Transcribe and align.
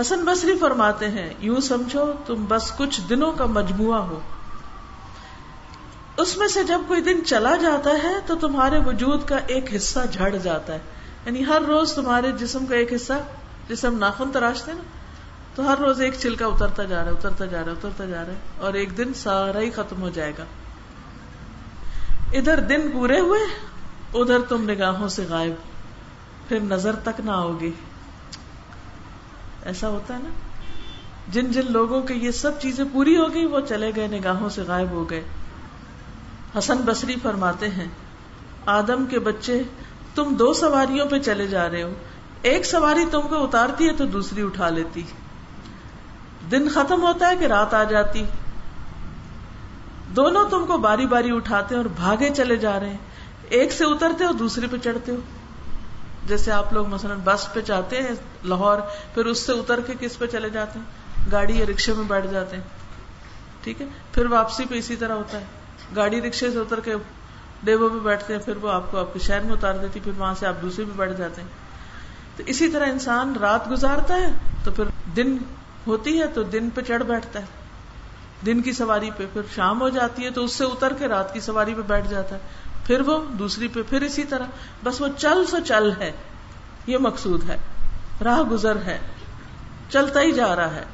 حسن 0.00 0.24
بصری 0.24 0.58
فرماتے 0.58 1.08
ہیں، 1.08 1.34
یوں 1.38 1.60
سمجھو 1.60 2.12
تم 2.26 2.44
بس 2.48 2.72
کچھ 2.76 3.00
دنوں 3.08 3.32
کا 3.32 3.46
مجموعہ 3.46 3.98
ہو۔ 3.98 4.20
اس 6.16 6.36
میں 6.36 6.48
سے 6.48 6.64
جب 6.64 6.80
کوئی 6.88 7.00
دن 7.00 7.24
چلا 7.26 7.56
جاتا 7.56 7.90
ہے 8.02 8.14
تو 8.26 8.34
تمہارے 8.34 8.78
وجود 8.86 9.28
کا 9.28 9.36
ایک 9.46 9.76
حصہ 9.76 9.98
جھڑ 10.12 10.36
جاتا 10.36 10.72
ہے۔ 10.72 10.78
یعنی 11.26 11.46
ہر 11.46 11.62
روز 11.68 11.92
تمہارے 11.92 12.32
جسم 12.32 12.66
کا 12.66 12.76
ایک 12.76 12.92
حصہ 12.92 13.12
جسے 13.68 13.86
ہم 13.86 13.98
ناخن 13.98 14.30
تراشتے 14.32 14.72
نا، 14.72 14.82
تو 15.54 15.72
ہر 15.72 15.78
روز 15.78 16.00
ایک 16.00 16.14
چھلکا 16.18 16.46
اترتا 16.46 16.84
جا 16.84 16.96
رہا 16.96 17.04
ہے، 17.04 17.10
اترتا 17.10 17.46
جا 17.46 17.58
رہا 17.58 17.66
ہے، 17.66 17.70
اترتا 17.70 18.04
جا 18.04 18.20
رہا 18.20 18.32
ہے 18.32 18.38
اور 18.58 18.74
ایک 18.74 18.98
دن 18.98 19.14
سارا 19.14 19.60
ہی 19.60 19.70
ختم 19.70 20.02
ہو 20.02 20.08
جائے 20.08 20.32
گا۔ 20.38 20.44
ادھر 22.32 22.60
دن 22.60 22.90
پورے 22.92 23.20
ہوئے، 23.20 23.40
ادھر 24.14 24.38
تم 24.48 24.70
نگاہوں 24.70 25.08
سے 25.08 25.26
غائب، 25.28 25.52
پھر 26.48 26.60
نظر 26.60 26.96
تک 26.96 27.20
نہ 27.24 27.30
آؤ 27.30 27.56
گے 27.60 27.70
ایسا 29.64 29.88
ہوتا 29.88 30.14
ہے 30.14 30.22
نا؟ 30.22 30.28
جن 31.28 31.52
جن 31.52 31.72
لوگوں 31.72 32.02
کے 32.02 32.14
یہ 32.14 32.30
سب 32.30 32.60
چیزیں 32.60 32.84
پوری 32.92 33.16
ہو 33.16 33.34
گئی، 33.34 33.44
وہ 33.44 33.60
چلے 33.60 33.92
گئے، 33.96 34.06
نگاہوں 34.06 34.48
سے 34.48 34.62
غائب 34.62 34.90
ہو 34.90 35.10
گئے۔ 35.10 35.22
حسن 36.58 36.76
بصری 36.76 37.14
فرماتے 37.22 37.68
ہیں، 37.68 37.88
آدم 38.66 39.06
کے 39.06 39.18
بچے، 39.18 39.62
تم 40.14 40.34
دو 40.34 40.52
سواریوں 40.52 41.06
پہ 41.06 41.18
چلے 41.18 41.46
جا 41.46 41.70
رہے 41.70 41.82
ہو۔ 41.82 41.92
ایک 42.42 42.66
سواری 42.66 43.04
تم 43.10 43.20
کو 43.20 43.44
اتارتی 43.44 43.88
ہے 43.88 43.92
تو 43.92 44.06
دوسری 44.06 44.42
اٹھا 44.42 44.68
لیتی۔ 44.68 45.02
دن 46.50 46.68
ختم 46.68 47.02
ہوتا 47.02 47.28
ہے 47.28 47.36
کہ 47.36 47.44
رات 47.44 47.74
آ 47.74 47.84
جاتی۔ 47.84 48.24
دونوں 50.16 50.48
تم 50.50 50.66
کو 50.66 50.78
باری 50.78 51.06
باری 51.06 51.36
اٹھاتے 51.36 51.76
اور 51.76 51.84
بھاگے 51.84 52.30
چلے 52.36 52.56
جا 52.56 52.80
رہے 52.80 52.90
ہیں۔ 52.90 52.96
ایک 53.48 53.72
سے 53.72 53.84
اترتے 53.84 54.24
ہو، 54.24 54.32
دوسرے 54.32 54.66
پہ 54.66 54.76
چڑھتے 54.76 55.12
ہو۔ 55.12 55.16
جیسے 56.26 56.52
آپ 56.52 56.72
لوگ 56.72 56.86
مثلاً 56.86 57.18
بس 57.24 57.52
پہ 57.52 57.60
چاہتے 57.60 57.96
ہیں 57.96 58.12
لاہور، 58.44 58.78
پھر 59.14 59.26
اس 59.26 59.46
سے 59.46 59.52
اتر 59.52 59.80
کے 59.80 59.92
کس 60.00 60.18
پہ 60.18 60.26
چلے 60.26 60.50
جاتے 60.50 60.78
ہیں؟ 60.78 60.86
گاڑی 61.32 61.58
یا 61.58 61.66
رکشے 61.70 61.92
میں 61.92 62.04
بیٹھ 62.04 62.26
جاتے 62.26 62.56
ہیں۔ 62.56 62.62
ٹھیک 63.62 63.82
ہے؟ 63.82 63.86
پھر 64.12 64.26
واپسی 64.26 64.64
پہ 64.64 64.74
اسی 64.74 64.96
طرح 64.96 65.12
ہوتا 65.12 65.40
ہے۔ 65.40 65.44
گاڑی 65.96 66.20
رکشے 66.20 66.50
سے 66.50 66.58
اتر 66.58 66.80
کے 66.80 66.94
ڈیبو 67.62 67.88
پہ 67.88 67.98
بیٹھتے 67.98 68.34
ہیں، 68.34 68.40
پھر 68.40 68.56
وہ 68.56 68.72
آپ 68.72 68.90
کو 68.90 68.98
آپ 68.98 69.12
کے 69.12 69.18
شہر 69.18 69.40
میں 69.40 69.52
اتار 69.52 69.74
دیتی، 69.74 70.00
پھر 70.00 70.12
وہاں 70.18 70.34
سے 70.34 70.46
آپ 70.46 70.62
دوسرے 70.62 70.84
پہ 70.84 70.90
بیٹھ 70.96 71.12
جاتے 71.12 71.40
ہیں۔ 71.40 71.48
تو 72.36 72.42
اسی 72.46 72.68
طرح 72.68 72.86
انسان 72.86 73.34
رات 73.40 73.70
گزارتا 73.70 74.14
ہے، 74.14 74.30
تو 74.64 74.70
پھر 74.70 74.84
دن 75.16 75.38
ہوتی 75.86 76.20
ہے 76.20 76.26
تو 76.26 76.42
دن 76.42 76.70
پہ 76.70 76.80
چڑھ 76.80 77.02
بیٹھتا 77.02 77.40
ہے۔ 77.40 77.44
دن 78.46 78.62
کی 78.62 78.72
سواری 78.72 79.10
پہ، 79.16 79.26
پھر 79.32 79.42
شام 79.54 79.80
ہو 79.80 79.88
جاتی 79.88 80.24
ہے 80.24 80.30
تو 80.30 80.44
اس 80.44 80.52
سے 80.52 80.64
اتر 80.64 80.92
کے 80.92 81.08
رات 81.08 81.34
کی 81.34 81.40
سواری 81.40 81.74
پہ 81.74 81.80
بیٹھ 81.80 82.08
جاتا 82.08 82.34
ہے۔ 82.34 82.40
پھر 82.86 83.00
وہ 83.00 83.24
دوسری 83.30 83.68
پہ 83.68 83.80
پھر 83.88 84.02
اسی 84.02 84.24
طرح۔ 84.24 84.46
بس 84.84 85.00
وہ 85.00 85.08
چل 85.18 85.46
سو 85.46 85.56
چل 85.66 85.92
ہے۔ 85.92 86.12
یہ 86.86 86.98
مقصود 86.98 87.50
ہے۔ 87.50 87.56
راہ 88.24 88.40
گزر 88.40 88.76
ہے۔ 88.76 88.98
چلتا 89.88 90.20
ہی 90.20 90.32
جا 90.32 90.56
رہا 90.56 90.74
ہے۔ 90.74 90.84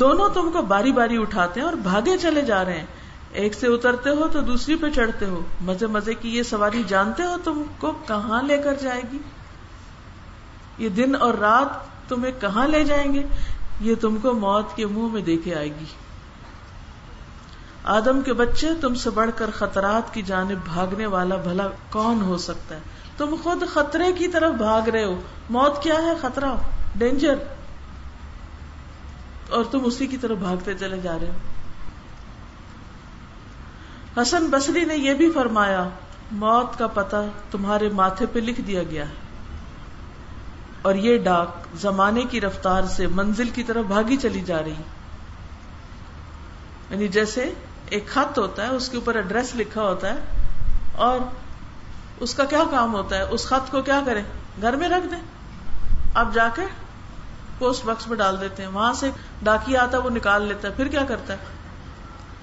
دونوں 0.00 0.28
تم 0.28 0.50
کو 0.52 0.62
باری 0.62 0.92
باری 0.92 1.16
اٹھاتے 1.16 1.60
ہیں 1.60 1.66
اور 1.66 1.76
بھاگے 1.76 2.18
چلے 2.18 2.42
جا 2.42 2.64
رہے 2.64 2.78
ہیں۔ 2.78 2.86
ایک 3.32 3.54
سے 3.54 3.66
اترتے 3.66 4.10
ہو 4.10 4.28
تو 4.28 4.40
دوسری 4.40 4.76
پہ 4.76 4.90
چڑھتے 4.90 5.26
ہو۔ 5.26 5.40
مزے 5.60 5.86
مزے 5.86 6.14
کی 6.14 6.36
یہ 6.36 6.42
سواری 6.42 6.82
جانتے 6.86 7.22
ہو 7.22 7.36
تم 7.44 7.62
کو 7.78 7.92
کہاں 8.06 8.42
لے 8.42 8.58
کر 8.58 8.74
جائے 8.74 9.02
گی؟ 9.12 9.18
یہ 10.78 10.88
دن 10.88 11.14
اور 11.20 11.34
رات 11.34 11.68
تمہیں 12.08 12.32
کہاں 12.40 12.68
لے 12.68 12.84
جائیں 12.84 13.14
گے؟ 13.14 13.22
یہ 13.80 13.94
تم 13.94 14.16
کو 14.16 14.32
موت 14.32 14.76
کے 14.76 14.86
منہ 14.86 15.12
میں 15.12 15.22
دیکھے 15.22 15.54
آئے 15.54 15.68
گی۔ 15.68 15.84
آدم 17.88 18.22
کے 18.22 18.32
بچے 18.32 18.68
تم 18.80 18.94
سے 18.94 19.10
بڑھ 19.10 19.30
کر 19.36 19.50
خطرات 19.50 20.14
کی 20.14 20.22
جانب 20.22 20.58
بھاگنے 20.64 21.06
والا 21.06 21.36
بھلا 21.36 21.68
کون 21.90 22.22
ہو 22.22 22.36
سکتا 22.36 22.74
ہے؟ 22.74 22.80
تم 23.16 23.34
خود 23.42 23.62
خطرے 23.72 24.12
کی 24.12 24.28
طرف 24.28 24.54
بھاگ 24.54 24.88
رہے 24.88 25.04
ہو۔ 25.04 25.20
موت 25.50 25.82
کیا 25.82 25.94
ہے؟ 25.94 26.12
خطرہ۔ 26.20 26.46
ڈینجر 26.96 27.34
اور 29.50 29.64
تم 29.64 29.78
اسی 29.84 30.06
کی 30.06 30.16
طرف 30.16 30.38
بھاگتے 30.38 30.74
چلے 30.74 31.00
جا 31.00 31.18
رہے 31.18 31.28
ہو۔ 31.28 31.32
حسن 34.22 34.46
بصری 34.46 34.84
نے 34.84 34.96
یہ 34.96 35.14
بھی 35.14 35.30
فرمایا، 35.30 35.88
موت 36.32 36.78
کا 36.78 36.86
پتہ 36.86 37.16
تمہارے 37.50 37.88
ماتھے 37.88 38.26
پہ 38.26 38.38
لکھ 38.38 38.60
دیا 38.60 38.82
گیا 38.82 39.08
ہے۔ 39.08 39.14
اور 40.82 40.94
یہ 40.94 41.18
ڈاک 41.18 41.48
زمانے 41.74 42.22
کی 42.22 42.40
رفتار 42.40 42.82
سے 42.82 43.06
منزل 43.06 43.48
کی 43.48 43.62
طرف 43.62 43.84
بھاگی 43.84 44.16
چلی 44.16 44.40
جا 44.40 44.62
رہی۔ 44.62 44.74
یعنی 46.90 47.08
جیسے 47.08 47.52
ایک 47.90 48.08
خط 48.08 48.38
ہوتا 48.38 48.62
ہے، 48.62 48.68
اس 48.68 48.88
کے 48.88 48.96
اوپر 48.96 49.14
ایڈریس 49.14 49.54
لکھا 49.54 49.82
ہوتا 49.82 50.14
ہے 50.14 50.18
اور 50.94 51.18
اس 52.20 52.34
کا 52.34 52.44
کیا 52.44 52.62
کام 52.70 52.94
ہوتا 52.94 53.16
ہے؟ 53.16 53.22
اس 53.22 53.46
خط 53.46 53.70
کو 53.70 53.82
کیا 53.82 54.00
کریں؟ 54.06 54.22
گھر 54.62 54.76
میں 54.76 54.88
رکھ 54.88 55.06
دیں۔ 55.06 55.20
اب 56.14 56.34
جا 56.34 56.48
کے 56.54 56.62
پوسٹ 57.58 57.84
باکس 57.84 58.08
میں 58.08 58.16
ڈال 58.16 58.40
دیتے 58.40 58.62
ہیں۔ 58.62 58.70
وہاں 58.70 58.92
سے 58.92 59.10
ڈاکی 59.42 59.76
آتا 59.76 59.98
ہے، 59.98 60.02
وہ 60.02 60.10
نکال 60.10 60.42
لیتا 60.42 60.68
ہے، 60.68 60.72
پھر 60.72 60.88
کیا 60.88 61.04
کرتا 61.04 61.32
ہے؟ 61.32 61.38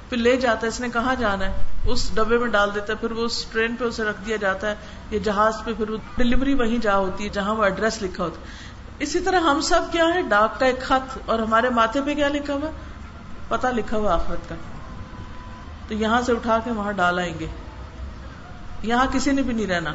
پھر 0.10 0.18
لے 0.18 0.36
جاتا 0.36 0.62
ہے، 0.64 0.68
اس 0.68 0.80
نے 0.80 0.90
کہاں 0.90 1.16
جانا 1.16 1.46
ہے؟ 1.46 1.66
اس 1.86 2.16
ڈبے 2.16 2.38
میں 2.38 2.48
ڈال 2.48 2.76
دیتا 2.76 2.94
ہے، 2.94 2.98
پھر 2.98 3.12
وہ 3.12 3.26
اس 3.26 3.46
ٹرین 3.46 3.76
پہ 3.76 3.86
اسے 3.86 4.04
رکھ 4.04 4.18
دیا 4.26 4.36
جاتا 4.36 4.70
ہے۔ 4.70 4.76
یا 5.12 5.20
جہاز 5.24 5.54
پہ 5.66 5.72
پھر 5.78 5.90
وہ 5.90 5.98
ڈلیوری 6.18 6.54
وہیں 6.54 6.78
جا 6.78 6.98
ہوتی 6.98 7.24
ہے، 7.24 7.30
جہاں 7.30 7.56
وہ 7.56 7.64
ایڈریس 7.64 8.02
لکھا 8.02 8.24
ہوتا 8.24 8.42
ہے۔ 8.42 8.46
اسی 9.00 9.20
طرح 9.20 9.40
ہم 9.40 9.62
سب 9.62 9.82
کیا 9.92 10.06
ہے 10.14 10.22
ڈاک 10.22 10.60
کا 10.60 10.66
ایک 10.66 10.82
خط 10.82 11.18
اور 11.26 11.40
ہمارے 11.40 11.70
ماتھے 11.70 12.02
پہ 12.06 12.14
کیا 12.14 12.28
لکھا 12.28 12.54
ہوا؟ 12.54 12.70
پتا 13.48 13.72
لکھا 13.72 13.98
ہوا 13.98 14.14
آخرت 14.14 14.50
کا۔ 14.50 14.56
تو 15.88 15.94
یہاں 15.94 16.22
سے 16.22 16.32
اٹھا 16.32 16.60
کے 16.64 16.72
وہاں 16.72 16.92
ڈال 16.92 17.20
آئیں 17.20 17.34
گے۔ 17.40 17.48
یہاں 18.84 19.06
کسی 19.12 19.32
نے 19.32 19.42
بھی 19.42 19.54
نہیں 19.54 19.68
رہنا۔ 19.68 19.94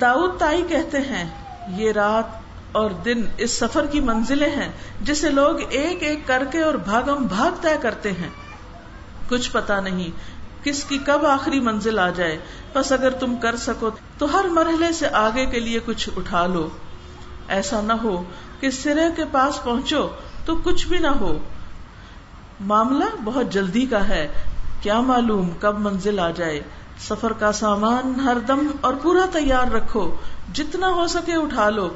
داؤد 0.00 0.38
تائی 0.38 0.62
کہتے 0.68 0.98
ہیں، 0.98 1.30
یہ 1.68 1.92
رات 1.92 2.42
اور 2.72 2.90
دن 2.90 3.22
اس 3.36 3.50
سفر 3.50 3.86
کی 3.86 4.00
منزلیں 4.00 4.50
ہیں 4.50 4.72
جسے 5.00 5.30
لوگ 5.30 5.56
ایک 5.68 6.02
ایک 6.02 6.26
کر 6.26 6.42
کے 6.52 6.62
اور 6.62 6.74
بھاگم 6.74 7.26
بھاگ 7.26 7.50
طے 7.60 7.76
کرتے 7.82 8.12
ہیں۔ 8.12 8.28
کچھ 9.28 9.50
پتا 9.52 9.80
نہیں 9.80 10.10
کس 10.64 10.84
کی 10.84 10.98
کب 10.98 11.26
آخری 11.26 11.60
منزل 11.60 11.98
آ 11.98 12.10
جائے۔ 12.10 12.38
بس 12.74 12.92
اگر 12.92 13.10
تم 13.10 13.36
کر 13.36 13.56
سکو 13.56 13.90
تو 14.18 14.38
ہر 14.38 14.44
مرحلے 14.44 14.92
سے 14.92 15.08
آگے 15.08 15.46
کے 15.46 15.60
لیے 15.60 15.78
کچھ 15.86 16.08
اٹھا 16.16 16.46
لو۔ 16.46 16.68
ایسا 17.48 17.80
نہ 17.80 17.92
ہو 17.92 18.24
کہ 18.60 18.70
سرے 18.70 19.04
کے 19.16 19.24
پاس 19.32 19.64
پہنچو 19.64 20.08
تو 20.44 20.56
کچھ 20.56 20.86
بھی 20.86 20.98
نہ 20.98 21.06
ہو۔ 21.06 21.38
معاملہ 22.62 23.04
بہت 23.24 23.50
جلدی 23.50 23.86
کا 23.86 24.08
ہے۔ 24.08 24.28
کیا 24.80 25.00
معلوم 25.00 25.50
کب 25.60 25.78
منزل 25.78 26.18
آ 26.18 26.30
جائے۔ 26.30 26.60
سفر 26.98 27.32
کا 27.32 27.52
سامان 27.52 28.20
ہر 28.20 28.38
دم 28.38 28.66
اور 28.80 28.94
پورا 29.02 29.26
تیار 29.32 29.72
رکھو۔ 29.72 30.16
جتنا 30.52 30.88
ہو 30.88 31.06
سکے 31.06 31.34
اٹھا 31.34 31.70
لو۔ 31.70 31.88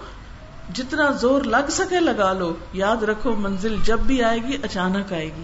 جتنا 0.74 1.10
زور 1.10 1.42
لگ 1.42 1.70
سکے 1.70 2.00
لگا 2.00 2.32
لو۔ 2.32 2.54
یاد 2.72 3.02
رکھو 3.02 3.36
منزل 3.36 3.76
جب 3.84 3.98
بھی 3.98 4.22
آئے 4.22 4.38
گی، 4.38 4.56
اچانک 4.62 5.12
آئے 5.12 5.26
گی۔ 5.26 5.42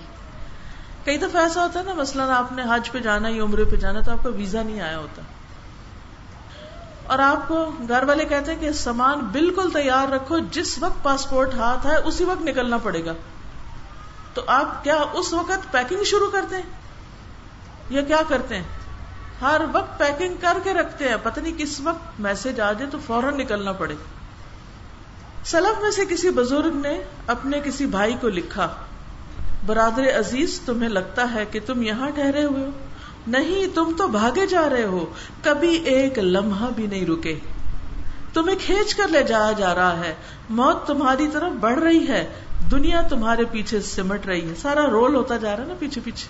کئی 1.04 1.18
دفعہ 1.18 1.42
ایسا 1.42 1.62
ہوتا 1.62 1.80
ہے 1.80 1.84
نا، 1.84 1.94
مثلاً 1.94 2.28
آپ 2.28 2.52
نے 2.52 2.62
حج 2.70 2.90
پہ 2.90 2.98
جانا، 2.98 3.28
یا 3.28 3.42
عمرے 3.42 3.64
پہ 3.64 3.76
جانا، 3.76 4.00
تو 4.00 4.12
آپ 4.12 4.24
کا 4.24 4.30
ویزا 4.30 4.62
نہیں 4.62 4.80
آیا 4.80 4.98
ہوتا۔ 4.98 5.22
اور 7.06 7.18
آپ 7.18 7.48
کو 7.48 7.70
گھر 7.88 8.02
والے 8.02 8.24
کہتے 8.24 8.52
ہیں 8.52 8.60
کہ 8.60 8.72
سامان 8.72 9.18
بالکل 9.18 9.70
تیار 9.72 10.12
رکھو، 10.12 10.38
جس 10.38 10.82
وقت 10.82 11.02
پاسپورٹ 11.02 11.54
ہاتھ 11.54 11.86
ہے، 11.86 11.96
اسی 11.96 12.24
وقت 12.24 12.42
نکلنا 12.42 12.78
پڑے 12.78 13.04
گا۔ 13.04 13.12
تو 14.34 14.43
آپ 14.47 14.84
کیا 14.84 14.97
اس 15.12 15.32
وقت 15.32 15.72
پیکنگ 15.72 16.04
شروع 16.04 16.31
کرتے 16.31 16.56
ہیں؟ 16.56 16.62
یا 17.91 18.03
کیا 18.03 18.20
کرتے 18.28 18.56
ہیں؟ 18.56 18.62
ہر 19.41 19.60
وقت 19.72 19.98
پیکنگ 19.98 20.34
کر 20.41 20.59
کے 20.65 20.75
رکھتے 20.75 21.09
ہیں۔ 21.09 21.16
پتہ 21.22 21.41
نہیں 21.41 21.59
کس 21.59 21.81
وقت 21.81 22.20
میسج 22.20 22.60
آ 22.60 22.72
جائے 22.72 22.91
تو 22.91 22.98
فوراً 23.06 23.38
نکلنا 23.38 23.72
پڑے۔ 23.72 23.94
سلف 25.44 25.82
میں 25.82 25.91
سے 25.91 26.04
کسی 26.04 26.31
بزرگ 26.31 26.70
نے 26.75 27.03
اپنے 27.26 27.60
کسی 27.65 27.87
بھائی 27.87 28.15
کو 28.20 28.28
لکھا، 28.28 28.69
برادر 29.66 30.19
عزیز، 30.19 30.60
تمہیں 30.66 30.88
لگتا 30.88 31.34
ہے 31.34 31.44
کہ 31.44 31.60
تم 31.66 31.82
یہاں 31.82 32.10
ٹھہرے 32.10 32.44
ہوئے 32.44 32.64
ہو۔ 32.64 32.70
نہیں، 33.26 33.75
تم 33.75 33.93
تو 33.99 34.09
بھاگے 34.09 34.47
جا 34.47 34.69
رہے 34.70 34.84
ہو۔ 34.84 35.12
کبھی 35.43 35.69
ایک 35.69 36.19
لمحہ 36.19 36.66
بھی 36.76 36.87
نہیں 36.87 37.06
رکے۔ 37.06 37.38
تمہیں 38.34 38.56
کھینچ 38.60 38.94
کر 38.94 39.09
لے 39.09 39.22
جایا 39.22 39.53
جا 39.53 39.75
رہا 39.75 39.99
ہے۔ 39.99 40.14
موت 40.50 40.87
تمہاری 40.87 41.28
طرف 41.32 41.52
بڑھ 41.52 41.78
رہی 41.78 42.08
ہے۔ 42.08 42.28
دنیا 42.70 43.03
تمہارے 43.03 43.44
پیچھے 43.44 43.81
سمٹ 43.81 44.26
رہی 44.26 44.49
ہے۔ 44.50 44.55
سارا 44.55 44.87
رول 44.87 45.14
ہوتا 45.14 45.37
جا 45.37 45.56
رہا 45.56 45.62
ہے 45.62 45.69
نا 45.69 45.75
پیچھے 45.79 46.00
پیچھے۔ 46.05 46.29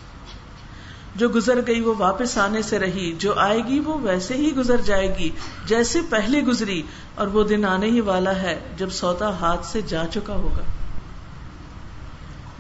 جو 1.14 1.28
گزر 1.28 1.66
گئی 1.66 1.80
وہ 1.80 1.94
واپس 1.98 2.38
آنے 2.38 2.62
سے 2.62 2.78
رہی، 2.78 3.12
جو 3.18 3.34
آئے 3.34 3.58
گی 3.58 3.80
وہ 3.80 3.98
ویسے 4.02 4.34
ہی 4.34 4.56
گزر 4.56 4.80
جائے 4.80 5.18
گی، 5.18 5.30
جیسے 5.66 5.98
پہلے 6.10 6.40
گزری۔ 6.40 6.82
اور 7.14 7.26
وہ 7.26 7.44
دن 7.44 7.64
آنے 7.64 7.86
ہی 7.86 8.00
والا 8.00 8.42
ہے 8.42 8.60
جب 8.76 8.90
سوتا 8.90 9.28
ہاتھ 9.28 9.66
سے 9.66 9.80
جا 9.82 10.06
چکا 10.06 10.34
ہوگا۔ 10.34 10.62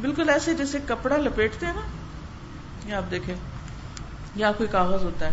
بالکل 0.00 0.28
ایسے 0.28 0.54
جیسے 0.54 0.78
کپڑا 0.86 1.16
لپیٹتے 1.16 1.66
ہیں 1.66 1.72
نا۔ 1.72 1.80
یا 2.88 2.96
آپ 2.96 3.10
دیکھیں، 3.10 3.34
یا 4.36 4.52
کوئی 4.52 4.68
کاغذ 4.68 5.04
ہوتا 5.04 5.26
ہے۔ 5.26 5.32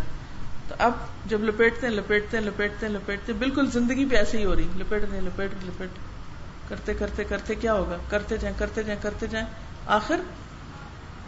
تو 0.67 0.75
اب 0.79 0.91
جب 1.25 1.43
لپیٹتے 1.43 1.87
ہیں 1.87 1.93
لپیٹتے 1.93 2.37
ہیں 2.37 2.43
لپیٹتے 2.43 2.85
ہیں 2.85 2.93
لپیٹتے 2.93 3.31
ہیں، 3.31 3.39
بالکل 3.39 3.71
زندگی 3.71 4.05
بھی 4.05 4.17
ایسے 4.17 4.37
ہی 4.37 4.45
ہو 4.45 4.55
رہی۔ 4.55 4.67
لپیٹتے 4.77 5.15
ہیں 5.15 5.21
لپیٹ 5.21 5.51
لپیٹ 5.65 5.89
کرتے 6.69 6.93
کرتے 6.93 7.23
کرتے 7.23 7.55
کیا 7.55 7.73
ہوگا؟ 7.73 7.95
کرتے 8.09 8.37
جائیں 8.37 8.59
کرتے 8.59 8.83
جائیں 8.83 9.01
کرتے 9.01 9.27
جائیں، 9.27 9.47
آخر 9.85 10.19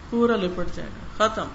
پورا 0.09 0.35
لپٹ 0.35 0.75
جائے 0.75 0.89
گا، 0.89 1.27
ختم۔ 1.27 1.47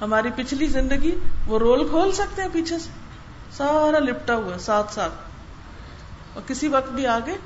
ہماری 0.00 0.28
پچھلی 0.36 0.66
زندگی 0.66 1.18
وہ 1.46 1.58
رول 1.58 1.88
کھول 1.88 2.12
سکتے 2.12 2.42
ہیں 2.42 2.48
پیچھے 2.52 2.78
سے۔ 2.78 2.90
سارا 3.52 3.98
لپٹا 3.98 4.34
ہوا 4.34 4.58
ساتھ 4.58 4.92
ساتھ۔ 4.92 5.12
اور 6.34 6.42
کسی 6.48 6.68
وقت 6.68 6.90
بھی 6.90 7.06
آگے 7.06 7.36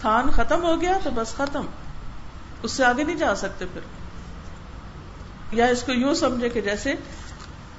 تھان 0.00 0.30
ختم 0.30 0.62
ہو 0.62 0.80
گیا 0.80 0.98
تو 1.02 1.10
بس 1.10 1.34
ختم۔ 1.34 1.66
اس 2.62 2.72
سے 2.72 2.84
آگے 2.84 3.04
نہیں 3.04 3.16
جا 3.16 3.34
سکتے 3.34 3.66
پھر۔ 3.66 3.80
یا 5.52 5.66
اس 5.66 5.82
کو 5.82 5.92
یوں 5.92 6.14
سمجھے 6.14 6.48
کہ 6.48 6.60
جیسے 6.60 6.94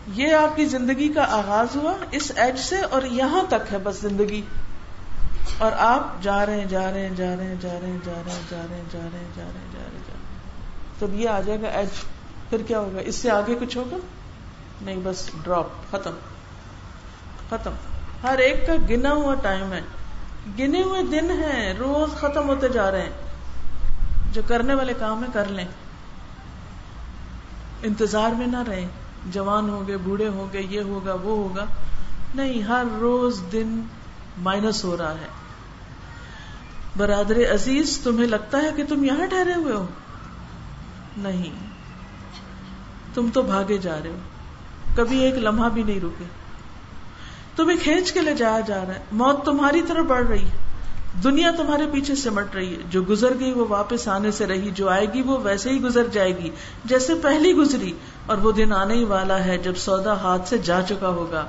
یہ 0.08 0.36
آپ 0.36 0.56
کی 0.56 0.66
زندگی 0.66 1.14
کا 1.14 1.26
آغاز 1.30 1.76
ہوا 1.76 1.94
اس 2.12 2.32
ایج 2.36 2.60
سے 2.60 2.82
اور 2.82 3.02
یہاں 3.04 3.44
تک 3.50 3.74
ہے 3.74 3.78
بس 3.78 4.02
زندگی۔ 4.02 4.42
اور 5.58 5.72
آپ 5.80 6.22
جا 6.22 6.46
رہے 6.46 6.60
ہیں 6.60 6.66
جا 6.66 6.90
رہے 6.92 7.02
ہیں 7.02 7.16
جا 7.16 7.36
رہے 7.36 7.46
ہیں 7.46 7.56
جا 7.62 7.74
رہے 7.74 7.88
ہیں 7.88 7.98
جا 8.04 8.14
رہے 8.14 8.32
ہیں 8.32 8.44
جا 8.50 8.62
رہے 8.62 8.76
ہیں 8.76 8.86
جا 8.92 9.02
رہے 9.02 9.18
ہیں 9.18 9.32
جا 9.36 9.44
رہے 9.44 9.44
ہیں 9.44 9.44
جا 9.44 9.44
رہے 9.44 9.60
ہیں 9.60 9.72
جا 9.74 9.80
رہے 9.82 9.98
ہیں 9.98 11.00
تب 11.00 11.14
یہ 11.14 11.30
آ 11.30 11.40
جائے 11.42 11.62
گا 11.62 11.68
ایج 11.70 12.04
پھر 12.50 12.62
کیا 12.68 12.80
ہوگا 12.80 13.00
اس 13.02 13.16
سے 13.16 13.30
آگے 13.32 13.56
کچھ 13.60 13.78
ہوگا 13.78 13.98
نہیں 14.82 15.00
بس 15.04 15.30
ڈراپ 15.44 15.92
ختم 15.92 16.16
ختم 17.50 17.72
ہر 18.24 18.38
ایک 18.38 18.66
کا 18.68 18.74
گنا 18.90 19.14
ہوا 19.14 19.34
ٹائم 19.42 19.74
ہے 19.74 19.82
گنے 20.60 20.84
ہوئے 20.84 21.02
دن 21.12 21.32
ہیں 21.44 21.74
روز 21.74 22.16
ختم 22.16 22.50
ہوتے 22.50 22.70
جا 22.70 22.92
رہے 22.92 23.02
ہیں 23.02 24.32
جو 24.32 24.42
کرنے 24.48 24.74
والے 24.74 24.94
کام 25.00 25.24
ہے 25.24 25.28
کر 25.34 25.48
لیں 25.50 25.66
انتظار 27.84 28.32
میں 28.32 28.48
نہ 28.48 28.64
رہیں 28.68 28.88
جوان 29.32 29.70
ہوں 29.70 29.88
گے 29.88 29.98
بوڑھے 29.98 30.28
ہوں 30.28 30.48
گے 30.54 30.62
یہ 30.70 30.82
ہوگا 30.82 31.14
وہ 31.14 31.38
ہوگا 31.38 31.66
نہیں 32.36 32.62
ہر 32.62 32.84
روز 33.00 33.42
دن 33.52 33.80
مائنس 34.38 34.86
ہو 34.86 34.98
رہا 34.98 35.12
ہے۔ 35.12 35.28
برادر 36.98 37.54
عزیز، 37.54 38.00
تمہیں 38.04 38.28
لگتا 38.28 38.58
ہے 38.58 38.70
کہ 38.76 38.84
تم 38.86 39.04
یہاں 39.04 39.26
ٹھہرے 39.26 39.54
ہوئے 39.54 39.74
ہو؟ 39.74 39.86
نہیں۔ 41.18 41.66
تم 43.14 43.30
تو 43.34 43.42
بھاگے 43.42 43.78
جا 43.78 43.98
رہے 44.04 44.10
ہو۔ 44.10 44.16
کبھی 44.96 45.20
ایک 45.20 45.36
لمحہ 45.36 45.70
بھی 45.70 45.84
نہیں 45.84 46.00
رکے۔ 46.00 46.24
تمہیں 47.56 47.78
کھینچ 47.84 48.12
کے 48.12 48.22
لے 48.22 48.36
جایا 48.36 48.60
جا 48.60 48.86
رہا 48.86 48.96
ہے۔ 48.96 49.04
موت 49.12 49.46
تمہاری 49.46 49.82
طرف 49.82 50.06
بڑھ 50.06 50.28
رہی 50.28 50.46
ہے۔ 50.46 50.58
دنیا 51.24 51.52
تمہارے 51.52 51.84
پیچھے 51.94 52.16
سمٹ 52.16 52.56
رہی 52.56 52.76
ہے۔ 52.76 52.82
جو 52.90 53.04
گزر 53.10 53.40
گئی 53.40 53.52
وہ 53.52 53.66
واپس 53.70 54.08
آنے 54.08 54.32
سے 54.32 54.48
رہی، 54.48 54.70
جو 54.70 54.90
آئے 54.90 55.06
گی 55.14 55.22
وہ 55.22 55.38
ویسے 55.44 55.70
ہی 55.70 55.82
گزر 55.82 56.08
جائے 56.08 56.38
گی۔ 56.38 56.50
جیسے 56.86 57.14
پہلی 57.16 57.54
گزری۔ 57.54 57.94
اور 58.26 58.38
وہ 58.38 58.52
دن 58.52 58.74
آنے 58.74 58.94
ہی 58.94 59.04
والا 59.04 59.46
ہے 59.46 59.58
جب 59.58 59.76
سودا 59.76 60.14
ہاتھ 60.14 60.50
سے 60.50 60.58
جا 60.58 60.82
چکا 60.82 61.08
ہوگا۔ 61.08 61.46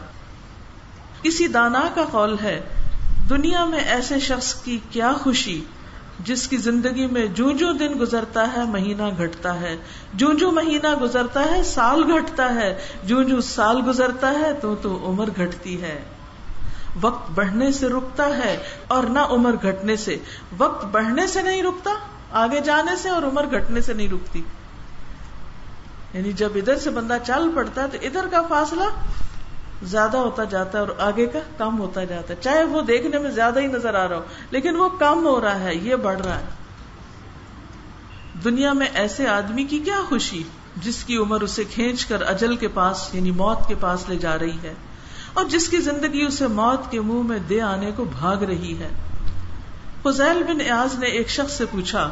کسی 1.22 1.46
دانا 1.46 1.88
کا 1.94 2.04
قول 2.10 2.36
ہے۔ 2.42 2.60
دنیا 3.30 3.64
میں 3.64 3.78
ایسے 3.78 4.20
شخص 4.20 4.54
کی 4.54 4.78
کیا 4.90 5.12
خوشی 5.12 5.64
جس 6.20 6.48
کی 6.48 6.56
زندگی 6.56 7.06
میں 7.06 7.26
جو 7.26 7.50
جو 7.50 7.72
دن 7.72 7.92
گزرتا 8.00 8.52
ہے 8.56 8.62
مہینہ 8.64 9.02
گھٹتا 9.18 9.60
ہے، 9.60 9.76
جو 10.14 10.32
جو 10.32 10.50
مہینہ 10.50 10.94
گزرتا 10.94 11.44
ہے 11.50 11.64
سال 11.64 12.12
گھٹتا 12.12 12.54
ہے، 12.54 12.78
جو 13.04 13.22
جو 13.22 13.40
سال 13.40 13.82
گزرتا 13.86 14.30
ہے 14.30 14.52
تو 14.52 14.74
تو 14.74 15.04
عمر 15.06 15.28
گھٹتی 15.36 15.82
ہے۔ 15.82 16.02
وقت 17.00 17.30
بڑھنے 17.30 17.72
سے 17.72 17.88
رکتا 17.88 18.26
ہے 18.26 18.62
اور 18.88 19.02
نہ 19.02 19.18
عمر 19.18 19.54
گھٹنے 19.62 19.96
سے۔ 19.96 20.16
وقت 20.58 20.84
بڑھنے 20.84 21.26
سے 21.26 21.42
نہیں 21.42 21.62
رکتا، 21.62 21.90
آگے 22.32 22.60
جانے 22.60 22.96
سے 22.96 23.08
اور 23.08 23.22
عمر 23.22 23.46
گھٹنے 23.46 23.80
سے 23.80 23.92
نہیں 23.92 24.08
رکتی۔ 24.08 24.42
یعنی 26.14 26.32
جب 26.32 26.48
ادھر 26.54 26.78
سے 26.78 26.90
بندہ 26.90 27.16
چل 27.26 27.50
پڑتا 27.54 27.82
ہے 27.82 27.88
تو 27.88 27.98
ادھر 28.02 28.26
کا 28.26 28.42
فاصلہ 28.42 28.84
زیادہ 29.82 30.16
ہوتا 30.16 30.44
جاتا 30.44 30.78
ہے 30.78 30.84
اور 30.84 30.94
آگے 30.98 31.26
کا 31.26 31.38
کم 31.58 31.78
ہوتا 31.78 32.04
جاتا 32.04 32.34
ہے۔ 32.34 32.42
چاہے 32.42 32.64
وہ 32.64 32.80
دیکھنے 32.82 33.18
میں 33.18 33.30
زیادہ 33.30 33.60
ہی 33.60 33.66
نظر 33.66 33.94
آ 33.94 34.08
رہا 34.08 34.16
ہو، 34.16 34.22
لیکن 34.50 34.76
وہ 34.76 34.88
کم 34.98 35.26
ہو 35.26 35.40
رہا 35.40 35.60
ہے، 35.60 35.74
یہ 35.74 35.96
بڑھ 35.96 36.20
رہا 36.20 36.38
ہے۔ 36.38 36.54
دنیا 38.44 38.72
میں 38.72 38.86
ایسے 38.94 39.26
آدمی 39.26 39.64
کی 39.64 39.78
کیا 39.78 40.00
خوشی، 40.08 40.42
جس 40.76 41.04
کی 41.04 41.16
عمر 41.16 41.40
اسے 41.40 41.64
کھینچ 41.64 42.04
کر 42.04 42.22
اجل 42.22 42.56
کے 42.56 42.68
پاس 42.68 43.08
یعنی 43.12 43.30
موت 43.30 43.68
کے 43.68 43.74
پاس 43.80 44.08
لے 44.08 44.16
جا 44.16 44.38
رہی 44.38 44.58
ہے، 44.62 44.74
اور 45.34 45.44
جس 45.44 45.68
کی 45.68 45.76
زندگی 45.76 46.22
اسے 46.22 46.46
موت 46.46 46.90
کے 46.90 47.00
منہ 47.00 47.22
میں 47.22 47.38
دے 47.38 47.60
آنے 47.60 47.90
کو 47.96 48.04
بھاگ 48.04 48.42
رہی 48.42 48.78
ہے۔ 48.78 48.88
فضیل 50.02 50.42
بن 50.42 50.60
ایاز 50.60 50.98
نے 50.98 51.06
ایک 51.08 51.28
شخص 51.30 51.52
سے 51.52 51.64
پوچھا، 51.66 52.10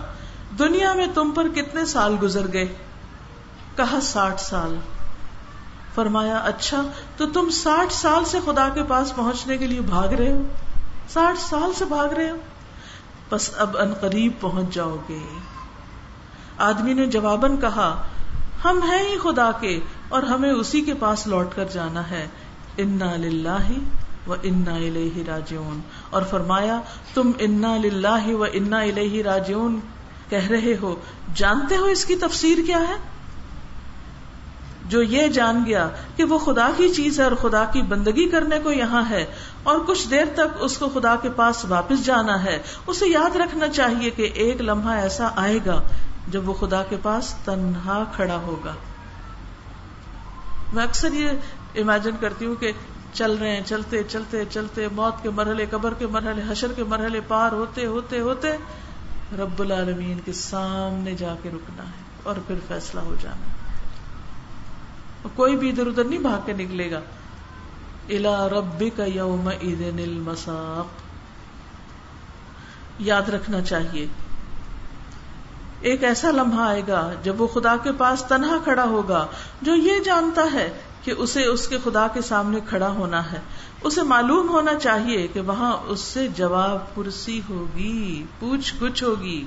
دنیا 0.59 0.93
میں 0.95 1.07
تم 1.15 1.31
پر 1.31 1.49
کتنے 1.49 1.85
سال 1.85 2.17
گزر 2.23 2.53
گئے؟ 2.53 2.67
کہا، 3.77 3.99
ساٹھ 4.03 4.41
سال۔ 4.41 4.77
فرمایا 5.95 6.37
اچھا 6.37 6.83
تو 7.17 7.27
تم 7.27 7.51
ساٹھ 7.51 7.93
سال 7.93 8.25
سے 8.25 8.39
خدا 8.45 8.69
کے 8.69 8.83
پاس 8.83 9.17
پہنچنے 9.17 9.59
کے 9.59 9.67
لیے 9.67 9.81
بھاگ 9.81 10.09
رہے 10.09 10.33
ہو؟ 10.33 10.43
ساٹھ 11.09 11.39
سال 11.39 11.73
سے 11.73 11.85
بھاگ 11.85 12.09
رہے 12.09 12.31
ہو؟ 12.31 12.37
بس 13.31 13.51
اب 13.57 13.77
ان 13.79 13.95
قریب 13.95 14.33
پہنچ 14.41 14.75
جاؤ 14.75 14.97
گے۔ 15.09 15.19
آدمی 16.59 16.93
نے 16.93 17.07
جواباً 17.07 17.57
کہا، 17.57 18.03
ہم 18.65 18.83
ہیں 18.83 18.99
ہی 18.99 19.19
خدا 19.19 19.51
کے 19.53 19.81
اور 20.09 20.23
ہمیں 20.23 20.51
اسی 20.51 20.81
کے 20.81 20.95
پاس 20.95 21.27
لوٹ 21.27 21.47
کر 21.55 21.65
جانا 21.65 22.11
ہے۔ 22.11 22.29
انا 22.77 23.59
و 24.27 24.35
انا 24.43 24.79
راجعون۔ 25.27 25.81
اور 26.11 26.23
فرمایا، 26.23 26.81
تم 27.15 27.31
انا 27.39 27.77
و 28.27 28.45
انا 28.53 28.85
راجعون۔ 29.25 29.81
کہہ 30.29 30.47
رہے 30.47 30.75
ہو، 30.83 30.95
جانتے 31.35 31.77
ہو 31.77 31.85
اس 31.85 32.05
کی 32.05 32.17
تفسیر 32.17 32.59
کیا 32.67 32.79
ہے؟ 32.79 33.14
جو 34.85 35.03
یہ 35.03 35.29
جان 35.29 35.63
گیا 35.67 35.89
کہ 36.17 36.25
وہ 36.25 36.39
خدا 36.39 36.71
کی 36.77 36.89
چیز 36.89 37.21
ہے 37.21 37.25
اور 37.25 37.33
خدا 37.33 37.65
کی 37.65 37.83
بندگی 37.83 38.29
کرنے 38.29 38.59
کو 38.63 38.73
یہاں 38.73 39.03
ہے 39.11 39.25
اور 39.63 39.79
کچھ 39.87 40.09
دیر 40.11 40.25
تک 40.35 40.57
اس 40.61 40.79
کو 40.79 40.89
خدا 40.89 41.17
کے 41.17 41.31
پاس 41.31 41.65
واپس 41.65 42.05
جانا 42.05 42.45
ہے، 42.45 42.59
اسے 42.87 43.07
یاد 43.07 43.37
رکھنا 43.37 43.69
چاہیے 43.69 44.11
کہ 44.11 44.31
ایک 44.35 44.61
لمحہ 44.61 44.93
ایسا 44.93 45.29
آئے 45.37 45.59
گا 45.67 45.83
جب 46.29 46.49
وہ 46.49 46.55
خدا 46.55 46.83
کے 46.83 46.97
پاس 47.03 47.35
تنہا 47.45 48.05
کھڑا 48.17 48.37
ہوگا۔ 48.37 48.75
میں 50.73 50.85
اکثر 50.85 51.13
یہ 51.13 51.29
امیجن 51.75 52.17
کرتی 52.21 52.47
ہوں 52.47 52.55
کہ 52.55 52.73
چل 53.13 53.37
رہے 53.41 53.51
ہیں، 53.51 53.63
چلتے 53.67 54.03
چلتے 54.03 54.45
چلتے، 54.51 54.89
موت 54.93 55.23
کے 55.23 55.31
مرحلے، 55.31 55.67
قبر 55.71 55.95
کے 55.95 56.07
مرحلے، 56.07 56.43
حشر 56.49 56.73
کے 56.73 56.85
مرحلے 56.85 57.21
پار 57.29 57.53
ہوتے 57.53 57.87
ہوتے 57.87 58.21
ہوتے، 58.21 58.53
رب 59.39 59.61
العالمین 59.61 60.19
کے 60.25 60.33
سامنے 60.33 61.15
جا 61.15 61.35
کے 61.43 61.49
رکنا 61.49 61.83
ہے 61.83 62.03
اور 62.23 62.35
پھر 62.47 62.55
فیصلہ 62.69 63.01
ہو 63.01 63.15
جانا 63.21 63.47
ہے۔ 63.47 63.64
کوئی 65.35 65.57
بھی 65.57 65.71
ادھر 65.71 65.87
ادھر 65.87 66.05
نہیں 66.05 66.19
بھاگ 66.19 66.39
کے 66.47 66.53
نکلے 66.53 66.91
گا۔ 66.91 67.01
الا 68.09 68.49
رب 68.49 68.85
کا 68.97 69.05
یوم 69.05 69.49
المساق۔ 69.49 70.87
یاد 72.99 73.23
رکھنا 73.23 73.61
چاہیے۔ 73.61 74.07
ایک 75.81 76.05
ایسا 76.05 76.31
لمحہ 76.31 76.61
آئے 76.61 76.83
گا 76.89 77.13
جب 77.23 77.41
وہ 77.41 77.47
خدا 77.47 77.77
کے 77.77 77.93
پاس 77.93 78.25
تنہا 78.25 78.57
کھڑا 78.65 78.85
ہوگا، 78.85 79.27
جو 79.63 79.75
یہ 79.75 79.99
جانتا 79.99 80.43
ہے 80.53 80.79
کہ 81.03 81.15
اسے 81.19 81.45
اس 81.45 81.69
کے 81.69 81.79
خدا 81.85 82.09
کے 82.09 82.21
سامنے 82.21 82.61
کھڑا 82.69 82.89
ہونا 82.89 83.33
ہے۔ 83.33 83.41
اسے 83.83 84.03
معلوم 84.03 84.49
ہونا 84.49 84.75
چاہیے 84.75 85.27
کہ 85.27 85.41
وہاں 85.41 85.73
اس 85.85 86.01
سے 86.01 86.29
جواب 86.29 86.95
پرسی 86.95 87.41
ہوگی، 87.49 88.25
پوچھ 88.39 88.75
گچھ 88.83 89.05
ہوگی۔ 89.05 89.45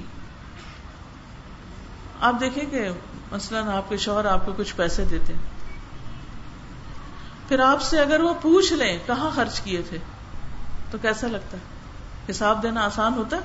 آپ 2.21 2.35
دیکھیں 2.39 2.71
کہ 2.71 2.89
مثلاً 3.31 3.67
آپ 3.67 3.89
کے 3.89 3.97
شوہر 3.97 4.25
آپ 4.25 4.45
کو 4.45 4.51
کچھ 4.57 4.75
پیسے 4.75 5.05
دیتے 5.05 5.33
پھر 7.47 7.59
آپ 7.59 7.81
سے 7.81 7.99
اگر 7.99 8.19
وہ 8.19 8.33
پوچھ 8.41 8.73
لیں 8.73 8.99
کہاں 9.05 9.29
خرچ 9.35 9.61
کیے 9.61 9.81
تھے، 9.81 9.97
تو 10.91 10.97
کیسا 11.01 11.27
لگتا؟ 11.27 11.57
ہے 11.57 11.61
حساب 12.29 12.63
دینا 12.63 12.81
آسان 12.81 13.13
ہوتا۔ 13.13 13.37
ہے 13.37 13.41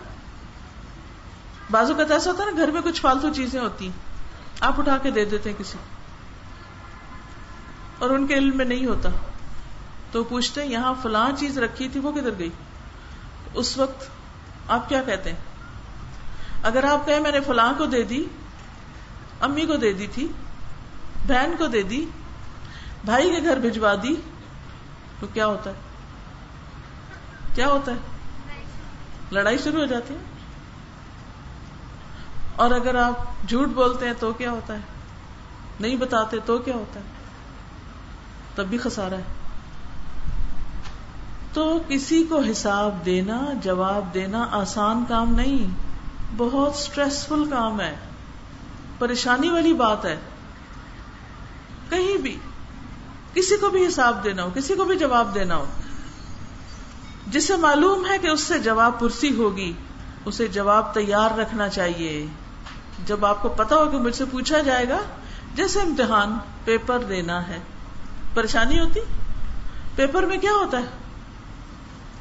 بازو 1.70 1.94
کا 1.94 2.14
ایسا 2.14 2.30
ہوتا 2.30 2.44
ہے 2.44 2.50
نا، 2.50 2.56
گھر 2.56 2.70
میں 2.70 2.80
کچھ 2.80 3.00
فالتو 3.00 3.34
چیزیں 3.34 3.60
ہوتی 3.60 3.84
ہیں۔ 3.84 3.92
آپ 4.60 4.80
اٹھا 4.80 4.98
کے 4.98 5.10
دے 5.10 5.24
دیتے 5.24 5.50
ہیں 5.50 5.56
کسی۔ 5.58 5.78
اور 7.98 8.10
ان 8.10 8.26
کے 8.26 8.34
علم 8.34 8.56
میں 8.56 8.64
نہیں 8.64 8.86
ہوتا۔ 8.86 9.08
تو 10.12 10.24
پوچھتے 10.24 10.66
یہاں 10.66 10.94
فلاں 11.02 11.30
چیز 11.38 11.58
رکھی 11.58 11.88
تھی، 11.88 12.00
وہ 12.00 12.12
کدھر 12.12 12.38
گئی؟ 12.38 12.50
اس 13.54 13.78
وقت 13.78 14.04
آپ 14.68 14.88
کیا 14.88 15.02
کہتے 15.02 15.30
ہیں؟ 15.30 15.38
اگر 16.62 16.84
آپ 16.84 17.06
کہیں، 17.06 17.20
میں 17.20 17.32
نے 17.32 17.40
فلاں 17.40 17.72
کو 17.78 17.86
دے 17.86 18.02
دی، 18.02 18.24
امی 19.40 19.66
کو 19.66 19.76
دے 19.76 19.92
دی 19.92 20.06
تھی، 20.06 20.28
بہن 21.26 21.52
کو 21.58 21.66
دے 21.66 21.82
دی 21.82 22.06
بھائی 23.04 23.30
کے 23.30 23.42
گھر 23.42 23.56
بھجوا 23.56 23.94
دی، 24.02 24.14
تو 25.20 25.26
کیا 25.32 25.46
ہوتا 25.46 25.70
ہے؟ 25.70 25.74
کیا 27.54 27.68
ہوتا 27.68 27.92
ہے؟ 27.92 27.96
لڑائی 29.32 29.58
شروع 29.58 29.80
ہو 29.80 29.86
جاتی 29.86 30.14
ہے۔ 30.14 30.18
اور 32.56 32.70
اگر 32.70 32.94
آپ 32.94 33.48
جھوٹ 33.48 33.68
بولتے 33.68 34.06
ہیں 34.06 34.14
تو 34.20 34.32
کیا 34.32 34.50
ہوتا 34.50 34.74
ہے؟ 34.74 34.78
نہیں 35.80 35.96
بتاتے 35.96 36.36
تو 36.44 36.58
کیا 36.58 36.74
ہوتا 36.74 37.00
ہے؟ 37.00 37.04
تب 38.54 38.66
بھی 38.66 38.78
خسارا 38.78 39.16
ہے۔ 39.16 39.22
تو 41.52 41.82
کسی 41.88 42.26
کو 42.28 42.40
حساب 42.40 43.06
دینا، 43.06 43.40
جواب 43.62 44.14
دینا 44.14 44.48
آسان 44.50 45.04
کام 45.08 45.34
نہیں، 45.34 45.74
بہت 46.36 46.74
اسٹریسفل 46.74 47.50
کام 47.50 47.80
ہے۔ 47.80 47.96
پریشانی 48.98 49.50
والی 49.50 49.72
بات 49.72 50.04
ہے۔ 50.04 50.18
کہیں 51.90 52.16
بھی۔ 52.16 52.38
کسی 53.34 53.56
کو 53.56 53.68
بھی 53.68 53.86
حساب 53.86 54.24
دینا 54.24 54.42
ہو، 54.42 54.50
کسی 54.54 54.74
کو 54.74 54.84
بھی 54.84 54.98
جواب 54.98 55.34
دینا 55.34 55.56
ہو۔ 55.56 55.64
جسے 57.26 57.56
معلوم 57.56 58.06
ہے 58.10 58.18
کہ 58.18 58.26
اس 58.26 58.40
سے 58.40 58.58
جواب 58.58 59.00
پرسی 59.00 59.36
ہوگی، 59.36 59.72
اسے 60.24 60.48
جواب 60.48 60.94
تیار 60.94 61.38
رکھنا 61.38 61.68
چاہیے۔ 61.68 62.26
جب 63.06 63.26
آپ 63.26 63.42
کو 63.42 63.48
پتا 63.48 63.76
ہو 63.76 63.90
کہ 63.90 63.98
مجھ 63.98 64.16
سے 64.16 64.24
پوچھا 64.24 64.58
جائے 64.58 64.88
گا، 64.88 64.98
جیسے 65.54 65.80
امتحان 65.80 66.38
پیپر 66.64 66.98
دینا 66.98 67.48
ہے۔ 67.48 67.58
پریشانی 68.34 68.80
ہوتی؟ 68.80 69.00
پیپر 69.96 70.22
میں 70.22 70.38
کیا 70.38 70.52
ہوتا 70.52 70.78
ہے؟ 70.78 70.84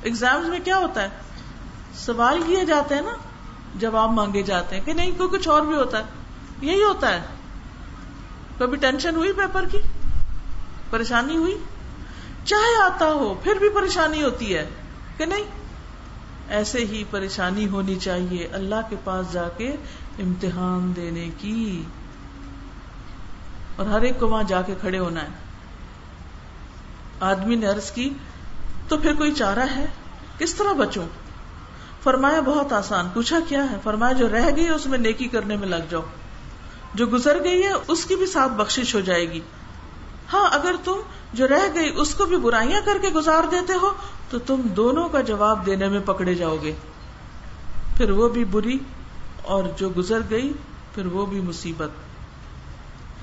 ایگزام 0.01 0.49
میں 0.49 0.59
کیا 0.59 0.77
ہوتا 0.77 1.03
ہے؟ 1.03 1.09
سوال 1.93 2.41
کیے 2.47 2.65
جاتے 2.65 2.95
ہیں 2.95 3.01
نا، 3.01 3.13
جواب 3.75 4.11
مانگے 4.11 4.41
جاتے 4.41 4.77
ہیں 4.77 4.85
کہ 4.85 4.93
نہیں، 4.93 5.11
کوئی 5.17 5.29
کچھ 5.29 5.47
اور 5.47 5.61
بھی 5.61 5.75
ہوتا 5.75 5.97
ہے۔ 5.97 6.03
یہی 6.61 6.83
ہوتا 6.83 7.09
ہے۔ 7.09 7.21
کبھی 8.59 8.77
ٹینشن 8.77 9.15
ہوئی 9.15 9.33
پیپر 9.33 9.65
کی؟ 9.65 9.77
پریشانی 10.91 11.37
ہوئی؟ 11.37 11.57
چاہے 12.45 12.83
آتا 12.83 13.05
ہو، 13.05 13.33
پھر 13.43 13.55
بھی 13.55 13.69
پریشانی 13.69 14.23
ہوتی 14.23 14.55
ہے 14.55 14.69
کہ 15.17 15.25
نہیں؟ 15.25 15.43
ایسے 16.49 16.79
ہی 16.79 17.03
پریشانی 17.11 17.67
ہونی 17.67 17.95
چاہیے 17.95 18.47
اللہ 18.47 18.75
کے 18.89 18.95
پاس 19.03 19.33
جا 19.33 19.49
کے 19.49 19.69
امتحان 20.19 20.93
دینے 20.95 21.29
کی۔ 21.37 21.83
اور 23.75 23.85
ہر 23.85 24.01
ایک 24.01 24.19
کو 24.19 24.27
وہاں 24.27 24.43
جا 24.43 24.61
کے 24.61 24.75
کھڑے 24.81 24.99
ہونا 24.99 25.23
ہے۔ 25.23 25.27
آدمی 27.19 27.55
نے 27.55 27.65
عرض 27.65 27.91
کی، 27.91 28.09
تو 28.87 28.97
پھر 28.97 29.13
کوئی 29.13 29.31
چارہ 29.31 29.65
ہے؟ 29.75 29.85
کس 30.37 30.55
طرح 30.55 30.73
بچوں؟ 30.73 31.05
فرمایا، 32.03 32.39
بہت 32.39 32.73
آسان۔ 32.73 33.09
پوچھا 33.13 33.39
کیا 33.47 33.71
ہے؟ 33.71 33.75
فرمایا، 33.83 34.13
جو 34.13 34.29
رہ 34.29 34.49
گئی 34.55 34.69
اس 34.69 34.85
میں 34.85 34.97
نیکی 34.97 35.27
کرنے 35.27 35.57
میں 35.57 35.67
لگ 35.67 35.83
جاؤ۔ 35.89 36.01
جو 36.93 37.05
گزر 37.05 37.43
گئی 37.43 37.63
ہے، 37.63 37.71
اس 37.87 38.05
کی 38.05 38.15
بھی 38.15 38.25
ساتھ 38.25 38.51
بخشش 38.51 38.95
ہو 38.95 38.99
جائے 38.99 39.29
گی۔ 39.29 39.39
ہاں 40.33 40.49
اگر 40.51 40.75
تم 40.83 40.95
جو 41.33 41.47
رہ 41.47 41.67
گئی 41.75 41.93
اس 41.95 42.15
کو 42.15 42.25
بھی 42.25 42.37
برائیاں 42.37 42.81
کر 42.85 42.97
کے 43.01 43.09
گزار 43.09 43.43
دیتے 43.51 43.73
ہو، 43.73 43.93
تو 44.29 44.39
تم 44.39 44.61
دونوں 44.61 45.09
کا 45.09 45.21
جواب 45.21 45.65
دینے 45.65 45.87
میں 45.87 45.99
پکڑے 46.05 46.35
جاؤ 46.35 46.57
گے۔ 46.61 46.73
پھر 47.97 48.09
وہ 48.09 48.29
بھی 48.29 48.45
بری 48.45 48.77
اور 49.43 49.63
جو 49.77 49.89
گزر 49.97 50.19
گئی، 50.29 50.53
پھر 50.95 51.05
وہ 51.05 51.25
بھی 51.25 51.41
مصیبت۔ 51.41 51.89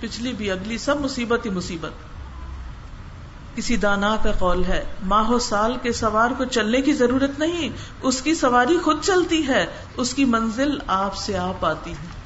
پچھلی 0.00 0.32
بھی 0.32 0.50
اگلی 0.50 0.78
سب 0.78 1.00
مصیبت 1.00 1.46
ہی 1.46 1.50
مصیبت۔ 1.50 1.90
کسی 3.56 3.76
دانا 3.76 4.16
کا 4.22 4.32
قول 4.32 4.64
ہے 4.64 4.84
ماہو 5.02 5.38
سال 5.38 5.76
کے 5.82 5.92
سوار 5.92 6.30
کو 6.38 6.44
چلنے 6.44 6.80
کی 6.80 6.92
ضرورت 6.92 7.38
نہیں، 7.38 7.68
اس 8.02 8.22
کی 8.22 8.34
سواری 8.34 8.78
خود 8.84 8.98
چلتی 9.02 9.48
ہے، 9.48 9.66
اس 9.96 10.14
کی 10.14 10.24
منزل 10.24 10.78
آپ 10.86 11.16
سے 11.16 11.38
آپ 11.38 11.64
آتی 11.64 11.92
ہے۔ 11.92 12.17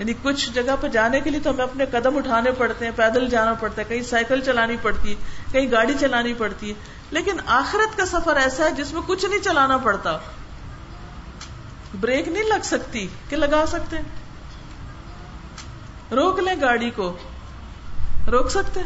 یعنی 0.00 0.12
کچھ 0.22 0.50
جگہ 0.50 0.76
پہ 0.80 0.88
جانے 0.88 1.20
کے 1.20 1.30
لیے 1.30 1.40
تو 1.40 1.50
ہمیں 1.50 1.64
اپنے 1.64 1.86
قدم 1.86 2.16
اٹھانے 2.16 2.50
پڑتے 2.52 2.84
ہیں، 2.84 2.92
پیدل 2.96 3.28
جانا 3.28 3.54
پڑتا 3.54 3.82
ہے، 3.82 3.86
کہیں 3.88 4.02
سائیکل 4.02 4.40
چلانی 4.40 4.76
پڑتی 4.82 5.10
ہے 5.10 5.14
کہیں 5.52 5.70
گاڑی 5.70 5.94
چلانی 6.00 6.34
پڑتی۔ 6.34 6.68
ہے 6.68 6.74
لیکن 7.10 7.36
آخرت 7.46 7.96
کا 7.96 8.06
سفر 8.06 8.36
ایسا 8.36 8.64
ہے 8.64 8.70
جس 8.70 8.92
میں 8.92 9.02
کچھ 9.06 9.26
نہیں 9.26 9.38
چلانا 9.38 9.76
پڑتا۔ 9.76 10.18
بریک 12.00 12.28
نہیں 12.28 12.42
لگ 12.42 12.62
سکتی 12.62 13.08
کہ 13.28 13.36
لگا 13.36 13.64
سکتے 13.66 13.96
روک 16.10 16.38
لیں 16.38 16.54
گاڑی 16.60 16.90
کو۔ 16.90 17.16
روک 18.32 18.50
سکتے 18.50 18.80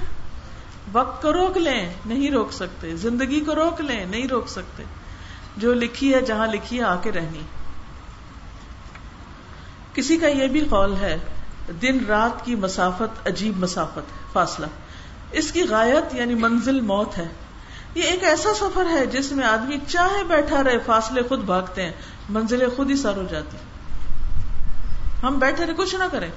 وقت 0.92 1.22
کو 1.22 1.32
روک 1.32 1.56
لیں، 1.56 1.94
نہیں 2.06 2.30
روک 2.30 2.52
سکتے۔ 2.52 2.96
زندگی 2.96 3.40
کو 3.40 3.54
روک 3.54 3.80
لیں، 3.80 4.04
نہیں 4.04 4.28
روک 4.28 4.48
سکتے۔ 4.48 4.82
جو 5.56 5.74
لکھی 5.74 6.14
ہے، 6.14 6.20
جہاں 6.20 6.46
لکھی 6.46 6.78
ہے، 6.78 6.82
آ 6.82 6.96
کے 6.96 7.12
رہنی۔ 7.12 7.40
کسی 9.94 10.16
کا 10.16 10.28
یہ 10.28 10.48
بھی 10.48 10.60
قول 10.60 10.94
ہے، 11.00 11.18
دن 11.82 12.04
رات 12.08 12.44
کی 12.44 12.54
مسافت 12.54 13.26
عجیب 13.26 13.56
مسافت 13.56 13.98
ہے 13.98 14.28
فاصلہ۔ 14.32 14.66
اس 15.32 15.52
کی 15.52 15.62
غایت 15.68 16.14
یعنی 16.14 16.34
منزل 16.34 16.80
موت 16.80 17.18
ہے۔ 17.18 17.28
یہ 17.94 18.02
ایک 18.02 18.24
ایسا 18.24 18.54
سفر 18.54 18.86
ہے 18.86 19.06
جس 19.06 19.32
میں 19.32 19.44
آدمی 19.44 19.76
چاہے 19.88 20.24
بیٹھا 20.24 20.64
رہے، 20.64 20.78
فاصلے 20.86 21.22
خود 21.28 21.38
بھاگتے 21.38 21.82
ہیں 21.82 21.92
منزلیں 22.28 22.68
خود 22.76 22.90
ہی 22.90 22.96
سر 22.96 23.16
ہو 23.16 23.24
جاتی۔ 23.30 23.56
ہم 25.22 25.38
بیٹھے 25.38 25.66
رہے، 25.66 25.74
کچھ 25.74 25.94
نہ 25.94 26.04
کریں۔ 26.12 26.30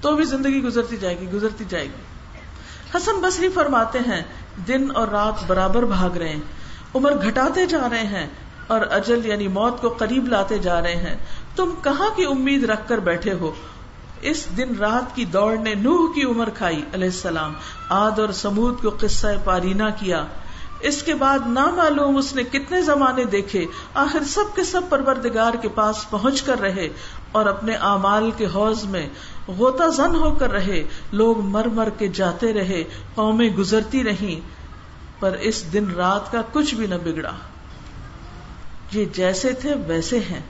تو 0.00 0.16
بھی 0.16 0.24
زندگی 0.24 0.62
گزرتی 0.62 0.96
جائے 0.96 1.20
گی، 1.20 1.26
گزرتی 1.32 1.64
جائے 1.68 1.84
گی۔ 1.84 2.02
حسن 2.96 3.20
بصری 3.20 3.48
فرماتے 3.48 3.98
ہیں، 3.98 4.22
دن 4.68 4.88
اور 4.94 5.08
رات 5.08 5.44
برابر 5.46 5.82
بھاگ 5.82 6.10
رہے 6.10 6.28
ہیں، 6.28 6.40
عمر 6.94 7.26
گھٹاتے 7.26 7.66
جا 7.66 7.88
رہے 7.90 8.06
ہیں 8.06 8.26
اور 8.66 8.80
اجل 8.90 9.26
یعنی 9.26 9.48
موت 9.48 9.80
کو 9.80 9.88
قریب 9.88 10.28
لاتے 10.28 10.58
جا 10.58 10.82
رہے 10.82 10.96
ہیں۔ 10.96 11.16
تم 11.56 11.74
کہاں 11.82 12.10
کی 12.16 12.24
امید 12.24 12.64
رکھ 12.64 12.88
کر 12.88 12.98
بیٹھے 12.98 13.32
ہو؟ 13.32 13.52
اس 14.20 14.56
دن 14.56 14.74
رات 14.74 15.16
کی 15.16 15.24
دوڑ 15.24 15.56
نے 15.56 15.74
نوح 15.74 16.14
کی 16.14 16.22
عمر 16.24 16.48
کھائی 16.50 16.82
علیہ 16.92 17.08
السلام۔ 17.08 17.52
آد 17.88 18.18
اور 18.18 18.28
سمود 18.28 18.82
کو 18.82 18.90
قصہ 19.00 19.26
پارینا 19.44 19.90
کیا۔ 19.90 20.24
اس 20.80 21.02
کے 21.02 21.14
بعد 21.14 21.38
نہ 21.46 21.70
معلوم 21.70 22.16
اس 22.16 22.34
نے 22.34 22.42
کتنے 22.42 22.82
زمانے 22.82 23.24
دیکھے۔ 23.24 23.66
آخر 23.94 24.24
سب 24.24 24.56
کے 24.56 24.64
سب 24.64 24.80
پروردگار 24.88 25.52
کے 25.62 25.68
پاس 25.68 26.10
پہنچ 26.10 26.42
کر 26.42 26.60
رہے 26.60 26.88
اور 27.32 27.46
اپنے 27.46 27.74
اعمال 27.74 28.30
کے 28.36 28.46
حوض 28.46 28.84
میں 28.84 29.08
غوطہ 29.48 29.88
زن 29.88 30.16
ہو 30.16 30.34
کر 30.34 30.52
رہے۔ 30.52 30.84
لوگ 31.12 31.40
مر 31.40 31.64
مر 31.64 31.88
کے 31.98 32.08
جاتے 32.08 32.52
رہے، 32.52 32.84
قومیں 33.14 33.50
گزرتی 33.50 34.04
رہی 34.04 34.40
پر 35.20 35.32
اس 35.40 35.72
دن 35.72 35.90
رات 35.90 36.32
کا 36.32 36.42
کچھ 36.52 36.74
بھی 36.74 36.86
نہ 36.86 36.94
بگڑا۔ 37.04 37.32
یہ 38.92 39.04
جیسے 39.04 39.52
تھے 39.52 39.74
ویسے 39.86 40.18
ہیں۔ 40.18 40.40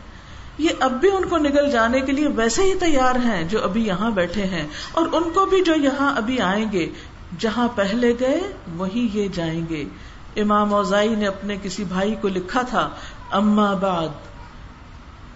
یہ 0.58 0.68
اب 0.80 0.92
بھی 0.92 1.08
ان 1.10 1.24
کو 1.24 1.38
نگل 1.38 1.70
جانے 1.70 2.00
کے 2.00 2.12
لیے 2.12 2.28
ویسے 2.28 2.62
ہی 2.62 2.74
تیار 2.74 3.14
ہیں 3.14 3.42
جو 3.42 3.64
ابھی 3.64 3.86
یہاں 3.86 4.10
بیٹھے 4.10 4.44
ہیں۔ 4.44 4.66
اور 4.92 5.06
ان 5.12 5.30
کو 5.30 5.46
بھی 5.46 5.62
جو 5.62 5.74
یہاں 5.74 6.16
ابھی 6.16 6.40
آئیں 6.40 6.72
گے، 6.72 6.88
جہاں 7.38 7.68
پہلے 7.74 8.14
گئے 8.20 8.40
وہی 8.76 9.08
یہ 9.12 9.28
جائیں 9.28 9.62
گے۔ 9.68 9.84
امام 10.36 10.74
اوزائی 10.74 11.14
نے 11.14 11.26
اپنے 11.26 11.56
کسی 11.62 11.84
بھائی 11.84 12.14
کو 12.14 12.28
لکھا 12.28 12.62
تھا، 12.62 12.90
اما 13.30 13.72
بعد، 13.74 14.08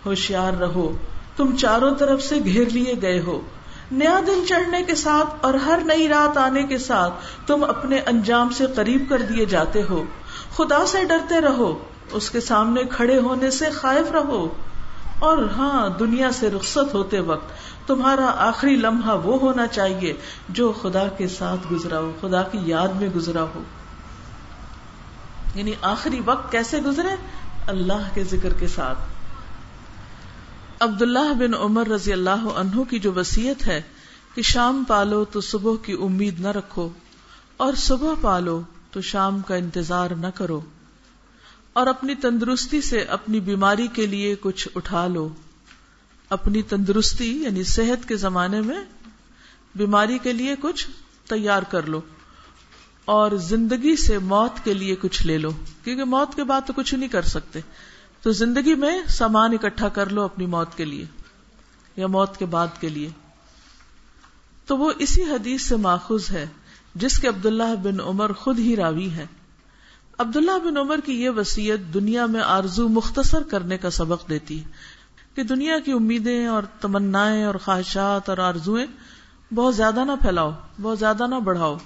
ہوشیار 0.06 0.52
رہو، 0.52 0.96
تم 1.36 1.56
چاروں 1.56 1.94
طرف 1.94 2.22
سے 2.22 2.36
گھیر 2.44 2.68
لیے 2.68 2.94
گئے 3.02 3.20
ہو۔ 3.20 3.40
نیا 3.92 4.20
دن 4.26 4.46
چڑھنے 4.48 4.82
کے 4.82 4.94
ساتھ 4.94 5.34
اور 5.40 5.54
ہر 5.54 5.80
نئی 5.84 6.08
رات 6.08 6.38
آنے 6.38 6.62
کے 6.62 6.78
ساتھ 6.78 7.14
تم 7.46 7.64
اپنے 7.64 7.98
انجام 8.06 8.50
سے 8.50 8.64
قریب 8.74 9.04
کر 9.08 9.22
دیے 9.22 9.44
جاتے 9.44 9.82
ہو۔ 9.90 10.04
خدا 10.56 10.86
سے 10.86 11.04
ڈرتے 11.04 11.40
رہو۔ 11.40 11.78
اس 12.12 12.30
کے 12.30 12.40
سامنے 12.40 12.82
کھڑے 12.84 13.18
ہونے 13.18 13.50
سے 13.50 13.70
خائف 13.70 14.12
رہو 14.12 14.54
اور 15.18 15.38
ہاں 15.56 15.88
دنیا 15.88 16.32
سے 16.32 16.50
رخصت 16.50 16.94
ہوتے 16.94 17.20
وقت 17.20 17.52
تمہارا 17.86 18.32
آخری 18.36 18.76
لمحہ 18.76 19.16
وہ 19.24 19.38
ہونا 19.38 19.66
چاہیے 19.66 20.12
جو 20.48 20.72
خدا 20.82 21.08
کے 21.08 21.28
ساتھ 21.28 21.72
گزرا 21.72 21.98
ہو، 21.98 22.12
خدا 22.20 22.42
کی 22.42 22.58
یاد 22.64 22.88
میں 22.88 23.08
گزرا 23.08 23.42
ہو۔ 23.42 23.62
یعنی 25.54 25.72
آخری 25.82 26.20
وقت 26.24 26.52
کیسے 26.52 26.78
گزرے؟ 26.78 27.08
اللہ 27.66 28.08
کے 28.14 28.24
ذکر 28.24 28.52
کے 28.52 28.66
ساتھ۔ 28.66 28.98
عبد 30.80 31.02
اللہ 31.02 31.32
بن 31.32 31.54
عمر 31.54 31.88
رضی 31.88 32.12
اللہ 32.12 32.48
عنہ 32.56 32.82
کی 32.90 32.98
جو 32.98 33.12
وسیعت 33.12 33.66
ہے 33.66 33.82
کہ 34.34 34.42
شام 34.42 34.84
پالو 34.88 35.24
تو 35.24 35.40
صبح 35.40 35.72
کی 35.82 35.92
امید 35.92 36.40
نہ 36.40 36.48
رکھو 36.48 36.88
اور 37.56 37.72
صبح 37.72 38.14
پالو 38.20 38.60
تو 38.90 39.00
شام 39.00 39.40
کا 39.40 39.54
انتظار 39.54 40.10
نہ 40.10 40.26
کرو۔ 40.34 40.60
اور 41.76 41.86
اپنی 41.86 42.14
تندرستی 42.14 42.80
سے 42.80 43.00
اپنی 43.00 43.40
بیماری 43.40 43.86
کے 43.86 44.06
لیے 44.06 44.34
کچھ 44.40 44.68
اٹھا 44.74 45.06
لو۔ 45.06 45.28
اپنی 46.28 46.62
تندرستی 46.62 47.42
یعنی 47.42 47.64
صحت 47.64 48.08
کے 48.08 48.16
زمانے 48.16 48.60
میں 48.60 48.84
بیماری 49.74 50.18
کے 50.18 50.32
لیے 50.32 50.54
کچھ 50.60 50.86
تیار 51.28 51.62
کر 51.62 51.82
لو 51.82 52.00
اور 53.04 53.30
زندگی 53.30 53.96
سے 53.96 54.18
موت 54.18 54.64
کے 54.64 54.74
لیے 54.74 54.96
کچھ 54.96 55.26
لے 55.26 55.38
لو۔ 55.38 55.50
کیونکہ 55.84 56.04
موت 56.04 56.34
کے 56.34 56.44
بعد 56.44 56.60
تو 56.66 56.72
کچھ 56.72 56.94
نہیں 56.94 57.08
کر 57.08 57.22
سکتے۔ 57.22 57.60
تو 58.22 58.30
زندگی 58.30 58.74
میں 58.74 59.00
سامان 59.08 59.52
اکٹھا 59.52 59.88
کر 59.88 60.10
لو 60.10 60.22
اپنی 60.22 60.46
موت 60.46 60.76
کے 60.76 60.84
لیے 60.84 61.04
یا 61.96 62.06
موت 62.06 62.36
کے 62.36 62.46
بعد 62.46 62.68
کے 62.80 62.88
لیے۔ 62.88 63.08
تو 64.66 64.78
وہ 64.78 64.92
اسی 64.98 65.22
حدیث 65.22 65.62
سے 65.62 65.76
ماخوذ 65.76 66.30
ہے 66.30 66.46
جس 66.94 67.18
کے 67.18 67.28
عبداللہ 67.28 67.74
بن 67.82 68.00
عمر 68.00 68.32
خود 68.32 68.58
ہی 68.58 68.76
راوی 68.76 69.10
ہے 69.10 69.26
عبداللہ 70.18 70.58
بن 70.64 70.76
عمر 70.76 71.00
کی 71.04 71.22
یہ 71.22 71.30
وسیعت 71.30 71.94
دنیا 71.94 72.26
میں 72.26 72.40
آرزو 72.40 72.88
مختصر 72.88 73.42
کرنے 73.42 73.78
کا 73.78 73.90
سبق 73.90 74.28
دیتی 74.28 74.58
ہے 74.58 74.70
کہ 75.34 75.42
دنیا 75.42 75.78
کی 75.78 75.92
امیدیں 75.92 76.46
اور 76.46 76.62
تمنائیں 76.80 77.44
اور 77.44 77.54
خواہشات 77.54 78.28
اور 78.28 78.38
آرزویں 78.38 78.86
بہت 79.54 79.76
زیادہ 79.76 80.04
نہ 80.04 80.12
پھیلاؤ، 80.22 80.50
بہت 80.82 80.98
زیادہ 80.98 81.26
نہ 81.26 81.34
بڑھاؤ۔ 81.34 81.76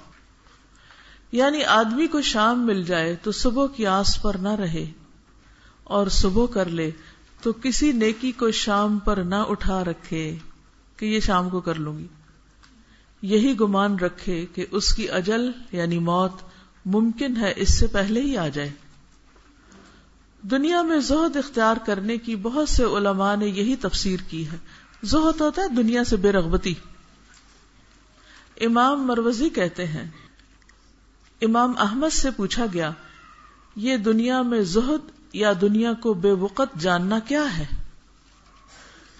یعنی 1.31 1.63
آدمی 1.63 2.07
کو 2.07 2.21
شام 2.21 2.65
مل 2.65 2.83
جائے 2.83 3.15
تو 3.15 3.31
صبح 3.31 3.67
کی 3.67 3.87
آس 3.87 4.21
پر 4.21 4.35
نہ 4.35 4.49
رہے 4.49 4.91
اور 5.83 6.07
صبح 6.07 6.45
کر 6.45 6.65
لے 6.65 6.91
تو 7.41 7.53
کسی 7.53 7.91
نیکی 7.91 8.31
کو 8.31 8.51
شام 8.51 8.99
پر 8.99 9.17
نہ 9.17 9.35
اٹھا 9.35 9.83
رکھے 9.83 10.37
کہ 10.97 11.05
یہ 11.05 11.19
شام 11.19 11.49
کو 11.49 11.59
کر 11.59 11.75
لوں 11.75 11.97
گی۔ 11.97 12.07
یہی 13.21 13.59
گمان 13.59 13.99
رکھے 13.99 14.45
کہ 14.53 14.65
اس 14.71 14.93
کی 14.93 15.09
اجل 15.09 15.51
یعنی 15.71 15.99
موت 15.99 16.50
ممکن 16.85 17.37
ہے 17.37 17.53
اس 17.55 17.79
سے 17.79 17.87
پہلے 17.87 18.21
ہی 18.21 18.37
آ 18.37 18.47
جائے۔ 18.47 18.71
دنیا 20.41 20.81
میں 20.81 20.99
زہد 20.99 21.35
اختیار 21.35 21.77
کرنے 21.85 22.17
کی 22.17 22.35
بہت 22.35 22.69
سے 22.69 22.83
علماء 22.83 23.35
نے 23.35 23.47
یہی 23.47 23.75
تفسیر 23.75 24.19
کی 24.27 24.51
ہے۔ 24.51 24.57
زہد 25.03 25.41
ہوتا 25.41 25.61
ہے 25.61 25.67
دنیا 25.67 26.03
سے 26.03 26.15
بے 26.15 26.31
رغبتی۔ 26.31 26.73
امام 28.61 29.07
مروزی 29.07 29.49
کہتے 29.49 29.87
ہیں، 29.87 30.09
امام 31.41 31.73
احمد 31.77 32.13
سے 32.13 32.31
پوچھا 32.31 32.65
گیا، 32.73 32.91
یہ 33.75 33.97
دنیا 33.97 34.41
میں 34.41 34.61
زہد 34.61 35.11
یا 35.33 35.53
دنیا 35.61 35.93
کو 35.93 36.13
بے 36.13 36.31
وقت 36.31 36.79
جاننا 36.79 37.19
کیا 37.19 37.57
ہے؟ 37.57 37.65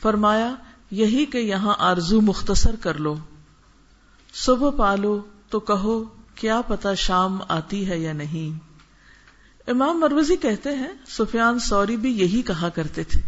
فرمایا، 0.02 0.56
یہی 0.92 1.26
کہ 1.26 1.38
یہاں 1.38 1.76
آرزو 1.78 2.22
مختصر 2.22 2.76
کر 2.76 2.94
لو۔ 2.94 3.16
صبح 4.34 4.70
پالو 4.70 5.22
تو 5.50 5.60
کہو 5.60 6.04
کیا 6.42 6.62
پتا 6.62 6.94
شام 6.94 7.40
آتی 7.48 7.90
ہے 7.90 7.98
یا 7.98 8.14
نہیں۔ 8.14 8.60
امام 9.68 10.00
مروزی 10.00 10.36
کہتے 10.36 10.76
ہیں، 10.76 10.88
سفیان 11.08 11.60
سوری 11.60 11.98
بھی 11.98 12.20
یہی 12.20 12.42
کہا 12.42 12.70
کرتے 12.70 13.04
تھے۔ 13.04 13.22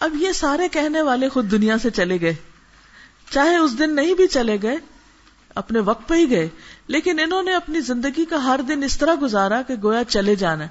اب 0.00 0.14
یہ 0.14 0.32
سارے 0.32 0.68
کہنے 0.68 1.02
والے 1.02 1.28
خود 1.28 1.50
دنیا 1.50 1.78
سے 1.78 1.90
چلے 1.90 2.20
گئے۔ 2.20 2.34
چاہے 3.30 3.56
اس 3.56 3.78
دن 3.78 3.94
نہیں 3.94 4.14
بھی 4.14 4.26
چلے 4.26 4.58
گئے، 4.62 4.76
اپنے 5.54 5.78
وقت 5.78 6.08
پہ 6.08 6.14
ہی 6.14 6.30
گئے۔ 6.30 6.48
لیکن 6.86 7.20
انہوں 7.20 7.42
نے 7.42 7.54
اپنی 7.54 7.80
زندگی 7.80 8.24
کا 8.24 8.44
ہر 8.44 8.60
دن 8.68 8.82
اس 8.82 8.98
طرح 8.98 9.14
گزارا 9.22 9.62
کہ 9.62 9.74
گویا 9.82 10.04
چلے 10.04 10.34
جانا 10.34 10.64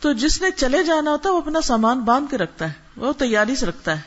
تو 0.00 0.12
جس 0.12 0.42
نے 0.42 0.50
چلے 0.56 0.84
جانا 0.84 1.10
ہوتا 1.10 1.28
ہے، 1.28 1.34
وہ 1.34 1.40
اپنا 1.40 1.60
سامان 1.60 2.00
باندھ 2.00 2.30
کے 2.30 2.38
رکھتا 2.38 2.68
ہے۔ 2.68 2.72
وہ 2.96 3.12
تیاری 3.12 3.56
سے 3.56 3.66
رکھتا 3.66 3.96
ہے۔ 3.96 4.02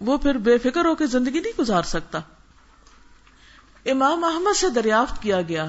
وہ 0.00 0.18
پھر 0.18 0.34
بے 0.34 0.58
فکر 0.58 0.84
ہو 0.84 0.94
کے 0.94 1.06
زندگی 1.06 1.40
نہیں 1.40 1.52
گزار 1.58 1.82
سکتا۔ 1.82 2.20
امام 3.90 4.24
احمد 4.24 4.56
سے 4.56 4.68
دریافت 4.68 5.22
کیا 5.22 5.42
گیا۔ 5.42 5.66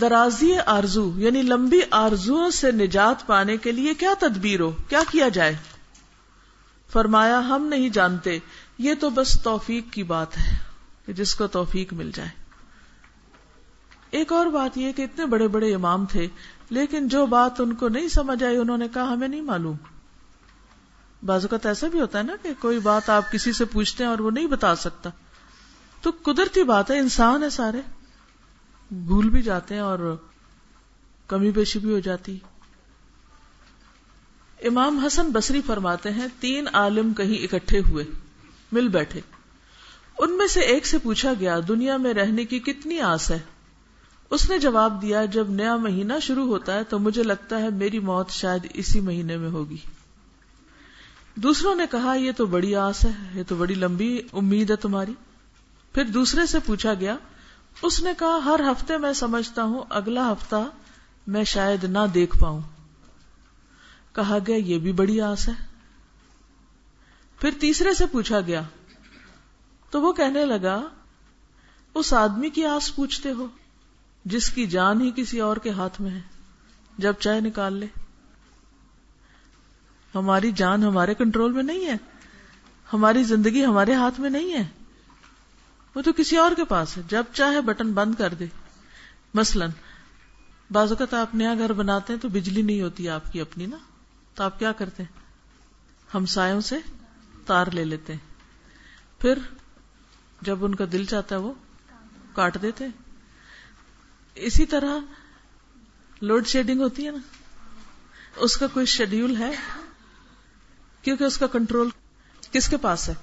درازی 0.00 0.58
آرزو 0.66 1.12
یعنی 1.16 1.42
لمبی 1.42 1.80
آرزو 1.90 2.50
سے 2.50 2.70
نجات 2.70 3.26
پانے 3.26 3.56
کے 3.56 3.72
لیے 3.72 3.94
کیا 3.94 4.14
تدبیر 4.18 4.60
ہو؟ 4.60 4.72
کیا 4.88 5.00
کیا 5.10 5.28
جائے؟ 5.28 5.56
فرمایا، 6.92 7.38
ہم 7.38 7.66
نہیں 7.66 7.88
جانتے، 7.88 8.38
یہ 8.78 8.94
تو 9.00 9.10
بس 9.10 9.40
توفیق 9.42 9.84
کی 9.90 10.02
بات 10.02 10.38
ہے، 10.38 10.56
کہ 11.06 11.12
جس 11.12 11.34
کو 11.34 11.46
توفیق 11.46 11.92
مل 11.92 12.10
جائے۔ 12.14 12.28
ایک 14.10 14.32
اور 14.32 14.46
بات 14.46 14.78
یہ 14.78 14.92
کہ 14.92 15.02
اتنے 15.02 15.26
بڑے 15.26 15.48
بڑے 15.48 15.74
امام 15.74 16.06
تھے، 16.06 16.28
لیکن 16.70 17.08
جو 17.08 17.26
بات 17.26 17.60
ان 17.60 17.74
کو 17.74 17.88
نہیں 17.88 18.08
سمجھ 18.08 18.44
آئی، 18.44 18.56
انہوں 18.56 18.78
نے 18.78 18.88
کہا، 18.88 19.12
ہمیں 19.12 19.28
نہیں 19.28 19.40
معلوم۔ 19.40 19.76
بعض 21.22 21.44
اوقات 21.44 21.66
ایسا 21.66 21.88
بھی 21.88 22.00
ہوتا 22.00 22.18
ہے 22.18 22.22
نا 22.22 22.32
کہ 22.42 22.50
کوئی 22.60 22.78
بات 22.78 23.10
آپ 23.10 23.32
کسی 23.32 23.52
سے 23.52 23.64
پوچھتے 23.64 24.04
ہیں 24.04 24.10
اور 24.10 24.18
وہ 24.18 24.30
نہیں 24.30 24.46
بتا 24.46 24.76
سکتا۔ 24.76 25.10
تو 26.06 26.12
قدرتی 26.22 26.64
بات 26.64 26.90
ہے، 26.90 26.98
انسان 26.98 27.42
ہے 27.42 27.50
سارے۔ 27.50 27.80
بھول 28.90 29.30
بھی 29.30 29.42
جاتے 29.42 29.74
ہیں 29.74 29.82
اور 29.82 30.16
کمی 31.26 31.50
بیشی 31.50 31.78
بھی 31.78 31.92
ہو 31.92 31.98
جاتی۔ 31.98 32.38
امام 34.64 34.98
حسن 34.98 35.30
بصری 35.30 35.60
فرماتے 35.66 36.10
ہیں، 36.10 36.26
تین 36.40 36.68
عالم 36.72 37.14
کہیں 37.14 37.42
اکٹھے 37.42 37.78
ہوئے، 37.78 38.04
مل 38.72 38.88
بیٹھے۔ 38.88 39.20
ان 40.18 40.36
میں 40.36 40.46
سے 40.46 40.60
ایک 40.60 40.86
سے 40.86 40.98
پوچھا 40.98 41.32
گیا، 41.40 41.60
دنیا 41.68 41.96
میں 41.96 42.14
رہنے 42.14 42.44
کی 42.44 42.58
کتنی 42.58 43.00
آس 43.00 43.30
ہے؟ 43.30 43.38
اس 44.30 44.50
نے 44.50 44.58
جواب 44.58 45.02
دیا، 45.02 45.24
جب 45.24 45.50
نیا 45.50 45.76
مہینہ 45.76 46.12
شروع 46.22 46.46
ہوتا 46.46 46.74
ہے 46.74 46.84
تو 46.84 46.98
مجھے 46.98 47.22
لگتا 47.22 47.58
ہے 47.58 47.70
میری 47.70 47.98
موت 47.98 48.30
شاید 48.30 48.66
اسی 48.74 49.00
مہینے 49.00 49.36
میں 49.36 49.50
ہوگی۔ 49.50 49.76
دوسروں 51.34 51.74
نے 51.74 51.84
کہا، 51.90 52.14
یہ 52.14 52.32
تو 52.36 52.46
بڑی 52.46 52.74
آس 52.74 53.04
ہے، 53.04 53.10
یہ 53.34 53.42
تو 53.48 53.56
بڑی 53.56 53.74
لمبی 53.74 54.22
امید 54.32 54.70
ہے 54.70 54.76
تمہاری۔ 54.76 55.12
پھر 55.96 56.04
دوسرے 56.04 56.46
سے 56.46 56.58
پوچھا 56.60 56.94
گیا، 56.94 57.16
اس 57.82 58.02
نے 58.02 58.12
کہا، 58.18 58.38
ہر 58.44 58.60
ہفتے 58.72 58.98
میں 58.98 59.12
سمجھتا 59.12 59.62
ہوں، 59.62 59.84
اگلا 59.88 60.32
ہفتہ 60.32 60.70
میں 61.26 61.44
شاید 61.44 61.84
نہ 61.84 61.98
دیکھ 62.14 62.38
پاؤں۔ 62.38 62.60
کہا 64.12 64.38
گیا، 64.46 64.56
یہ 64.56 64.78
بھی 64.78 64.92
بڑی 64.92 65.20
آس 65.20 65.48
ہے۔ 65.48 65.52
پھر 67.40 67.50
تیسرے 67.60 67.94
سے 67.94 68.06
پوچھا 68.06 68.40
گیا، 68.40 68.62
تو 69.90 70.02
وہ 70.02 70.12
کہنے 70.12 70.46
لگا، 70.46 70.82
اس 71.94 72.12
آدمی 72.12 72.50
کی 72.50 72.64
آس 72.64 72.96
پوچھتے 72.96 73.32
ہو، 73.32 73.46
جس 74.24 74.50
کی 74.50 74.66
جان 74.66 75.00
ہی 75.00 75.10
کسی 75.16 75.40
اور 75.40 75.56
کے 75.56 75.70
ہاتھ 75.70 76.00
میں 76.00 76.10
ہے، 76.10 76.20
جب 76.98 77.12
چائے 77.12 77.40
نکال 77.40 77.72
لے۔ 77.72 77.86
ہماری 80.14 80.52
جان 80.52 80.84
ہمارے 80.84 81.14
کنٹرول 81.14 81.52
میں 81.52 81.62
نہیں 81.62 81.86
ہے، 81.86 81.96
ہماری 82.92 83.24
زندگی 83.24 83.64
ہمارے 83.64 83.94
ہاتھ 83.94 84.20
میں 84.20 84.30
نہیں 84.30 84.52
ہے۔ 84.52 84.66
وہ 85.96 86.02
تو 86.02 86.12
کسی 86.12 86.36
اور 86.36 86.52
کے 86.56 86.64
پاس 86.64 86.96
ہے۔ 86.96 87.02
جب 87.08 87.24
چاہے 87.32 87.60
بٹن 87.60 87.92
بند 87.92 88.14
کر 88.14 88.34
دے۔ 88.34 88.46
مثلاً، 89.34 89.70
بعض 90.70 90.88
اوقات 90.88 91.14
آپ 91.14 91.34
نیا 91.34 91.54
گھر 91.58 91.72
بناتے 91.72 92.12
ہیں 92.12 92.20
تو 92.20 92.28
بجلی 92.28 92.62
نہیں 92.62 92.80
ہوتی 92.80 93.08
آپ 93.08 93.32
کی 93.32 93.40
اپنی 93.40 93.66
نا۔ 93.66 93.76
تو 94.34 94.44
آپ 94.44 94.58
کیا 94.58 94.72
کرتے 94.72 95.02
ہیں؟ 95.02 95.20
ہمسایوں 96.14 96.60
سے 96.60 96.76
تار 97.46 97.66
لے 97.72 97.84
لیتے 97.84 98.12
ہیں۔ 98.12 98.20
پھر 99.18 99.38
جب 100.42 100.64
ان 100.64 100.74
کا 100.74 100.84
دل 100.92 101.04
چاہتا 101.04 101.34
ہے 101.34 101.40
وہ 101.40 101.52
کاٹ 102.32 102.62
دیتے 102.62 102.84
ہیں۔ 102.84 102.92
اسی 104.34 104.66
طرح 104.66 104.98
لوڈ 106.20 106.46
شیڈنگ 106.46 106.80
ہوتی 106.80 107.06
ہے 107.06 107.10
نا۔ 107.10 107.18
اس 108.36 108.56
کا 108.56 108.66
کوئی 108.66 108.86
شیڈیول 108.86 109.36
ہے؟ 109.36 109.50
کیونکہ 111.02 111.24
اس 111.24 111.38
کا 111.38 111.46
کنٹرول 111.46 111.88
کس 112.52 112.68
کے 112.68 112.76
پاس 112.76 113.08
ہے؟ 113.08 113.14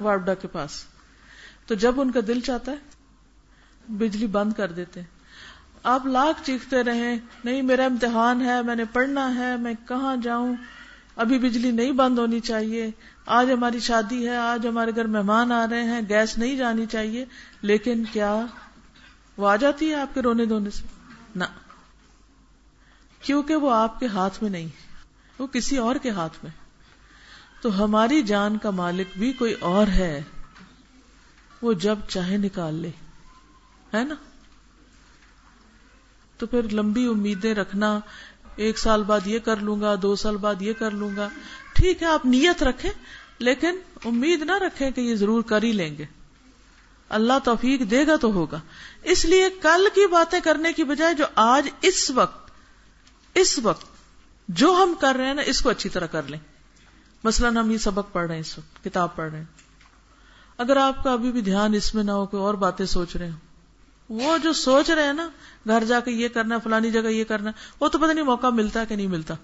وارڈا 0.00 0.34
کے 0.34 0.48
پاس۔ 0.48 0.84
تو 1.72 1.76
جب 1.76 2.00
ان 2.00 2.10
کا 2.10 2.20
دل 2.26 2.40
چاہتا 2.40 2.72
ہے، 2.72 2.76
بجلی 3.88 4.26
بند 4.26 4.52
کر 4.52 4.72
دیتے 4.72 5.00
ہیں۔ 5.00 5.06
آپ 5.82 6.06
لاکھ 6.06 6.46
چیختے 6.46 6.84
رہے 6.84 7.16
نہیں، 7.44 7.62
میرا 7.62 7.84
امتحان 7.84 8.42
ہے، 8.42 8.62
میں 8.62 8.74
نے 8.74 8.84
پڑھنا 8.84 9.34
ہے، 9.34 9.56
میں 9.56 9.74
کہاں 9.88 10.16
جاؤں؟ 10.16 10.56
ابھی 11.16 11.38
بجلی 11.38 11.70
نہیں 11.70 11.92
بند 11.92 12.18
ہونی 12.18 12.40
چاہیے۔ 12.40 12.90
آج 13.26 13.52
ہماری 13.52 13.80
شادی 13.80 14.28
ہے، 14.28 14.36
آج 14.36 14.66
ہمارے 14.66 14.90
گھر 14.96 15.04
مہمان 15.04 15.52
آ 15.52 15.66
رہے 15.70 15.84
ہیں، 15.84 16.00
گیس 16.08 16.38
نہیں 16.38 16.56
جانی 16.56 16.86
چاہیے۔ 16.86 17.24
لیکن 17.62 18.04
کیا 18.12 18.46
وہ 19.36 19.48
آ 19.48 19.56
جاتی 19.56 19.90
ہے 19.90 19.94
آپ 19.94 20.14
کے 20.14 20.22
رونے 20.22 20.44
دھونے 20.44 20.70
سے؟ 20.70 20.82
نہ۔ 21.36 21.44
کیونکہ 23.20 23.56
وہ 23.56 23.74
آپ 23.74 24.00
کے 24.00 24.06
ہاتھ 24.06 24.42
میں 24.42 24.50
نہیں 24.50 24.68
وہ 25.38 25.46
کسی 25.46 25.76
اور 25.76 25.96
کے 25.96 26.10
ہاتھ 26.10 26.38
میں۔ 26.42 26.50
تو 27.62 27.84
ہماری 27.84 28.22
جان 28.22 28.58
کا 28.58 28.70
مالک 28.70 29.18
بھی 29.18 29.32
کوئی 29.32 29.52
اور 29.52 29.86
ہے۔ 29.86 30.22
وہ 31.62 31.72
جب 31.72 31.98
چاہے 32.08 32.36
نکال 32.36 32.74
لے۔ 32.74 32.90
ہے 33.94 34.04
نا؟ 34.04 34.14
تو 36.38 36.46
پھر 36.46 36.72
لمبی 36.72 37.06
امیدیں 37.06 37.54
رکھنا، 37.54 38.00
ایک 38.56 38.78
سال 38.78 39.02
بعد 39.02 39.20
یہ 39.26 39.38
کر 39.38 39.56
لوں 39.56 39.80
گا، 39.80 39.94
دو 40.02 40.16
سال 40.16 40.36
بعد 40.36 40.62
یہ 40.62 40.72
کر 40.72 40.90
لوں 40.90 41.16
گا۔ 41.16 41.28
ٹھیک 41.72 42.02
ہے، 42.02 42.06
آپ 42.06 42.26
نیت 42.26 42.62
رکھیں، 42.62 42.90
لیکن 43.38 43.80
امید 44.04 44.42
نہ 44.42 44.52
رکھیں 44.52 44.90
کہ 44.90 45.00
یہ 45.00 45.14
ضرور 45.14 45.42
کر 45.42 45.62
ہی 45.62 45.72
لیں 45.72 45.96
گے۔ 45.98 46.04
اللہ 47.08 47.32
توفیق 47.44 47.90
دے 47.90 48.06
گا 48.06 48.16
تو 48.16 48.32
ہوگا۔ 48.32 48.60
اس 49.02 49.24
لیے 49.24 49.50
کل 49.62 49.86
کی 49.94 50.06
باتیں 50.06 50.40
کرنے 50.40 50.72
کی 50.72 50.84
بجائے 50.84 51.14
جو 51.14 51.24
آج 51.34 51.68
اس 51.82 52.10
وقت 52.10 52.50
اس 53.34 53.58
وقت 53.58 53.86
جو 54.48 54.72
ہم 54.82 54.94
کر 55.00 55.14
رہے 55.16 55.26
ہیں 55.26 55.34
نا، 55.34 55.42
اس 55.42 55.60
کو 55.60 55.68
اچھی 55.68 55.90
طرح 55.90 56.06
کر 56.06 56.22
لیں۔ 56.22 56.38
مثلا 57.24 57.48
ہم 57.48 57.70
یہ 57.70 57.78
سبق 57.78 58.12
پڑھ 58.12 58.26
رہے 58.26 58.34
ہیں، 58.34 58.40
اس 58.40 58.58
وقت 58.58 58.84
کتاب 58.84 59.16
پڑھ 59.16 59.30
رہے 59.30 59.38
ہیں۔ 59.38 59.61
اگر 60.58 60.76
آپ 60.76 61.04
کا 61.04 61.12
ابھی 61.12 61.32
بھی 61.32 61.40
دھیان 61.40 61.74
اس 61.74 61.94
میں 61.94 62.04
نہ 62.04 62.10
ہو، 62.10 62.26
کوئی 62.26 62.42
اور 62.42 62.54
باتیں 62.54 62.86
سوچ 62.86 63.16
رہے 63.16 63.26
ہیں 63.26 63.36
وہ 64.08 64.38
جو 64.38 64.52
سوچ 64.52 64.90
رہے 64.90 65.04
ہیں 65.04 65.12
نا، 65.12 65.28
گھر 65.66 65.84
جا 65.84 66.00
کے 66.00 66.10
یہ 66.10 66.28
کرنا، 66.28 66.58
فلانی 66.58 66.90
جگہ 66.90 67.08
یہ 67.08 67.24
کرنا، 67.24 67.50
وہ 67.80 67.88
تو 67.88 67.98
پتہ 67.98 68.12
نہیں 68.12 68.24
موقع 68.24 68.46
ملتا 68.46 68.80
ہے 68.80 68.86
کہ 68.86 68.96
نہیں 68.96 69.06
ملتا۔ 69.06 69.34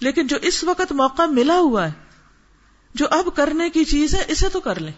لیکن 0.00 0.26
جو 0.26 0.36
اس 0.42 0.64
وقت 0.64 0.92
موقع 0.92 1.22
ملا 1.26 1.58
ہوا 1.58 1.86
ہے، 1.86 1.92
جو 2.94 3.06
اب 3.10 3.36
کرنے 3.36 3.70
کی 3.70 3.84
چیز 3.84 4.14
ہے، 4.14 4.24
اسے 4.28 4.48
تو 4.48 4.60
کر 4.60 4.80
لیں۔ 4.80 4.92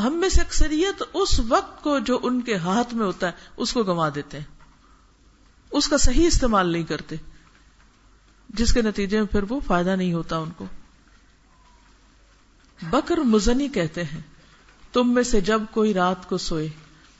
ہم 0.00 0.14
میں 0.14 0.28
سے 0.28 0.40
اکثریت 0.40 1.02
اس 1.12 1.40
وقت 1.48 1.82
کو 1.82 1.98
جو 1.98 2.20
ان 2.22 2.40
کے 2.40 2.56
ہاتھ 2.56 2.94
میں 2.94 3.06
ہوتا 3.06 3.26
ہے، 3.26 3.32
اس 3.56 3.72
کو 3.72 3.82
گنوا 3.82 4.08
دیتے 4.14 4.38
ہیں۔ 4.38 4.44
اس 5.70 5.88
کا 5.88 5.96
صحیح 5.96 6.26
استعمال 6.26 6.68
نہیں 6.68 6.82
کرتے۔ 6.82 7.16
جس 8.48 8.72
کے 8.72 8.82
نتیجے 8.82 9.18
میں 9.18 9.26
پھر 9.26 9.42
وہ 9.48 9.60
فائدہ 9.60 9.96
نہیں 9.96 10.12
ہوتا 10.12 10.36
ان 10.36 10.50
کو۔ 10.50 10.66
بکر 12.82 13.16
مزنی 13.16 13.68
کہتے 13.68 14.04
ہیں۔ 14.04 14.20
تم 14.92 15.14
میں 15.14 15.22
سے 15.22 15.40
جب 15.40 15.62
کوئی 15.70 15.94
رات 15.94 16.28
کو 16.28 16.38
سوئے، 16.38 16.68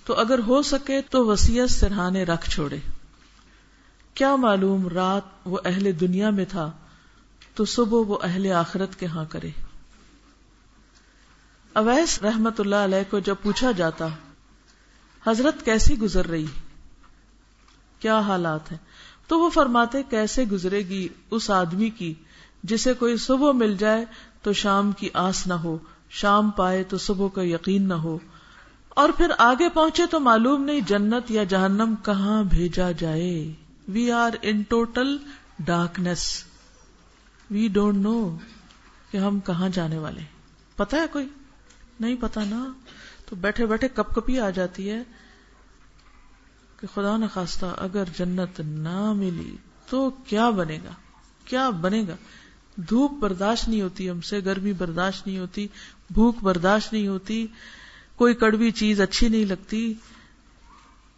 تو 0.04 0.14
اگر 0.14 0.38
ہو 0.38 0.62
سکے 0.62 1.00
تو 1.10 1.26
وسیعت 1.26 1.70
سرہانے 1.70 2.24
رکھ 2.24 2.50
چھوڑے۔ 2.50 2.78
کیا 4.14 4.36
معلوم 4.36 4.88
رات 4.88 5.22
وہ 5.44 5.58
اہل 5.64 6.00
دنیا 6.00 6.30
میں 6.30 6.44
تھا، 6.44 6.70
تو 7.54 7.64
صبح 7.64 7.98
وہ 8.06 8.18
اہل 8.22 8.52
آخرت 8.52 9.00
کے 9.00 9.06
ہاں 9.06 9.24
کرے۔ 9.28 9.50
اویس 11.72 12.22
رحمت 12.22 12.60
اللہ 12.60 12.76
علیہ 12.76 13.10
کو 13.10 13.18
جب 13.18 13.34
پوچھا 13.42 13.70
جاتا، 13.70 14.08
حضرت 15.26 15.64
کیسی 15.64 15.98
گزر 15.98 16.26
رہی؟ 16.26 16.46
کیا 17.98 18.20
حالات 18.20 18.72
ہیں؟ 18.72 18.78
تو 19.26 19.40
وہ 19.40 19.50
فرماتے، 19.50 20.02
کیسے 20.10 20.44
گزرے 20.44 20.78
گی 20.78 21.08
اس 21.30 21.50
آدمی 21.50 21.90
کی 21.90 22.14
جسے 22.62 22.94
کوئی 22.94 23.16
صبح 23.16 23.52
مل 23.52 23.76
جائے 23.76 24.04
تو 24.42 24.52
شام 24.52 24.92
کی 24.92 25.08
آس 25.14 25.46
نہ 25.46 25.54
ہو 25.54 25.78
شام 26.12 26.50
پائے 26.50 26.84
تو 26.84 26.98
صبح 26.98 27.28
کا 27.28 27.42
یقین 27.42 27.88
نہ 27.88 27.94
ہو، 27.94 28.18
اور 28.88 29.08
پھر 29.16 29.30
آگے 29.38 29.68
پہنچے 29.68 30.02
تو 30.06 30.20
معلوم 30.20 30.64
نہیں 30.64 30.80
جنت 30.80 31.30
یا 31.30 31.44
جہنم 31.44 31.94
کہاں 32.04 32.44
بھیجا 32.44 32.90
جائے۔ 32.90 33.52
We 33.88 34.12
are 34.12 34.30
in 34.42 34.62
total 34.62 35.16
darkness 35.58 36.44
we 37.50 37.68
don't 37.68 37.98
know 37.98 38.36
کہ 39.10 39.16
ہم 39.16 39.40
کہاں 39.40 39.68
جانے 39.68 39.98
والے۔ 39.98 40.20
پتا 40.76 40.96
ہے 40.96 41.06
کوئی؟ 41.12 41.28
نہیں 42.00 42.16
پتا 42.20 42.44
نا۔ 42.44 42.72
تو 43.26 43.36
بیٹھے 43.36 43.66
بیٹھے 43.66 43.88
کپ 43.88 44.14
کپی 44.14 44.40
آ 44.40 44.50
جاتی 44.50 44.90
ہے 44.90 45.02
کہ 46.80 46.86
خدا 46.94 47.16
نخواستہ 47.16 47.66
اگر 47.78 48.04
جنت 48.18 48.60
نہ 48.60 49.12
ملی 49.12 49.56
تو 49.90 50.10
کیا 50.10 50.50
بنے 50.50 50.78
گا؟ 50.84 50.92
کیا 51.44 51.70
بنے 51.70 52.04
گا؟ 52.08 52.16
دھوپ 52.76 53.12
برداشت 53.12 53.68
نہیں 53.68 53.82
ہوتی 53.82 54.10
ہم 54.10 54.20
سے، 54.20 54.40
گرمی 54.44 54.72
برداشت 54.72 55.26
نہیں 55.26 55.38
ہوتی، 55.38 55.68
بھوک 56.10 56.36
برداشت 56.42 56.92
نہیں 56.92 57.08
ہوتی، 57.08 57.46
کوئی 58.16 58.34
کڑوی 58.34 58.70
چیز 58.70 59.00
اچھی 59.00 59.28
نہیں 59.28 59.44
لگتی۔ 59.44 59.94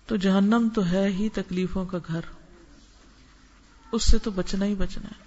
تو 0.06 0.16
جہنم 0.16 0.68
تو 0.74 0.86
ہے 0.86 1.08
ہی 1.08 1.28
تکلیفوں 1.28 1.84
کا 1.84 1.98
گھر۔ 2.06 2.20
اس 3.92 4.04
سے 4.04 4.18
تو 4.18 4.30
بچنا 4.30 4.64
ہی 4.64 4.74
بچنا 4.74 5.08
ہے۔ 5.08 5.24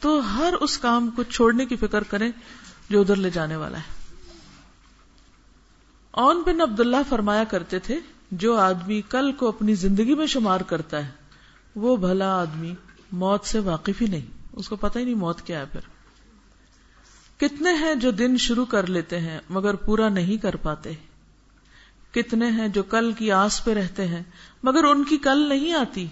تو 0.00 0.18
ہر 0.18 0.54
اس 0.60 0.78
کام 0.78 1.10
کو 1.10 1.22
چھوڑنے 1.22 1.66
کی 1.66 1.76
فکر 1.76 2.02
کریں 2.02 2.32
جو 2.90 3.00
ادھر 3.00 3.16
لے 3.16 3.30
جانے 3.30 3.56
والا 3.56 3.78
ہے۔ 3.78 4.16
اون 6.10 6.42
بن 6.46 6.60
عبداللہ 6.60 6.96
فرمایا 7.08 7.44
کرتے 7.44 7.78
تھے، 7.78 7.98
جو 8.30 8.56
آدمی 8.56 9.02
کل 9.08 9.32
کو 9.32 9.48
اپنی 9.48 9.74
زندگی 9.74 10.14
میں 10.14 10.26
شمار 10.26 10.60
کرتا 10.60 11.06
ہے، 11.06 11.10
وہ 11.76 11.96
بھلا 11.96 12.40
آدمی 12.40 12.74
موت 13.12 13.44
سے 13.44 13.58
واقف 13.58 14.02
ہی 14.02 14.06
نہیں۔ 14.06 14.37
اس 14.58 14.68
کو 14.68 14.76
پتہ 14.76 14.98
ہی 14.98 15.04
نہیں 15.04 15.14
موت 15.14 15.42
کیا 15.42 15.60
ہے 15.60 15.64
پھر۔ 15.72 15.80
کتنے 17.40 17.72
ہیں 17.72 17.94
جو 17.94 18.10
دن 18.10 18.36
شروع 18.36 18.64
کر 18.64 18.86
لیتے 18.86 19.20
ہیں 19.20 19.40
مگر 19.50 19.74
پورا 19.74 20.08
نہیں 20.08 20.36
کر 20.36 20.56
پاتے؟ 20.56 20.90
کتنے 22.10 22.50
ہیں 22.50 22.68
جو 22.68 22.82
کل 22.82 23.12
کی 23.12 23.32
آس 23.32 23.64
پہ 23.64 23.74
رہتے 23.74 24.06
ہیں 24.06 24.22
مگر 24.62 24.84
ان 24.84 25.04
کی 25.04 25.16
کل 25.18 25.48
نہیں 25.48 25.72
آتی؟ 25.72 26.06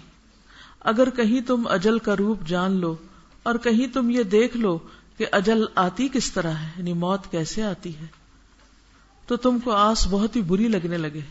اگر 0.79 1.09
کہیں 1.09 1.41
تم 1.41 1.63
اجل 1.69 1.99
کا 1.99 2.15
روپ 2.15 2.47
جان 2.47 2.71
لو 2.71 2.95
اور 3.43 3.55
کہیں 3.55 3.87
تم 3.87 4.09
یہ 4.09 4.23
دیکھ 4.23 4.57
لو 4.57 4.79
کہ 5.17 5.25
اجل 5.31 5.65
آتی 5.75 6.07
کس 6.13 6.31
طرح 6.31 6.51
ہے 6.51 6.69
یعنی 6.77 6.93
موت 6.93 7.31
کیسے 7.31 7.63
آتی 7.63 7.97
ہے؟ 7.97 8.05
تو 9.27 9.35
تم 9.35 9.59
کو 9.59 9.71
آس 9.71 10.07
بہت 10.09 10.35
ہی 10.35 10.41
بری 10.41 10.67
لگنے 10.67 10.97
لگے۔ 10.97 11.21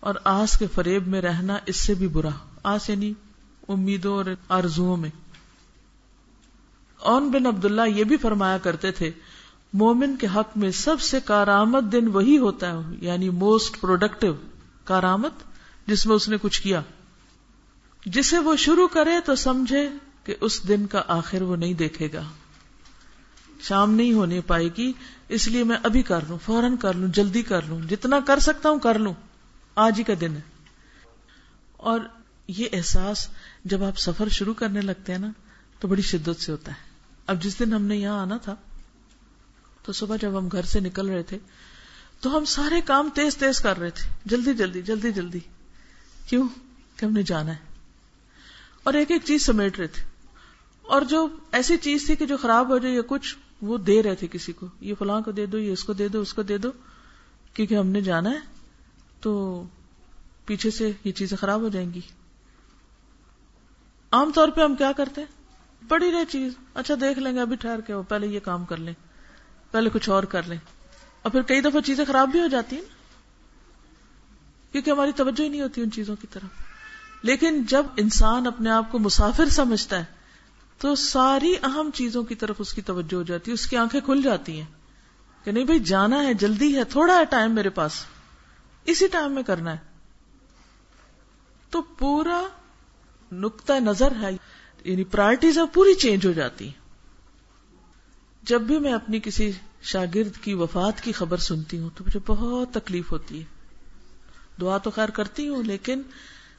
اور 0.00 0.14
آس 0.24 0.58
کے 0.58 0.66
فریب 0.74 1.08
میں 1.08 1.20
رہنا 1.20 1.56
اس 1.66 1.76
سے 1.76 1.94
بھی 1.94 2.08
برا۔ 2.08 2.28
آس 2.62 2.90
یعنی 2.90 3.12
امیدوں 3.68 4.14
اور 4.14 4.24
آرزو 4.48 4.96
میں۔ 4.96 5.10
اون 7.00 7.30
بن 7.30 7.46
عبداللہ 7.46 7.82
یہ 7.94 8.04
بھی 8.04 8.16
فرمایا 8.16 8.58
کرتے 8.58 8.90
تھے، 8.90 9.10
مومن 9.72 10.16
کے 10.16 10.26
حق 10.26 10.56
میں 10.56 10.70
سب 10.70 11.00
سے 11.00 11.20
کارآمد 11.20 11.92
دن 11.92 12.08
وہی 12.08 12.38
ہوتا 12.38 12.72
ہے 12.72 12.78
یعنی 13.00 13.30
موسٹ 13.30 13.80
پروڈکٹیو 13.80 14.34
کارآمد، 14.84 15.42
جس 15.86 16.06
میں 16.06 16.16
اس 16.16 16.28
نے 16.28 16.36
کچھ 16.42 16.62
کیا۔ 16.62 16.82
جسے 18.06 18.38
وہ 18.38 18.56
شروع 18.56 18.88
کرے 18.88 19.20
تو 19.24 19.34
سمجھے 19.34 19.88
کہ 20.24 20.34
اس 20.40 20.68
دن 20.68 20.86
کا 20.86 21.02
آخر 21.08 21.42
وہ 21.42 21.56
نہیں 21.56 21.74
دیکھے 21.74 22.08
گا۔ 22.12 22.22
شام 23.60 23.94
نہیں 23.94 24.12
ہونے 24.12 24.40
پائے 24.40 24.68
گی، 24.78 24.92
اس 25.28 25.48
لیے 25.48 25.64
میں 25.64 25.76
ابھی 25.82 26.02
کر 26.02 26.20
لوں، 26.28 26.38
فوراً 26.44 26.76
کر 26.76 26.94
لوں، 26.94 27.08
جلدی 27.08 27.42
کر 27.42 27.62
لوں، 27.62 27.80
جتنا 27.80 28.20
کر 28.26 28.38
سکتا 28.38 28.68
ہوں 28.68 28.78
کر 28.78 28.98
لوں۔ 28.98 29.14
آج 29.74 29.98
ہی 29.98 30.04
کا 30.04 30.12
دن 30.20 30.34
ہے۔ 30.34 30.40
اور 31.76 32.00
یہ 32.48 32.68
احساس 32.72 33.28
جب 33.64 33.84
آپ 33.84 33.98
سفر 33.98 34.28
شروع 34.28 34.54
کرنے 34.54 34.80
لگتے 34.80 35.12
ہیں 35.12 35.18
نا، 35.18 35.30
تو 35.80 35.88
بڑی 35.88 36.02
شدت 36.02 36.42
سے 36.42 36.52
ہوتا 36.52 36.72
ہے۔ 36.72 36.87
اب 37.28 37.42
جس 37.42 37.58
دن 37.58 37.72
ہم 37.72 37.82
نے 37.82 37.96
یہاں 37.96 38.20
آنا 38.20 38.36
تھا، 38.36 38.54
تو 39.82 39.92
صبح 39.92 40.16
جب 40.16 40.38
ہم 40.38 40.48
گھر 40.48 40.62
سے 40.62 40.80
نکل 40.80 41.08
رہے 41.08 41.22
تھے، 41.22 41.38
تو 42.20 42.36
ہم 42.36 42.44
سارے 42.44 42.80
کام 42.80 43.10
تیز 43.14 43.36
تیز 43.36 43.60
کر 43.60 43.78
رہے 43.78 43.90
تھے۔ 43.90 44.12
جلدی 44.24 44.54
جلدی 44.54 44.82
جلدی 44.82 45.12
جلدی۔ 45.12 45.38
کیوں؟ 46.28 46.48
کہ 46.96 47.04
ہم 47.04 47.12
نے 47.12 47.22
جانا 47.22 47.52
ہے۔ 47.52 47.58
اور 48.82 48.94
ایک 48.94 49.10
ایک 49.10 49.22
چیز 49.24 49.46
سمیٹ 49.46 49.78
رہے 49.78 49.86
تھے۔ 49.86 50.02
اور 50.82 51.02
جو 51.02 51.28
ایسی 51.52 51.76
چیز 51.76 52.06
تھی 52.06 52.16
کہ 52.16 52.26
جو 52.26 52.36
خراب 52.36 52.68
ہو 52.68 52.78
جائے 52.78 52.94
یا 52.94 53.02
کچھ، 53.06 53.36
وہ 53.62 53.78
دے 53.78 54.02
رہے 54.02 54.14
تھے 54.14 54.26
کسی 54.32 54.52
کو۔ 54.52 54.66
یہ 54.80 54.94
فلاں 54.98 55.20
کو 55.20 55.30
دے 55.30 55.46
دو، 55.46 55.58
یہ 55.58 55.72
اس 55.72 55.84
کو 55.84 55.92
دے 55.92 56.08
دو، 56.08 56.20
اس 56.20 56.34
کو 56.34 56.42
دے 56.42 56.58
دو۔ 56.58 56.70
کیونکہ 57.54 57.74
ہم 57.74 57.86
نے 57.86 58.00
جانا 58.00 58.30
ہے، 58.30 58.40
تو 59.20 59.62
پیچھے 60.44 60.70
سے 60.70 60.92
یہ 61.04 61.12
چیزیں 61.12 61.36
خراب 61.36 61.60
ہو 61.60 61.68
جائیں 61.68 61.94
گی۔ 61.94 62.00
عام 64.12 64.32
طور 64.34 64.48
پہ 64.48 64.60
ہم 64.60 64.76
کیا 64.76 64.92
کرتے 64.92 65.20
ہیں؟ 65.20 65.37
بڑی 65.88 66.12
رہے 66.12 66.24
چیز۔ 66.24 66.52
اچھا 66.74 66.94
دیکھ 67.00 67.18
لیں 67.18 67.34
گے، 67.34 67.40
ابھی 67.40 67.56
ٹھہر 67.56 67.80
کے 67.80 67.94
پہلے 68.08 68.26
یہ 68.26 68.40
کام 68.40 68.64
کر 68.64 68.76
لیں، 68.76 68.94
پہلے 69.70 69.90
کچھ 69.90 70.10
اور 70.10 70.22
کر 70.22 70.42
لیں۔ 70.42 70.58
اور 71.22 71.32
پھر 71.32 71.42
کئی 71.42 71.60
دفعہ 71.60 71.80
چیزیں 71.80 72.04
خراب 72.04 72.28
بھی 72.28 72.40
ہو 72.40 72.46
جاتی 72.46 72.76
ہیں 72.76 72.82
کیونکہ 74.72 74.90
ہماری 74.90 75.12
توجہ 75.12 75.42
ہی 75.42 75.48
نہیں 75.48 75.60
ہوتی 75.60 75.82
ان 75.82 75.90
چیزوں 75.90 76.16
کی 76.20 76.26
طرف۔ 76.30 76.62
لیکن 77.22 77.64
جب 77.64 77.86
انسان 77.96 78.46
اپنے 78.46 78.70
آپ 78.70 78.92
کو 78.92 78.98
مسافر 78.98 79.48
سمجھتا 79.48 79.98
ہے، 79.98 80.04
تو 80.78 80.94
ساری 80.94 81.54
اہم 81.62 81.90
چیزوں 81.94 82.22
کی 82.22 82.34
طرف 82.34 82.56
اس 82.58 82.72
کی 82.72 82.82
توجہ 82.82 83.14
ہو 83.14 83.22
جاتی 83.22 83.50
ہے، 83.50 83.54
اس 83.54 83.66
کی 83.66 83.76
آنکھیں 83.76 84.00
کھل 84.00 84.22
جاتی 84.22 84.58
ہیں 84.60 84.66
کہ 85.44 85.52
نہیں 85.52 85.64
بھائی، 85.64 85.78
جانا 85.78 86.22
ہے، 86.22 86.34
جلدی 86.34 86.76
ہے، 86.76 86.84
تھوڑا 86.84 87.18
ہے 87.18 87.24
ٹائم 87.24 87.54
میرے 87.54 87.68
پاس۔ 87.68 87.92
اسی 88.84 89.06
ٹائم 89.06 89.32
میں 89.32 89.42
کرنا 89.42 89.72
ہے۔ 89.72 89.78
تو 91.70 91.82
پورا 91.82 92.42
نقطۂ 93.32 93.72
نظر 93.72 94.12
ہے۔ 94.20 94.30
یعنی 94.84 95.04
پرائرٹیز 95.04 95.58
اب 95.58 95.68
پوری 95.72 95.94
چینج 95.94 96.26
ہو 96.26 96.32
جاتی 96.32 96.70
جب 98.42 98.60
بھی 98.60 98.78
میں 98.78 98.92
اپنی 98.92 99.20
کسی 99.20 99.52
شاگرد 99.82 100.44
کی 100.44 100.54
وفات 100.54 101.00
کی 101.00 101.12
خبر 101.12 101.36
سنتی 101.36 101.78
ہوں 101.78 101.90
تو 101.94 102.04
مجھے 102.06 102.20
بہت 102.26 102.70
تکلیف 102.72 103.12
ہوتی 103.12 103.38
ہے۔ 103.38 103.44
دعا 104.60 104.78
تو 104.78 104.90
خیر 104.90 105.08
کرتی 105.08 105.48
ہوں، 105.48 105.62
لیکن 105.62 106.02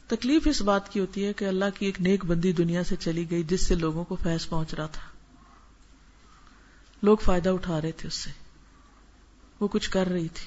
تکلیف 0.08 0.48
اس 0.48 0.62
بات 0.62 0.94
کی 0.94 1.00
ہوتی 1.00 1.26
ہے 1.26 1.34
کہ 1.34 1.46
اللہ 1.46 1.66
کی 1.76 1.86
ایک 1.86 2.02
نیک 2.02 2.26
بندی 2.26 2.52
دنیا 2.52 2.84
سے 2.84 2.96
چلی 2.96 3.32
گئی 3.32 3.44
جس 3.44 3.62
سے 3.62 3.76
لوگوں 3.76 4.04
کو 4.04 4.16
فیض 4.16 4.48
پہنچ 4.50 4.74
رہا 4.74 4.86
تھا۔ 4.86 5.02
لوگ 7.04 7.18
فائدہ 7.18 7.50
اٹھا 7.50 7.82
رہے 7.82 7.92
تھے 7.92 8.08
اس 8.08 8.14
سے۔ 8.14 8.30
وہ 9.60 9.68
کچھ 9.68 9.90
کر 9.90 10.08
رہی 10.08 10.28
تھی۔ 10.28 10.46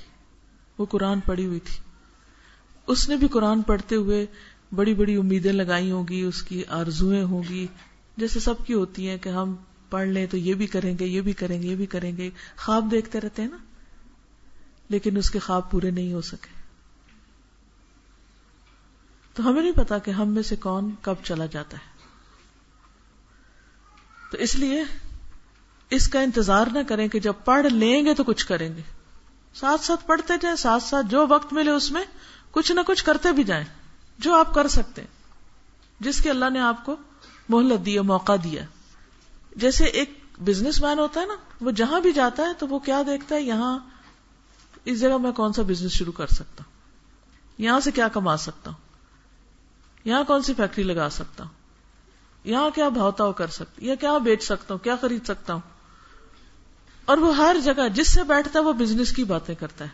وہ 0.79 0.87
قرآن 0.87 1.21
پڑھی 1.21 1.47
ہوئی 1.47 1.61
تھی۔ 1.61 1.77
اس 2.87 3.09
نے 3.09 3.17
بھی 3.17 3.29
قرآن 3.29 3.63
پڑھتے 3.63 3.97
ہوئے 3.97 4.27
بڑی 4.75 4.95
بڑی 4.95 5.17
امیدیں 5.17 5.53
لگائی 5.53 5.91
ہوں 5.91 6.09
گی، 6.09 6.23
اس 6.23 6.43
کی 6.43 6.65
آرزویں 6.65 7.23
ہوں 7.23 7.43
گی۔ 7.49 7.67
جیسے 8.17 8.41
سب 8.41 8.67
کی 8.67 8.75
ہوتی 8.75 9.09
ہیں 9.09 9.19
کہ 9.19 9.29
ہم 9.29 9.55
پڑھ 9.91 10.09
لیں 10.09 10.27
تو 10.27 10.37
یہ 10.37 10.55
بھی 10.55 10.67
کریں 10.67 10.99
گے، 10.99 11.07
یہ 11.07 11.21
بھی 11.21 11.33
کریں 11.33 11.63
گے، 11.63 11.69
یہ 11.69 11.77
بھی 11.77 11.87
کریں 11.87 12.17
گے۔ 12.17 12.31
خواب 12.57 12.91
دیکھتے 12.91 13.21
رہتے 13.21 13.43
ہیں 13.43 13.49
نا۔ 13.49 13.57
لیکن 14.89 15.17
اس 15.17 15.31
کے 15.31 15.39
خواب 15.39 15.71
پورے 15.71 15.91
نہیں 15.91 16.13
ہو 16.13 16.21
سکے۔ 16.21 16.63
تو 19.35 19.51
ہمیں 19.51 19.63
نہیں 19.63 19.73
پتا 19.73 19.99
کہ 19.99 20.11
ہم 20.11 20.29
میں 20.29 20.43
سے 20.43 20.57
کون 20.57 20.91
کب 21.03 21.15
چلا 21.23 21.47
جاتا 21.47 21.77
ہے۔ 21.77 21.93
تو 24.31 24.39
اس 24.39 24.55
لیے 24.55 24.85
اس 25.91 26.09
کا 26.09 26.21
انتظار 26.21 26.67
نہ 26.73 26.79
کریں 26.89 27.09
کہ 27.09 27.21
جب 27.21 27.33
پڑھ 27.45 27.67
لیں 27.67 28.05
گے 28.05 28.15
تو 28.15 28.25
کچھ 28.25 28.47
کریں 28.47 28.77
گے۔ 28.77 28.83
ساتھ 29.55 29.85
ساتھ 29.85 30.07
پڑھتے 30.07 30.35
جائیں، 30.41 30.57
ساتھ 30.57 30.83
ساتھ 30.83 31.07
جو 31.07 31.27
وقت 31.29 31.53
ملے 31.53 31.71
اس 31.71 31.91
میں 31.91 32.05
کچھ 32.51 32.73
نہ 32.73 32.81
کچھ 32.87 33.05
کرتے 33.05 33.33
بھی 33.33 33.45
جائیں۔ 33.45 33.82
جو 34.19 34.35
آپ 34.35 34.55
کر 34.55 34.69
سکتے 34.69 35.01
ہیں۔ 35.03 35.09
جس 36.01 36.23
کے 36.23 36.31
اللہ 36.31 36.51
نے 36.51 36.61
آپ 36.61 36.85
کو 36.85 36.97
مہلت 37.49 37.87
دیا 37.87 38.03
موقع 38.03 38.33
دیا۔ 38.45 38.63
جیسے 39.57 39.85
ایک 39.85 40.19
بزنس 40.45 40.83
مین 40.83 40.99
ہوتا 40.99 41.21
ہے 41.21 41.27
نا، 41.27 41.35
وہ 41.61 41.71
جہاں 41.71 42.01
بھی 42.01 42.13
جاتا 42.13 42.43
ہے 42.43 42.53
تو 42.59 42.69
وہ 42.69 42.79
کیا 42.79 43.03
دیکھتا 43.07 43.35
ہے، 43.35 43.43
یہاں 43.43 43.79
اس 44.85 45.01
جگہ 45.01 45.19
میں 45.19 45.33
کون 45.33 45.53
سا 45.53 45.63
بزنس 45.63 45.93
شروع 45.93 46.13
کر 46.13 46.27
سکتا 46.27 46.65
ہوں۔ 46.65 46.73
یہاں 47.59 47.81
سے 47.81 47.91
کیا 47.91 48.09
کما 48.09 48.37
سکتا 48.37 48.71
ہوں۔ 48.71 48.79
یہاں 50.05 50.25
کون 50.25 50.43
سی 50.43 50.55
فیکٹری 50.55 50.85
لگا 50.85 51.11
سکتا 51.11 51.45
ہوں۔ 51.45 51.51
یہاں 52.45 52.71
کیا 52.71 52.89
بھاؤتا 52.89 53.33
کر 53.33 53.47
سکتا 53.47 53.85
یا 53.85 53.95
کیا 53.95 54.19
بیچ 54.19 54.45
سکتا 54.45 54.75
ہوں، 54.75 54.85
کیا 54.85 54.97
خرید 55.01 55.25
سکتا 55.25 55.55
ہوں۔ 55.55 55.61
اور 57.05 57.19
وہ 57.19 57.37
ہر 57.37 57.57
جگہ، 57.65 57.89
جس 57.89 58.13
سے 58.13 58.23
بیٹھتا 58.23 58.59
ہے، 58.59 58.65
وہ 58.65 58.73
بزنس 58.73 59.13
کی 59.13 59.25
باتیں 59.25 59.55
کرتا 59.55 59.85
ہے۔ 59.85 59.91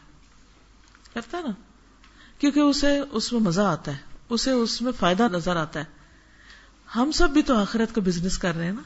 کرتا 1.14 1.38
ہے 1.38 1.42
نا؟ 1.42 1.52
کیونکہ 2.38 2.61
اسے، 2.61 3.00
اس 3.12 3.33
میں 3.33 3.40
مزہ 3.40 3.61
آتا 3.61 3.92
ہے۔ 3.92 4.07
اسے 4.28 4.50
اس 4.50 4.82
میں 4.82 4.92
فائدہ 5.00 5.28
نظر 5.32 5.56
آتا 5.56 5.80
ہے۔ 5.80 5.84
ہم 6.96 7.12
سب 7.12 7.30
بھی 7.30 7.42
تو 7.42 7.56
آخرت 7.56 7.94
کا 7.94 8.00
بزنس 8.00 8.38
کر 8.38 8.54
رہے 8.54 8.64
ہیں 8.64 8.72
نا۔ 8.72 8.82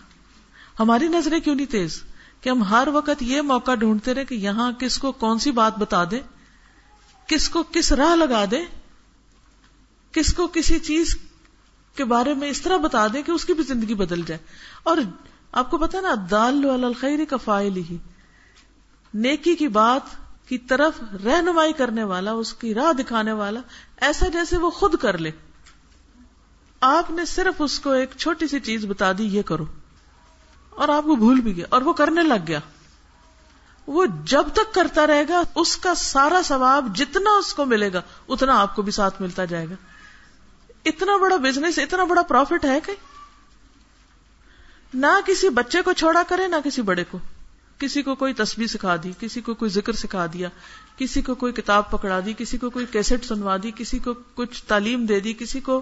ہماری 0.81 1.09
نظریں 1.09 1.41
کیوں 1.41 1.55
نہیں 1.55 1.67
تیز؟ 1.67 2.03
کہ 2.41 2.51
ہم 2.51 2.63
ہر 2.63 2.89
وقت 2.93 3.23
یہ 3.23 3.41
موقع 3.41 3.75
ڈھونڈتے 3.75 4.15
رہے 4.15 4.25
کہ 4.25 4.35
یہاں 4.35 4.73
کس 4.73 4.99
کو 4.99 5.13
کون 5.13 5.39
سی 5.39 5.51
بات 5.51 5.79
بتا 5.79 6.05
دیں، 6.11 6.21
کس 7.27 7.49
کو 7.49 7.63
کس 7.63 7.93
راہ 7.93 8.17
لگا 8.17 8.45
دیں، 8.51 8.65
کس 10.13 10.35
کو 10.35 10.47
کسی 10.47 10.79
چیز 10.79 11.19
کے 11.97 12.05
بارے 12.05 12.35
میں 12.35 12.49
اس 12.49 12.63
طرح 12.63 12.77
بتا 12.77 13.07
دیں 13.07 13.23
کہ 13.23 13.31
اس 13.31 13.45
کی 13.45 13.53
بھی 13.53 13.65
زندگی 13.65 13.95
بدل 13.95 14.23
جائے۔ 14.27 14.41
اور 14.83 14.97
آپ 15.53 15.71
کو 15.71 15.79
پتا 15.79 16.01
نا، 16.01 16.15
دال 16.31 16.85
الخیر 16.85 17.19
کا 17.31 17.37
فائل 17.37 17.77
ہی۔ 17.77 17.97
نیکی 19.15 19.57
کی 19.57 19.69
بات 19.69 20.01
کی 20.49 20.59
طرف 20.59 20.93
رہنمائی 21.25 21.73
کرنے 21.73 22.05
والا، 22.05 22.33
اس 22.33 22.55
کی 22.55 22.75
راہ 22.75 22.93
دکھانے 22.93 23.33
والا 23.33 23.61
ایسا 24.03 24.29
جیسے 24.29 24.59
وہ 24.59 24.71
خود 24.71 24.97
کر 24.97 25.19
لے۔ 25.19 25.31
آپ 26.81 27.11
نے 27.11 27.25
صرف 27.25 27.55
اس 27.59 27.81
کو 27.81 27.91
ایک 27.91 28.11
چھوٹی 28.19 28.49
سی 28.49 28.61
چیز 28.61 28.85
بتا 28.85 29.13
دی، 29.19 29.25
یہ 29.25 29.43
کرو۔ 29.43 29.65
اور 30.71 30.89
آپ 30.89 31.05
کو 31.05 31.17
بھول 31.17 31.41
بھی 31.41 31.57
گیا، 31.57 31.67
اور 31.69 31.83
وہ 31.83 31.93
کرنے 31.93 32.23
لگ 32.23 32.47
گیا۔ 32.49 32.59
وہ 33.87 34.07
جب 34.25 34.43
تک 34.53 34.75
کرتا 34.75 35.07
رہے 35.07 35.29
گا، 35.29 35.43
اس 35.55 35.77
کا 35.77 35.95
سارا 35.95 36.41
ثواب 36.45 36.97
جتنا 36.97 37.31
اس 37.31 37.55
کو 37.55 37.65
ملے 37.65 37.93
گا، 37.93 38.03
اتنا 38.29 38.61
آپ 38.61 38.77
کو 38.77 38.83
بھی 38.83 38.93
ساتھ 38.93 39.23
ملتا 39.23 39.45
جائے 39.45 39.67
گا۔ 39.69 39.75
اتنا 40.85 41.17
بڑا 41.17 41.37
بزنس 41.37 41.79
اتنا 41.79 42.05
بڑا 42.05 42.23
پروفٹ 42.23 42.65
ہے 42.65 42.81
کہ؟ 42.81 42.93
نہ 44.95 45.07
کسی 45.27 45.49
بچے 45.49 45.83
کو 45.83 45.93
چھوڑا 45.93 46.23
کرے، 46.29 46.47
نہ 46.47 46.57
کسی 46.65 46.83
بڑے 46.83 47.05
کو۔ 47.05 47.19
کسی 47.79 48.03
کو 48.03 48.15
کوئی 48.15 48.35
تصویر 48.35 48.67
سکھا 48.67 48.97
دی، 49.05 49.13
کسی 49.21 49.41
کو 49.41 49.55
کوئی 49.55 49.71
ذکر 49.71 49.93
سکھا 49.93 50.27
دیا، 50.27 50.49
کسی 50.97 51.23
کو 51.23 51.35
کوئی 51.35 51.53
کتاب 51.53 51.91
پکڑا 51.91 52.21
دی، 52.27 52.33
کسی 52.39 52.59
کو 52.59 52.71
کوئی 52.71 52.87
کیسٹ 52.91 53.25
سنوا 53.25 53.57
دی، 53.63 53.71
کسی 53.77 53.99
کو 53.99 54.15
کچھ 54.35 54.63
تعلیم 54.65 55.07
دے 55.07 55.21
دی، 55.21 55.33
کسی 55.33 55.61
کو 55.61 55.81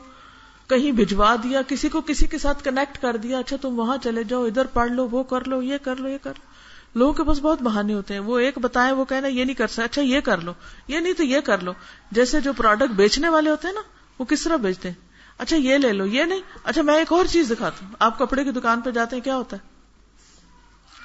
کہیں 0.69 0.93
بھجوا 0.93 1.37
دیا، 1.43 1.63
کسی 1.63 1.89
کو 1.89 2.01
کسی 2.01 2.27
کے 2.27 2.39
ساتھ 2.39 2.65
کنیکٹ 2.65 2.99
کر 2.99 3.17
دیا 3.17 3.39
اچھا 3.39 3.57
تم 3.57 3.79
وہاں 3.79 3.97
چلے 4.05 4.25
جاؤ، 4.25 4.45
ادھر 4.45 4.65
پڑھ 4.65 4.93
لو، 4.93 5.09
وہ 5.09 5.23
کر 5.23 5.49
لو، 5.49 5.63
یہ 5.63 5.79
کر 5.83 5.97
لو، 5.97 6.09
یہ 6.09 6.19
کر 6.23 6.33
لو۔ 6.39 6.51
لوگوں 6.99 7.13
کے 7.13 7.25
پاس 7.25 7.39
بہت 7.39 7.63
بہانے 7.63 7.95
ہوتے 7.95 8.15
ہیں۔ 8.15 8.21
وہ 8.21 8.39
ایک 8.39 8.59
بتائیں، 8.59 8.93
وہ 8.93 9.05
کہنا، 9.05 9.29
یہ 9.29 9.45
نہیں 9.45 9.55
کر 9.55 9.67
سکتے 9.67 9.83
اچھا 9.83 10.03
یہ 10.03 10.21
کر 10.21 10.39
لو، 10.39 10.53
یہ 10.89 10.99
نہیں 10.99 11.13
تو 11.13 11.25
یہ 11.25 11.41
کر 11.41 11.59
لو۔ 11.59 11.73
جیسے 12.11 12.41
جو 12.41 12.53
پروڈکٹ 12.53 12.91
بیچنے 12.91 13.29
والے 13.29 13.51
ہوتے 13.51 13.67
ہیں 13.67 13.75
نا، 13.75 13.81
وہ 14.19 14.25
کس 14.25 14.43
طرح 14.45 14.57
بیچتے 14.57 14.89
ہیں؟ 14.89 14.97
اچھا 15.39 15.57
یہ 15.57 15.79
لے 15.79 15.93
لو، 15.93 16.07
یہ 16.07 16.25
نہیں۔ 16.25 16.41
اچھا 16.65 16.83
میں 16.83 16.95
ایک 16.95 17.13
اور 17.13 17.25
چیز 17.25 17.51
دکھاتا 17.51 17.87
ہوں۔ 17.87 17.95
آپ 17.99 18.19
کپڑے 18.19 18.45
کی 18.45 18.51
دکان 18.51 18.81
پہ 18.81 18.91
جاتے 18.91 19.17
ہیں، 19.17 19.23
کیا 19.23 19.37
ہوتا 19.37 19.57
ہے؟ 19.57 19.80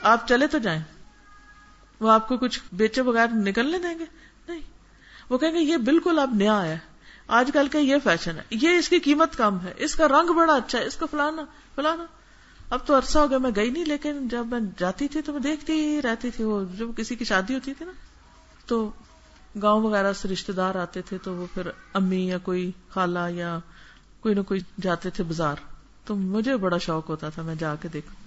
آپ 0.05 0.27
چلے 0.27 0.47
تو 0.47 0.57
جائیں۔ 0.57 0.81
وہ 1.99 2.11
آپ 2.11 2.27
کو 2.27 2.37
کچھ 2.37 2.59
بیچے 2.73 3.03
بغیر 3.03 3.27
نکلنے 3.27 3.79
دیں 3.79 3.99
گے؟ 3.99 4.05
نہیں۔ 4.47 4.59
وہ 5.29 5.37
کہیں 5.37 5.51
گے، 5.51 5.59
یہ 5.59 5.77
بالکل 5.77 6.19
اب 6.19 6.33
نیا 6.33 6.57
آیا 6.57 6.71
ہے۔ 6.71 6.77
آج 7.27 7.51
کل 7.53 7.67
کا 7.67 7.79
یہ 7.79 7.95
فیشن 8.03 8.37
ہے۔ 8.37 8.43
یہ 8.51 8.69
اس 8.69 8.89
کی 8.89 8.99
قیمت 8.99 9.35
کم 9.35 9.59
ہے۔ 9.59 9.73
اس 9.77 9.95
کا 9.95 10.07
رنگ 10.07 10.33
بڑا 10.33 10.55
اچھا 10.55 10.79
ہے۔ 10.79 10.85
اس 10.85 10.95
کا 10.95 11.05
فلانا 11.11 11.45
فلانا۔ 11.75 12.05
اب 12.69 12.79
تو 12.85 12.97
عرصہ 12.97 13.19
ہو 13.19 13.29
گیا، 13.29 13.37
میں 13.37 13.51
گئی 13.55 13.69
نہیں، 13.69 13.85
لیکن 13.85 14.27
جب 14.27 14.45
میں 14.45 14.59
جاتی 14.77 15.07
تھی 15.07 15.21
تو 15.21 15.33
میں 15.33 15.41
دیکھتی 15.41 15.73
ہی 15.73 16.01
رہتی 16.01 16.31
تھی۔ 16.31 16.43
وہ 16.43 16.63
جب 16.77 16.87
کسی 16.97 17.15
کی 17.15 17.25
شادی 17.25 17.55
ہوتی 17.55 17.73
تھی 17.73 17.85
نا، 17.85 17.91
تو 18.65 18.91
گاؤں 19.61 19.81
وغیرہ 19.81 20.13
سے 20.13 20.27
رشتے 20.27 20.53
دار 20.53 20.75
آتے 20.75 21.01
تھے 21.01 21.17
تو 21.17 21.35
وہ 21.35 21.45
پھر 21.53 21.69
امی 21.93 22.27
یا 22.27 22.37
کوئی 22.37 22.71
خالہ 22.89 23.19
یا 23.29 23.59
کوئی 24.19 24.35
نہ 24.35 24.41
کوئی 24.41 24.59
جاتے 24.81 25.09
تھے 25.09 25.23
بازار۔ 25.23 25.55
تو 26.05 26.15
مجھے 26.15 26.57
بڑا 26.57 26.77
شوق 26.77 27.09
ہوتا 27.09 27.29
تھا، 27.29 27.41
میں 27.41 27.55
جا 27.55 27.75
کے 27.75 27.87
دیکھوں۔ 27.87 28.24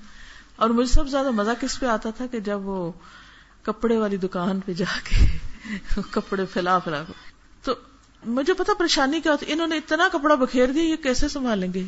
اور 0.59 0.71
مجھے 0.71 0.95
سب 0.95 1.09
زیادہ 1.09 1.31
مزہ 1.31 1.51
کس 1.61 1.81
پہ 1.81 1.87
آتا 1.87 2.11
تھا 2.11 2.27
کہ 2.27 2.41
جب 2.41 2.67
وہ 2.69 2.93
کپڑے 3.63 3.97
والی 3.97 4.17
دکان 4.17 4.61
پہ 4.61 4.73
جا 4.73 4.99
کے 5.05 5.39
کپڑے 6.11 6.45
پھیلا 6.45 6.79
پھیلا 6.79 7.03
تو 7.63 7.75
مجھے 8.27 8.55
پتا 8.55 8.73
پریشانی 8.79 9.21
کیا 9.21 9.33
ہوتی، 9.33 9.53
انہوں 9.53 9.67
نے 9.67 9.77
اتنا 9.77 10.09
کپڑا 10.13 10.35
بکھیر 10.35 10.67
دیا، 10.67 10.83
یہ 10.83 10.97
کیسے 10.97 11.29
سنبھالیں 11.29 11.75
گے؟ 11.75 11.85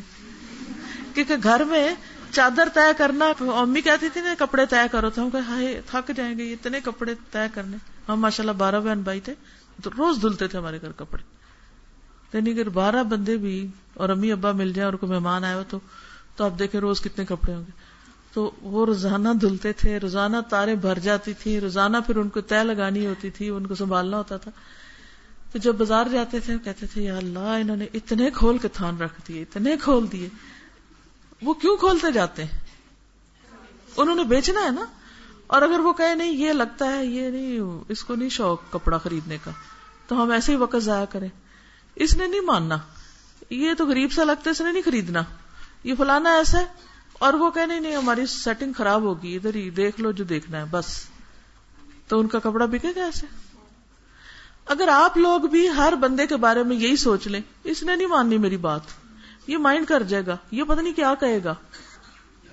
کیونکہ 1.13 1.35
گھر 1.43 1.63
میں 1.63 1.95
چادر 2.31 2.67
طے 2.73 2.91
کرنا، 2.97 3.25
امی 3.39 3.81
کہتی 3.81 4.09
تھی 4.13 4.21
نا، 4.21 4.33
کپڑے 4.39 4.65
طے 4.65 4.87
کرو، 4.91 5.09
تو 5.09 5.23
ہم 5.23 5.29
کہ 5.29 5.37
ہائے، 5.37 5.81
تھک 5.85 6.11
جائیں 6.15 6.37
گے، 6.37 6.53
اتنے 6.53 6.79
کپڑے 6.79 7.15
طے 7.31 7.47
کرنے۔ 7.53 7.77
ہم 8.09 8.19
ماشاء 8.19 8.43
اللہ 8.43 8.53
بارہ 8.53 8.79
بہن 8.79 9.01
بھائی 9.01 9.19
تھے، 9.19 9.33
تو 9.83 9.89
روز 9.97 10.21
دھلتے 10.21 10.47
تھے 10.47 10.59
ہمارے 10.59 10.81
گھر 10.81 10.91
کپڑے۔ 10.91 11.23
یعنی 12.33 12.51
اگر 12.51 12.69
بارہ 12.69 13.03
بندے 13.03 13.37
بھی 13.37 13.67
اور 13.93 14.09
امی 14.09 14.31
ابا 14.31 14.51
مل 14.51 14.73
جائیں 14.73 14.85
اور 14.85 14.93
کوئی 14.93 15.11
مہمان 15.11 15.43
آئے 15.43 15.55
ہو 15.55 15.63
تو 15.67 15.79
تو 16.35 16.43
آپ 16.43 16.59
دیکھیں 16.59 16.81
روز 16.81 17.01
کتنے 17.01 17.25
کپڑے 17.25 17.55
ہوں 17.55 17.63
گے۔ 17.67 17.80
تو 18.33 18.51
وہ 18.61 18.85
روزانہ 18.85 19.29
دھلتے 19.41 19.73
تھے، 19.73 19.97
روزانہ 19.97 20.37
تارے 20.49 20.75
بھر 20.75 20.99
جاتی 20.99 21.33
تھی 21.33 21.59
روزانہ 21.59 21.97
پھر 22.05 22.15
ان 22.15 22.29
کو 22.29 22.41
طے 22.41 22.63
لگانی 22.63 23.05
ہوتی 23.05 23.29
تھی، 23.29 23.49
ان 23.49 23.67
کو 23.67 23.75
سنبھالنا 23.75 24.17
ہوتا 24.17 24.37
تھا۔ 24.37 24.51
تو 25.51 25.59
جب 25.59 25.75
بازار 25.75 26.05
جاتے 26.11 26.39
تھے، 26.39 26.57
کہتے 26.63 26.87
تھے، 26.87 27.01
یا 27.01 27.17
اللہ، 27.17 27.39
انہوں 27.39 27.77
نے 27.77 27.87
اتنے 27.93 28.29
کھول 28.31 28.57
کے 28.57 28.67
تھان 28.67 28.97
رکھ 28.97 29.21
دیے، 29.27 29.41
اتنے 29.41 29.77
کھول 29.77 30.11
دیے۔ 30.11 30.29
وہ 31.41 31.53
کیوں 31.53 31.77
کھولتے 31.77 32.11
جاتے 32.11 32.43
ہیں؟ 32.43 32.59
انہوں 33.97 34.15
نے 34.15 34.23
بیچنا 34.23 34.61
ہے 34.65 34.71
نا۔ 34.71 34.85
اور 35.47 35.61
اگر 35.61 35.79
وہ 35.79 35.93
کہے، 35.93 36.15
نہیں، 36.15 36.31
یہ 36.31 36.53
لگتا 36.53 36.93
ہے، 36.93 37.05
یہ 37.05 37.29
نہیں، 37.29 37.59
اس 37.89 38.03
کو 38.03 38.15
نہیں 38.15 38.29
شوق 38.29 38.61
کپڑا 38.69 38.97
خریدنے 38.97 39.37
کا۔ 39.43 39.51
تو 40.07 40.23
ہم 40.23 40.31
ایسے 40.31 40.51
ہی 40.51 40.57
وقت 40.57 40.75
ضائع 40.77 41.05
کریں۔ 41.05 41.29
اس 41.95 42.17
نے 42.17 42.27
نہیں 42.27 42.41
ماننا۔ 42.41 42.77
یہ 43.49 43.73
تو 43.77 43.87
غریب 43.87 44.11
سا 44.11 44.23
لگتا 44.23 44.41
ہے، 44.45 44.51
اس 44.51 44.61
نے 44.61 44.71
نہیں 44.71 44.83
خریدنا۔ 44.85 45.21
یہ 45.83 45.93
فلانا 45.97 46.33
ایسا 46.33 46.59
ہے 46.59 46.90
اور 47.21 47.33
وہ 47.33 47.51
کہنے 47.51 47.79
نہیں، 47.79 47.95
ہماری 47.95 48.25
سیٹنگ 48.25 48.73
خراب 48.73 49.01
ہوگی، 49.01 49.35
ادھر 49.35 49.55
ہی 49.55 49.69
دیکھ 49.69 50.01
لو 50.01 50.11
جو 50.11 50.23
دیکھنا 50.23 50.57
ہے، 50.57 50.63
بس۔ 50.71 51.05
تو 52.07 52.19
ان 52.19 52.27
کا 52.27 52.39
کپڑا 52.39 52.65
بکے 52.65 52.91
گا 52.95 53.03
ایسے؟ 53.03 53.27
اگر 54.65 54.87
آپ 54.87 55.17
لوگ 55.17 55.41
بھی 55.41 55.69
ہر 55.69 55.93
بندے 55.99 56.27
کے 56.27 56.35
بارے 56.35 56.63
میں 56.63 56.75
یہی 56.75 56.95
سوچ 56.95 57.27
لیں، 57.27 57.41
اس 57.63 57.83
نے 57.83 57.95
نہیں 57.95 58.07
ماننی 58.07 58.37
میری 58.37 58.57
بات۔ 58.57 58.81
یہ 59.47 59.57
مائنڈ 59.57 59.87
کر 59.87 60.03
جائے 60.03 60.25
گا، 60.25 60.37
یہ 60.51 60.63
پتہ 60.63 60.81
نہیں 60.81 60.93
کیا 60.93 61.13
کہے 61.19 61.43
گا۔ 61.43 61.55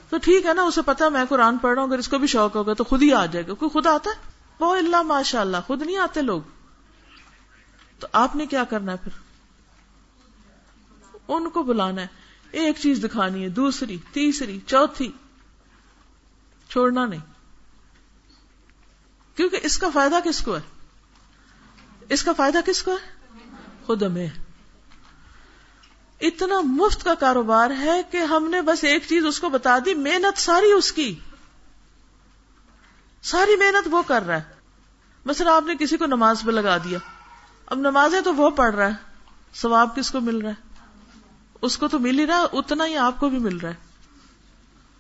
تو 0.08 0.16
ٹھیک 0.18 0.46
ہے 0.46 0.54
نا، 0.54 0.62
اسے 0.62 0.82
پتا 0.82 1.08
میں 1.08 1.24
قرآن 1.28 1.58
پڑھ 1.58 1.74
رہا 1.74 1.82
ہوں، 1.82 1.88
اگر 1.88 1.98
اس 1.98 2.08
کو 2.08 2.18
بھی 2.18 2.26
شوق 2.26 2.56
ہوگا 2.56 2.72
تو 2.72 2.84
خود 2.84 3.02
ہی 3.02 3.12
آ 3.12 3.26
جائے 3.26 3.46
گا۔ 3.46 3.54
کوئی 3.54 3.70
خود 3.70 3.86
آتا 3.86 4.10
ہے؟ 4.10 4.30
وہ 4.60 4.76
اللہ 4.76 5.02
ماشاء 5.02 5.40
اللہ 5.40 5.56
خود 5.66 5.82
نہیں 5.82 5.96
آتے 5.96 6.22
لوگ۔ 6.22 6.40
تو 7.98 8.06
آپ 8.12 8.36
نے 8.36 8.46
کیا 8.46 8.64
کرنا 8.64 8.92
ہے 8.92 8.96
پھر؟ 8.96 9.18
ان 11.28 11.50
کو 11.50 11.62
بلانا 11.62 12.02
ہے۔ 12.02 12.27
ایک 12.50 12.76
چیز 12.80 13.04
دکھانی 13.04 13.44
ہے، 13.44 13.48
دوسری، 13.48 13.96
تیسری، 14.12 14.60
چوتھی۔ 14.66 15.12
چھوڑنا 16.68 17.06
نہیں۔ 17.06 17.20
کیونکہ 19.36 19.58
اس 19.62 19.78
کا 19.78 19.88
فائدہ 19.94 20.16
کس 20.24 20.40
کو 20.40 20.56
ہے؟ 20.56 20.60
اس 22.08 22.22
کا 22.22 22.32
فائدہ 22.32 22.58
کس 22.66 22.82
کو 22.82 22.90
ہے؟ 22.92 23.10
خود 23.86 24.02
ہمیں۔ 24.02 24.28
اتنا 26.20 26.60
مفت 26.60 27.04
کا 27.04 27.14
کاروبار 27.14 27.70
ہے 27.78 28.02
کہ 28.10 28.16
ہم 28.16 28.50
نے 28.50 28.62
بس 28.62 28.84
ایک 28.84 29.02
چیز 29.08 29.26
اس 29.26 29.40
کو 29.40 29.48
بتا 29.48 29.78
دی، 29.84 29.94
محنت 29.94 30.38
ساری 30.38 30.72
اس 30.72 30.92
کی۔ 30.92 31.18
ساری 33.22 33.56
محنت 33.56 33.88
وہ 33.90 34.02
کر 34.02 34.22
رہا 34.22 34.36
ہے۔ 34.36 34.42
مثلا 35.24 35.56
آپ 35.56 35.62
نے 35.66 35.74
کسی 35.80 35.96
کو 35.96 36.06
نماز 36.06 36.42
پہ 36.46 36.50
لگا 36.50 36.78
دیا۔ 36.78 36.98
اب 37.66 37.78
نمازیں 37.78 38.20
تو 38.20 38.34
وہ 38.34 38.50
پڑھ 38.50 38.74
رہا 38.74 38.86
ہے۔ 38.86 38.94
ثواب 39.54 39.96
کس 39.96 40.10
کو 40.10 40.20
مل 40.20 40.38
رہا 40.38 40.50
ہے؟ 40.50 40.67
اس 41.62 41.78
کو 41.78 41.88
تو 41.88 41.98
مل 41.98 42.18
ہی 42.18 42.26
رہا 42.26 42.46
اتنا 42.52 42.86
ہی 42.86 42.96
آپ 42.96 43.20
کو 43.20 43.28
بھی 43.28 43.38
مل 43.38 43.56
رہا 43.56 43.68
ہے۔ 43.68 43.74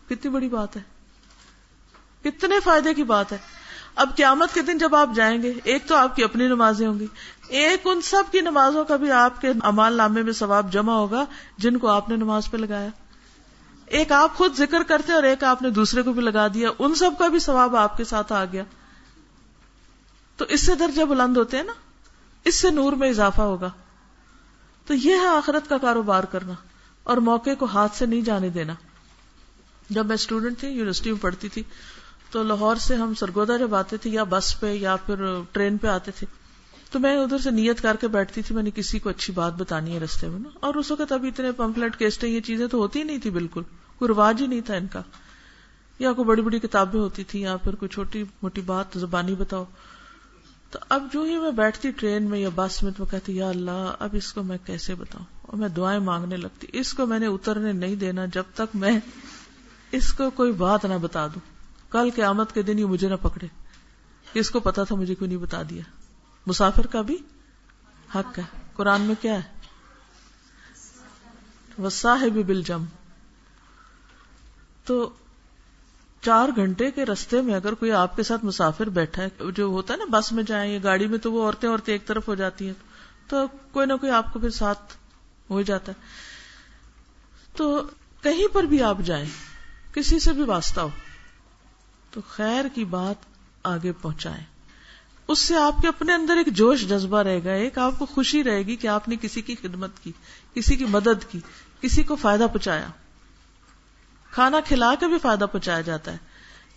کتنی 0.08 0.30
بڑی 0.30 0.48
بات 0.48 0.76
ہے۔ 0.76 0.82
کتنے 2.24 2.60
فائدے 2.60 2.94
کی 2.94 3.04
بات 3.04 3.32
ہے۔ 3.32 3.38
اب 3.94 4.16
قیامت 4.16 4.54
کے 4.54 4.62
دن 4.62 4.78
جب 4.78 4.94
آپ 4.94 5.08
جائیں 5.14 5.42
گے، 5.42 5.52
ایک 5.64 5.86
تو 5.86 5.96
آپ 5.96 6.16
کی 6.16 6.24
اپنی 6.24 6.46
نمازیں 6.46 6.86
ہوں 6.86 6.98
گی۔ 7.00 7.06
ایک 7.48 7.80
ان 7.84 8.00
سب 8.00 8.22
کی 8.32 8.40
نمازوں 8.40 8.84
کا 8.84 8.96
بھی 8.96 9.12
آپ 9.12 9.40
کے 9.40 9.52
امال 9.62 9.92
نامے 9.92 10.22
میں 10.22 10.32
ثواب 10.32 10.72
جمع 10.72 10.92
ہوگا 10.92 11.24
جن 11.58 11.78
کو 11.78 11.88
آپ 11.88 12.08
نے 12.08 12.16
نماز 12.16 12.50
پہ 12.50 12.56
لگایا۔ 12.56 12.88
ایک 13.86 14.12
آپ 14.12 14.36
خود 14.36 14.54
ذکر 14.54 14.82
کرتے 14.82 15.12
اور 15.12 15.22
ایک 15.22 15.44
آپ 15.44 15.62
نے 15.62 15.70
دوسرے 15.70 16.02
کو 16.02 16.12
بھی 16.12 16.22
لگا 16.22 16.46
دیا۔ 16.54 16.68
ان 16.78 16.94
سب 16.94 17.10
کا 17.18 17.28
بھی 17.28 17.38
ثواب 17.38 17.76
آپ 17.76 17.96
کے 17.96 18.04
ساتھ 18.04 18.32
آ 18.32 18.44
گیا۔ 18.44 18.62
تو 20.36 20.44
اس 20.44 20.66
سے 20.66 20.74
درجہ 20.74 21.02
بلند 21.02 21.36
ہوتے 21.36 21.56
ہیں 21.56 21.64
نا۔ 21.64 21.72
اس 22.44 22.54
سے 22.54 22.70
نور 22.70 22.92
میں 22.92 23.10
اضافہ 23.10 23.42
ہوگا۔ 23.42 23.70
تو 24.88 24.94
یہ 24.94 25.14
ہے 25.14 25.26
آخرت 25.26 25.68
کا 25.68 25.78
کاروبار 25.78 26.24
کرنا 26.24 26.52
اور 27.02 27.16
موقع 27.16 27.50
کو 27.58 27.66
ہاتھ 27.66 27.96
سے 27.96 28.06
نہیں 28.06 28.20
جانے 28.20 28.48
دینا۔ 28.48 28.74
جب 29.90 30.06
میں 30.06 30.14
اسٹوڈنٹ 30.14 30.58
تھی 30.58 30.68
یونیورسٹی 30.68 31.12
میں 31.12 31.22
پڑھتی 31.22 31.48
تھی، 31.48 31.62
تو 32.30 32.42
لاہور 32.42 32.76
سے 32.76 32.96
ہم 32.96 33.14
سرگودا 33.14 33.56
جب 33.56 33.74
آتے 33.74 33.96
تھے 33.96 34.10
یا 34.10 34.24
بس 34.24 34.60
پہ 34.60 34.72
یا 34.72 34.96
پھر 34.96 35.40
ٹرین 35.52 35.78
پہ 35.78 35.86
آتے 35.86 36.10
تھے، 36.10 36.26
تو 36.90 36.98
میں 36.98 37.16
ادھر 37.16 37.38
سے 37.38 37.50
نیت 37.50 37.82
کر 37.82 37.96
کے 38.00 38.08
بیٹھتی 38.08 38.42
تھی، 38.42 38.54
میں 38.54 38.62
نے 38.62 38.70
کسی 38.74 38.98
کو 38.98 39.08
اچھی 39.08 39.32
بات 39.32 39.52
بتانی 39.52 39.94
ہے 39.94 39.98
رستے 39.98 40.28
میں 40.28 40.38
نا۔ 40.38 40.48
اور 40.60 40.74
اس 40.74 40.90
وقت 40.90 41.12
ابھی 41.12 41.28
اتنے 41.28 41.52
پمفلٹ 41.52 41.96
کیسٹیں، 41.96 42.28
یہ 42.28 42.40
چیزیں 42.40 42.66
تو 42.66 42.78
ہوتی 42.78 42.98
ہی 42.98 43.04
نہیں 43.04 43.18
تھی 43.18 43.30
بالکل، 43.30 43.62
کوئی 43.98 44.08
رواج 44.08 44.42
ہی 44.42 44.46
نہیں 44.46 44.60
تھا 44.60 44.74
ان 44.74 44.86
کا۔ 44.86 45.02
یا 45.98 46.12
کوئی 46.12 46.26
بڑی 46.26 46.42
بڑی 46.42 46.58
کتابیں 46.58 47.00
ہوتی 47.00 47.24
تھی 47.24 47.40
یا 47.40 47.56
پھر 47.56 47.74
کوئی 47.74 47.88
چھوٹی 47.88 48.24
موٹی 48.42 48.60
بات، 48.60 48.86
زبانی 48.94 49.34
بتاؤ۔ 49.34 49.64
تو 50.70 50.78
اب 50.88 51.08
جو 51.12 51.22
ہی 51.22 51.38
میں 51.38 51.50
بیٹھتی 51.50 51.90
ٹرین 51.90 52.30
میں 52.30 52.38
یا 52.38 52.48
بس 52.54 52.82
میں 52.82 52.92
تو 52.96 53.04
کہتی، 53.04 53.36
یا 53.36 53.48
اللہ، 53.48 53.94
اب 53.98 54.08
اس 54.12 54.32
کو 54.32 54.42
میں 54.42 54.58
کیسے 54.66 54.94
بتاؤں؟ 54.94 55.24
اور 55.42 55.56
میں 55.58 55.68
دعائیں 55.68 56.00
مانگنے 56.00 56.36
لگتی، 56.36 56.66
اس 56.72 56.92
کو 56.92 57.06
میں 57.06 57.18
نے 57.18 57.26
اترنے 57.26 57.72
نہیں 57.72 57.94
دینا 57.94 58.24
جب 58.26 58.42
تک 58.54 58.76
میں 58.76 59.00
اس 59.92 60.12
کو 60.12 60.30
کوئی 60.30 60.52
بات 60.52 60.84
نہ 60.84 60.94
بتا 60.94 61.26
دوں۔ 61.26 61.40
کل 61.90 62.10
کے 62.10 62.22
آمد 62.22 62.54
کے 62.54 62.62
دن 62.62 62.78
یہ 62.78 62.84
مجھے 62.84 63.08
نہ 63.08 63.14
پکڑے۔ 63.22 63.46
اس 64.34 64.50
کو 64.50 64.60
پتا 64.60 64.84
تھا 64.84 64.94
مجھے 64.94 65.14
کوئی 65.14 65.28
نہیں 65.28 65.38
بتا 65.38 65.62
دیا۔ 65.70 65.82
مسافر 66.46 66.86
کا 66.86 67.00
بھی 67.00 67.16
حق 68.14 68.38
ہے۔ 68.38 68.44
قرآن 68.74 69.00
میں 69.00 69.14
کیا 69.20 69.34
ہے؟ 69.34 69.58
وسا 71.82 72.20
ہے 72.20 72.30
بھی 72.30 72.42
بل 72.42 72.62
جم 72.62 72.84
تو 74.84 75.10
چار 76.22 76.48
گھنٹے 76.56 76.90
کے 76.90 77.04
رستے 77.04 77.40
میں 77.40 77.54
اگر 77.54 77.74
کوئی 77.74 77.92
آپ 77.92 78.16
کے 78.16 78.22
ساتھ 78.22 78.44
مسافر 78.44 78.88
بیٹھا 78.88 79.22
ہے، 79.22 79.50
جو 79.50 79.64
ہوتا 79.64 79.94
ہے 79.94 79.98
نا، 79.98 80.04
بس 80.10 80.32
میں 80.32 80.42
جائیں 80.42 80.72
یا 80.72 80.78
گاڑی 80.82 81.06
میں، 81.06 81.18
تو 81.18 81.32
وہ 81.32 81.44
عورتیں 81.44 81.68
عورتیں 81.68 81.94
ایک 81.94 82.06
طرف 82.06 82.28
ہو 82.28 82.34
جاتی 82.34 82.66
ہیں۔ 82.66 82.74
تو 83.28 83.46
کوئی 83.72 83.86
نہ 83.86 83.92
کوئی 84.00 84.12
آپ 84.12 84.32
کو 84.32 84.38
پھر 84.38 84.50
ساتھ 84.50 84.96
ہو 85.50 85.62
جاتا 85.62 85.92
ہے۔ 85.92 86.02
تو 87.56 87.82
کہیں 88.22 88.54
پر 88.54 88.62
بھی 88.62 88.82
آپ 88.82 88.98
جائیں، 89.04 89.26
کسی 89.94 90.18
سے 90.18 90.32
بھی 90.32 90.42
واسطہ 90.42 90.80
ہو، 90.80 90.88
تو 92.10 92.20
خیر 92.28 92.64
کی 92.74 92.84
بات 92.84 93.16
آگے 93.62 93.92
پہنچائیں۔ 93.92 94.44
اس 95.28 95.38
سے 95.38 95.56
آپ 95.56 95.82
کے 95.82 95.88
اپنے 95.88 96.14
اندر 96.14 96.36
ایک 96.36 96.46
جوش 96.46 96.88
جذبہ 96.88 97.18
رہے 97.18 97.44
گا، 97.44 97.52
ایک 97.52 97.78
آپ 97.78 97.98
کو 97.98 98.06
خوشی 98.06 98.44
رہے 98.44 98.62
گی 98.62 98.76
کہ 98.76 98.86
آپ 98.86 99.08
نے 99.08 99.16
کسی 99.20 99.42
کی 99.42 99.54
خدمت 99.62 99.90
کی، 100.02 100.12
کسی 100.54 100.76
کی 100.76 100.84
مدد 100.84 101.30
کی، 101.30 101.40
کسی 101.80 102.02
کو 102.02 102.16
فائدہ 102.16 102.44
پہنچایا۔ 102.44 102.88
کھانا 104.30 104.60
کھلا 104.60 104.94
کے 104.94 105.06
بھی 105.06 105.18
فائدہ 105.18 105.44
پہنچایا 105.52 105.80
جاتا 105.80 106.12
ہے۔ 106.12 106.16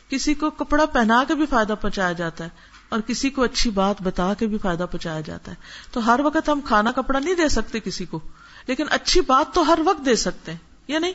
کسی 0.09 0.33
کو 0.33 0.49
کپڑا 0.49 0.85
پہنا 0.85 1.23
کے 1.27 1.35
بھی 1.35 1.45
فائدہ 1.45 1.75
پہنچایا 1.81 2.11
جاتا 2.11 2.43
ہے 2.43 2.49
اور 2.89 2.99
کسی 2.99 3.29
کو 3.29 3.43
اچھی 3.43 3.69
بات 3.69 4.01
بتا 4.01 4.33
کے 4.33 4.47
بھی 4.47 4.57
فائدہ 4.57 4.85
پہنچایا 4.91 5.21
جاتا 5.21 5.51
ہے۔ 5.51 5.55
تو 5.91 6.05
ہر 6.05 6.19
وقت 6.23 6.49
ہم 6.49 6.61
کھانا 6.61 6.91
کپڑا 6.91 7.19
نہیں 7.19 7.35
دے 7.35 7.47
سکتے 7.49 7.79
کسی 7.79 8.05
کو، 8.05 8.19
لیکن 8.67 8.85
اچھی 8.89 9.21
بات 9.21 9.53
تو 9.53 9.61
ہر 9.61 9.79
وقت 9.85 10.05
دے 10.05 10.15
سکتے 10.15 10.51
ہیں، 10.51 10.59
یا 10.87 10.99
نہیں؟ 10.99 11.13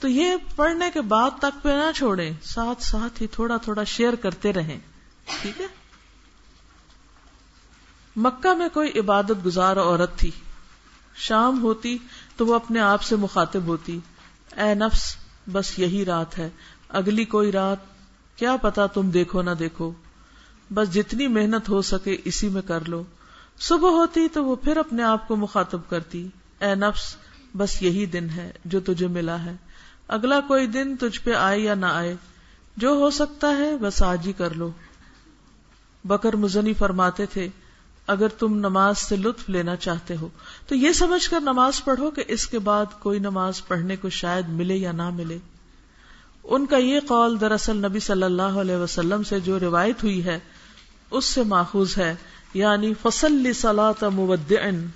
تو 0.00 0.08
یہ 0.08 0.34
پڑھنے 0.56 0.90
کے 0.94 1.00
بعد 1.00 1.30
تک 1.38 1.62
پہ 1.62 1.68
نہ 1.68 1.90
چھوڑے 1.96 2.30
ساتھ 2.42 2.82
ساتھ 2.82 3.22
ہی 3.22 3.26
تھوڑا 3.26 3.56
تھوڑا 3.56 3.84
شیئر 3.84 4.14
کرتے 4.14 4.52
رہیں، 4.52 4.78
ٹھیک 5.42 5.60
ہے؟ 5.60 5.66
مکہ 8.16 8.54
میں 8.54 8.68
کوئی 8.68 8.98
عبادت 8.98 9.44
گزار 9.46 9.76
عورت 9.76 10.16
تھی، 10.16 10.30
شام 11.14 11.62
ہوتی 11.62 11.98
تو 12.36 12.46
وہ 12.46 12.54
اپنے 12.54 12.80
آپ 12.80 13.02
سے 13.02 13.16
مخاطب 13.16 13.66
ہوتی۔ 13.66 13.98
اے 14.58 14.74
نفس، 14.74 15.16
بس 15.52 15.78
یہی 15.78 16.04
رات 16.04 16.38
ہے۔ 16.38 16.50
اگلی 16.88 17.24
کوئی 17.24 17.52
رات، 17.52 17.76
کیا 18.38 18.56
پتا 18.56 18.86
تم 18.86 19.10
دیکھو 19.10 19.42
نہ 19.42 19.50
دیکھو۔ 19.50 19.92
بس 20.74 20.94
جتنی 20.94 21.28
محنت 21.28 21.68
ہو 21.68 21.82
سکے 21.82 22.16
اسی 22.24 22.48
میں 22.48 22.62
کر 22.62 22.88
لو۔ 22.88 23.04
صبح 23.60 23.90
ہوتی 23.90 24.28
تو 24.28 24.44
وہ 24.44 24.56
پھر 24.56 24.76
اپنے 24.76 25.02
آپ 25.02 25.28
کو 25.28 25.36
مخاطب 25.36 25.80
کرتی۔ 25.88 26.28
اے 26.60 26.74
نفس، 26.74 27.16
بس 27.56 27.82
یہی 27.82 28.06
دن 28.06 28.30
ہے 28.30 28.52
جو 28.64 28.80
تجھے 28.80 29.06
ملا 29.06 29.44
ہے۔ 29.44 29.56
اگلا 30.08 30.40
کوئی 30.40 30.66
دن 30.66 30.96
تجھ 30.96 31.20
پہ 31.20 31.34
آئے 31.34 31.60
یا 31.60 31.74
نہ 31.74 31.86
آئے، 31.86 32.16
جو 32.76 32.90
ہو 32.90 33.10
سکتا 33.10 33.50
ہے 33.50 33.76
بس 33.76 34.02
آج 34.02 34.26
ہی 34.26 34.32
کر 34.32 34.54
لو۔ 34.54 34.70
بکر 36.04 36.36
مزنی 36.36 36.74
فرماتے 36.74 37.26
تھے، 37.26 37.48
اگر 38.06 38.28
تم 38.28 38.54
نماز 38.54 38.98
سے 38.98 39.16
لطف 39.16 39.50
لینا 39.50 39.76
چاہتے 39.76 40.16
ہو۔ 40.16 40.28
تو 40.68 40.74
یہ 40.74 40.92
سمجھ 40.92 41.30
کر 41.30 41.40
نماز 41.40 41.84
پڑھو 41.84 42.10
کہ 42.10 42.24
اس 42.28 42.46
کے 42.46 42.58
بعد 42.58 42.86
کوئی 42.98 43.18
نماز 43.18 43.66
پڑھنے 43.66 43.96
کو 43.96 44.10
شاید 44.10 44.48
ملے 44.48 44.76
یا 44.76 44.92
نہ 44.92 45.10
ملے۔ 45.10 45.38
ان 46.44 46.66
کا 46.66 46.76
یہ 46.76 47.00
قول 47.00 47.40
دراصل 47.40 47.76
نبی 47.76 48.00
صلی 48.00 48.22
اللہ 48.22 48.42
علیہ 48.42 48.76
وسلم 48.76 49.22
سے 49.22 49.40
جو 49.40 49.60
روایت 49.60 50.04
ہوئی 50.04 50.24
ہے، 50.24 50.38
اس 51.10 51.24
سے 51.24 51.42
ماخوذ 51.42 51.98
ہے۔ 51.98 52.14
یعنی 52.54 52.92
فصل 53.02 53.52
سلاۃ 53.52 54.02
مودعن 54.12 54.86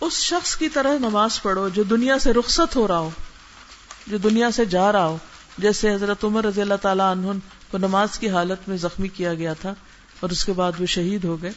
اس 0.00 0.12
شخص 0.12 0.56
کی 0.56 0.68
طرح 0.68 0.98
نماز 0.98 1.42
پڑھو 1.42 1.68
جو 1.68 1.82
دنیا 1.82 2.18
سے 2.18 2.32
رخصت 2.32 2.76
ہو 2.76 2.88
رہا 2.88 2.98
ہو، 2.98 3.10
جو 4.06 4.18
دنیا 4.18 4.50
سے 4.50 4.64
جا 4.64 4.92
رہا 4.92 5.06
ہو۔ 5.06 5.16
جیسے 5.58 5.94
حضرت 5.94 6.24
عمر 6.24 6.44
رضی 6.44 6.60
اللہ 6.60 6.74
تعالیٰ 6.82 7.10
عنہ 7.10 7.26
کو 7.70 7.78
نماز 7.78 8.18
کی 8.18 8.30
حالت 8.30 8.68
میں 8.68 8.76
زخمی 8.76 9.08
کیا 9.08 9.34
گیا 9.34 9.52
تھا 9.52 9.74
اور 10.20 10.30
اس 10.30 10.44
کے 10.44 10.52
بعد 10.52 10.72
وہ 10.80 10.86
شہید 10.86 11.24
ہو 11.24 11.42
گئے۔ 11.42 11.52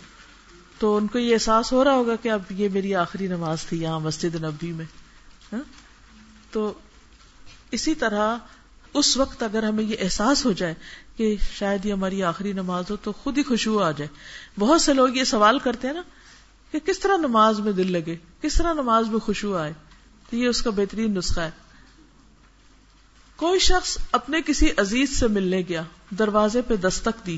تو 0.82 0.98
ان 0.98 1.08
کو 1.08 1.20
یہ 1.20 1.34
احساس 1.34 1.72
ہو 1.72 1.84
رہا 1.84 1.94
ہوگا 1.94 2.15
کہ 2.15 2.30
اب 2.30 2.41
یہ 2.50 2.70
میری 2.70 2.96
آخری 2.96 3.28
نماز 3.28 3.63
تھی 3.63 3.82
یہاں 3.82 4.00
مسجد 4.00 4.36
نبی 4.36 4.72
میں 4.72 4.86
ہاں؟ 5.54 5.60
تو 6.52 6.74
اسی 7.72 7.96
طرح 7.96 8.38
اس 8.94 9.17
وقت 9.17 9.44
اگر 9.44 9.63
ہمیں 9.63 9.84
یہ 9.84 9.96
احساس 10.00 10.46
ہو 10.46 10.52
جائے 10.52 10.74
کہ 11.17 11.36
شاید 11.58 11.86
یہ 11.86 11.94
ہماری 11.94 12.24
آخری 12.24 12.54
نماز 12.54 12.91
ہو 12.91 12.96
تو 12.96 13.12
خود 13.12 13.38
ہی 13.38 13.44
خوشبو 13.44 13.84
آ 13.84 13.91
جائے۔ 13.91 14.08
بہت 14.60 14.82
سے 14.82 14.94
لوگ 14.94 15.10
یہ 15.10 15.24
سوال 15.24 15.60
کرتے 15.60 15.88
ہیں 15.88 15.96
نا 15.96 16.02
کہ 16.72 16.80
کس 16.80 17.00
طرح 17.00 17.17
نماز 17.17 17.60
میں 17.60 17.72
دل 17.72 17.91
لگے، 17.91 18.15
کس 18.41 18.54
طرح 18.54 18.74
نماز 18.74 19.08
میں 19.08 19.20
خوشبو 19.20 19.56
آئے؟ 19.56 19.74
تو 20.30 20.36
یہ 20.36 20.48
اس 20.48 20.62
کا 20.62 20.70
بہترین 20.70 21.13
نسخہ 21.13 21.39
ہے۔ 21.39 21.52
کوئی 23.36 23.60
شخص 23.60 23.98
اپنے 24.12 24.41
کسی 24.41 24.70
عزیز 24.78 25.20
سے 25.20 25.28
ملنے 25.28 25.63
گیا، 25.70 25.84
دروازے 26.20 26.62
پہ 26.62 26.76
دستک 26.76 27.26
دی، 27.26 27.38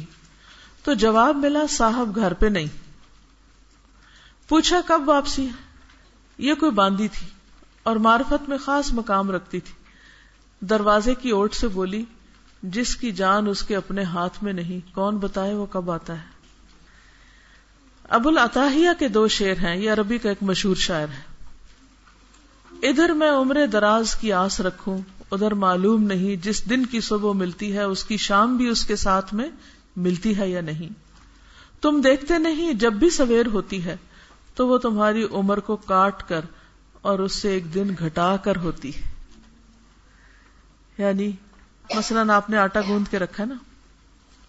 تو 0.84 0.93
جواب 0.93 1.36
ملا 1.36 1.63
صاحب 1.69 2.15
گھر 2.15 2.34
پہ 2.34 2.45
نہیں۔ 2.45 2.83
پوچھا 4.54 4.82
کب 4.86 5.02
واپسی 5.06 5.50
یہ 6.38 6.54
کوئی 6.54 6.72
باندھی 6.72 7.08
تھی 7.08 7.28
اور 7.84 7.96
معرفت 7.96 8.50
میں 8.50 8.58
خاص 8.58 8.94
مقام 8.94 9.32
رکھتی 9.32 9.60
تھی۔ 9.60 9.74
دروازے 10.66 11.16
کی 11.16 11.30
اوٹ 11.30 11.54
سے 11.54 11.68
بولی، 11.68 12.06
جس 12.63 12.96
کی 12.96 13.12
جان 13.12 13.48
اس 13.48 13.62
کے 13.62 13.76
اپنے 13.76 14.04
ہاتھ 14.04 14.44
میں 14.44 14.54
نہیں، 14.54 14.96
کون 14.96 15.18
بتائے 15.18 15.54
وہ 15.54 15.66
کب 15.66 15.92
آتا 15.92 16.13
ہے؟ 16.13 16.28
ابو 18.10 18.30
الطاہیہ 18.30 18.89
کے 19.00 19.08
دو 19.08 19.28
شیر 19.28 19.54
ہیں، 19.54 19.76
یہ 19.76 19.92
عربی 19.92 20.18
کا 20.18 20.30
ایک 20.30 20.44
مشہور 20.44 20.76
شاعر 20.76 21.08
ہے۔ 21.08 21.22
ادھر 22.89 23.10
میں 23.10 23.32
عمر 23.32 23.66
دراز 23.66 24.16
کی 24.16 24.34
آس 24.34 24.62
رکھوں، 24.62 24.98
ادھر 25.32 25.54
معلوم 25.54 26.04
نہیں 26.04 26.44
جس 26.44 26.70
دن 26.70 26.86
کی 26.86 27.02
صبح 27.02 27.34
ملتی 27.34 27.74
ہے، 27.74 27.84
اس 27.84 28.04
کی 28.04 28.18
شام 28.18 28.58
بھی 28.58 28.68
اس 28.68 28.86
کے 28.86 28.96
ساتھ 28.96 29.34
میں 29.34 29.50
ملتی 29.96 30.38
ہے 30.38 30.50
یا 30.50 30.62
نہیں۔ 30.62 30.94
تم 31.82 32.02
دیکھتے 32.02 32.38
نہیں، 32.38 32.74
جب 32.74 32.94
بھی 32.94 33.10
سویر 33.10 33.46
ہوتی 33.46 33.86
ہے 33.86 33.98
تو 34.56 34.68
وہ 34.68 34.78
تمہاری 34.78 35.28
عمر 35.32 35.60
کو 35.60 35.76
کاٹ 35.76 36.30
کر 36.30 36.42
اور 37.02 37.20
اس 37.20 37.36
سے 37.36 37.50
ایک 37.50 37.74
دن 37.74 37.94
گھٹا 38.00 38.38
کر 38.38 38.56
ہوتی 38.56 38.96
ہے۔ 38.96 39.02
یعنی 40.98 41.32
مثلاً 41.96 42.30
آپ 42.30 42.50
نے 42.50 42.58
آٹا 42.58 42.82
گوند 42.88 43.12
کے 43.12 43.20
رکھا 43.20 43.46
نا، 43.46 43.56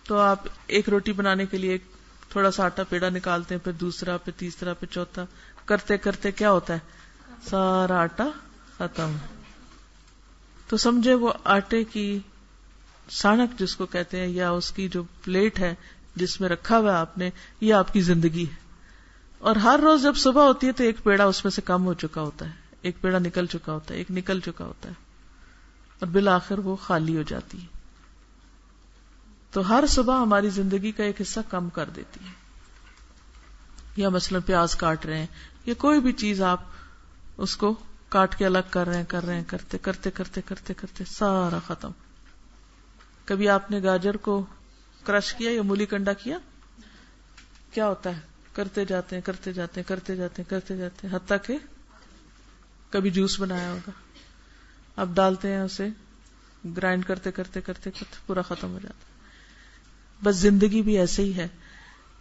تو 0.05 0.19
آپ 0.19 0.38
ایک 0.67 0.88
روٹی 0.88 1.12
بنانے 1.12 1.47
کے 1.47 1.59
لیے 1.59 1.71
ایک 1.71 1.85
تھوڑا 2.29 2.51
سا 2.51 2.64
آٹا 2.64 2.83
پیڑا 2.83 3.09
نکالتے 3.09 3.55
ہیں، 3.55 3.64
پھر 3.64 3.73
دوسرا، 3.73 4.17
پھر 4.17 4.33
تیسرا، 4.37 4.75
پھر 4.75 4.88
چوتھا، 4.88 5.27
کرتے 5.64 5.97
کرتے 5.97 6.33
کیا 6.33 6.51
ہوتا 6.51 6.75
ہے؟ 6.75 6.79
سارا 7.51 7.95
آٹا 7.95 8.25
ختم۔ 8.79 9.12
تو 10.69 10.77
سمجھے 10.77 11.14
وہ 11.14 11.33
آٹے 11.45 11.85
کی 11.85 12.19
سانک 13.11 13.59
جس 13.59 13.77
کو 13.77 13.87
کہتے 13.87 14.21
ہیں 14.21 14.27
یا 14.27 14.51
اس 14.51 14.71
کی 14.71 14.88
جو 14.88 15.03
پلیٹ 15.25 15.59
ہے 15.59 15.75
جس 16.17 16.40
میں 16.40 16.49
رکھا 16.49 16.79
ہوا 16.79 17.01
آپ 17.01 17.19
نے، 17.19 17.31
یہ 17.61 17.75
آپ 17.75 17.93
کی 17.93 18.01
زندگی 18.01 18.47
ہے۔ 18.47 18.63
اور 19.44 19.57
ہر 19.57 19.80
روز 19.83 20.02
جب 20.02 20.16
صبح 20.16 20.46
ہوتی 20.46 20.66
ہے 20.66 20.72
تو 20.72 20.85
ایک 20.85 21.02
پیڑا 21.02 21.24
اس 21.24 21.44
میں 21.44 21.50
سے 21.50 21.62
کم 21.62 21.85
ہو 21.85 21.94
چکا 21.94 22.20
ہوتا 22.20 22.46
ہے۔ 22.46 22.50
ایک 22.83 22.96
پیڑا 23.00 23.18
نکل 23.18 23.46
چکا 23.46 23.72
ہوتا 23.72 23.94
ہے، 23.94 23.98
ایک 23.98 24.11
نکل 24.11 24.40
چکا 24.40 24.64
ہوتا 24.64 24.88
ہے۔ 24.88 24.94
اور 25.98 26.07
بالآخر 26.07 26.59
وہ 26.59 26.76
خالی 26.76 27.16
ہو 27.16 27.22
جاتی 27.22 27.62
ہے۔ 27.62 27.66
تو 29.50 29.68
ہر 29.68 29.85
صبح 29.88 30.22
ہماری 30.22 30.50
زندگی 30.50 30.92
کا 30.92 31.04
ایک 31.04 31.20
حصہ 31.20 31.40
کم 31.48 31.68
کر 31.68 31.90
دیتی 31.90 32.24
ہے۔ 32.24 32.30
یا 33.96 34.09
مثلا 34.09 34.38
پیاز 34.46 34.76
کاٹ 34.76 35.07
رہے 35.07 35.18
ہیں، 35.18 35.26
یا 35.66 35.74
کوئی 35.74 36.00
بھی 36.00 36.12
چیز 36.12 36.42
آپ 36.42 36.61
اس 37.37 37.57
کو 37.57 37.74
کاٹ 38.09 38.38
کے 38.38 38.46
الگ 38.46 38.59
کر 38.70 38.87
رہے 38.87 38.96
ہیں، 38.96 39.04
کر 39.09 39.24
رہے 39.24 39.35
ہیں، 39.35 39.44
کرتے 39.46 39.78
کرتے 39.78 40.11
کرتے 40.11 40.40
کرتے 40.40 40.74
کرتے، 40.74 41.04
سارا 41.04 41.59
ختم۔ 41.66 41.90
کبھی 43.24 43.48
آپ 43.48 43.70
نے 43.70 43.83
گاجر 43.83 44.16
کو 44.16 44.46
کرش 45.04 45.35
کیا 45.35 45.50
یا 45.50 45.62
مولی 45.62 45.87
کنڈا 45.87 46.12
کیا؟ 46.12 46.38
کیا 47.72 47.88
ہوتا 47.88 48.16
ہے؟ 48.16 48.34
کرتے 48.55 48.85
جاتے 48.85 49.17
ہیں، 49.17 49.23
کرتے 49.23 49.53
جاتے 49.53 49.81
ہیں، 49.81 49.88
کرتے 49.88 50.17
جاتے 50.17 50.43
ہیں، 50.43 50.51
کرتے 50.51 50.77
جاتے 50.77 51.09
ہیں، 51.09 51.14
حتیٰ 51.14 51.37
کہ 51.47 51.59
کبھی 52.90 53.11
جوس 53.11 53.40
بنایا 53.40 53.73
ہوگا۔ 53.73 53.90
اب 54.97 55.14
ڈالتے 55.14 55.53
ہیں 55.53 55.61
اسے، 55.61 55.88
گرائنڈ 56.77 57.05
کرتے 57.05 57.31
کرتے 57.31 57.61
کرتے 57.61 57.90
کرتے، 57.90 58.17
پورا 58.27 58.43
ختم 58.43 58.73
ہو 58.73 58.79
جاتا 58.83 59.14
بس 60.25 60.37
زندگی 60.37 60.83
بھی 60.83 60.99
ایسے 60.99 61.23
ہی 61.23 61.37
ہے 61.37 61.49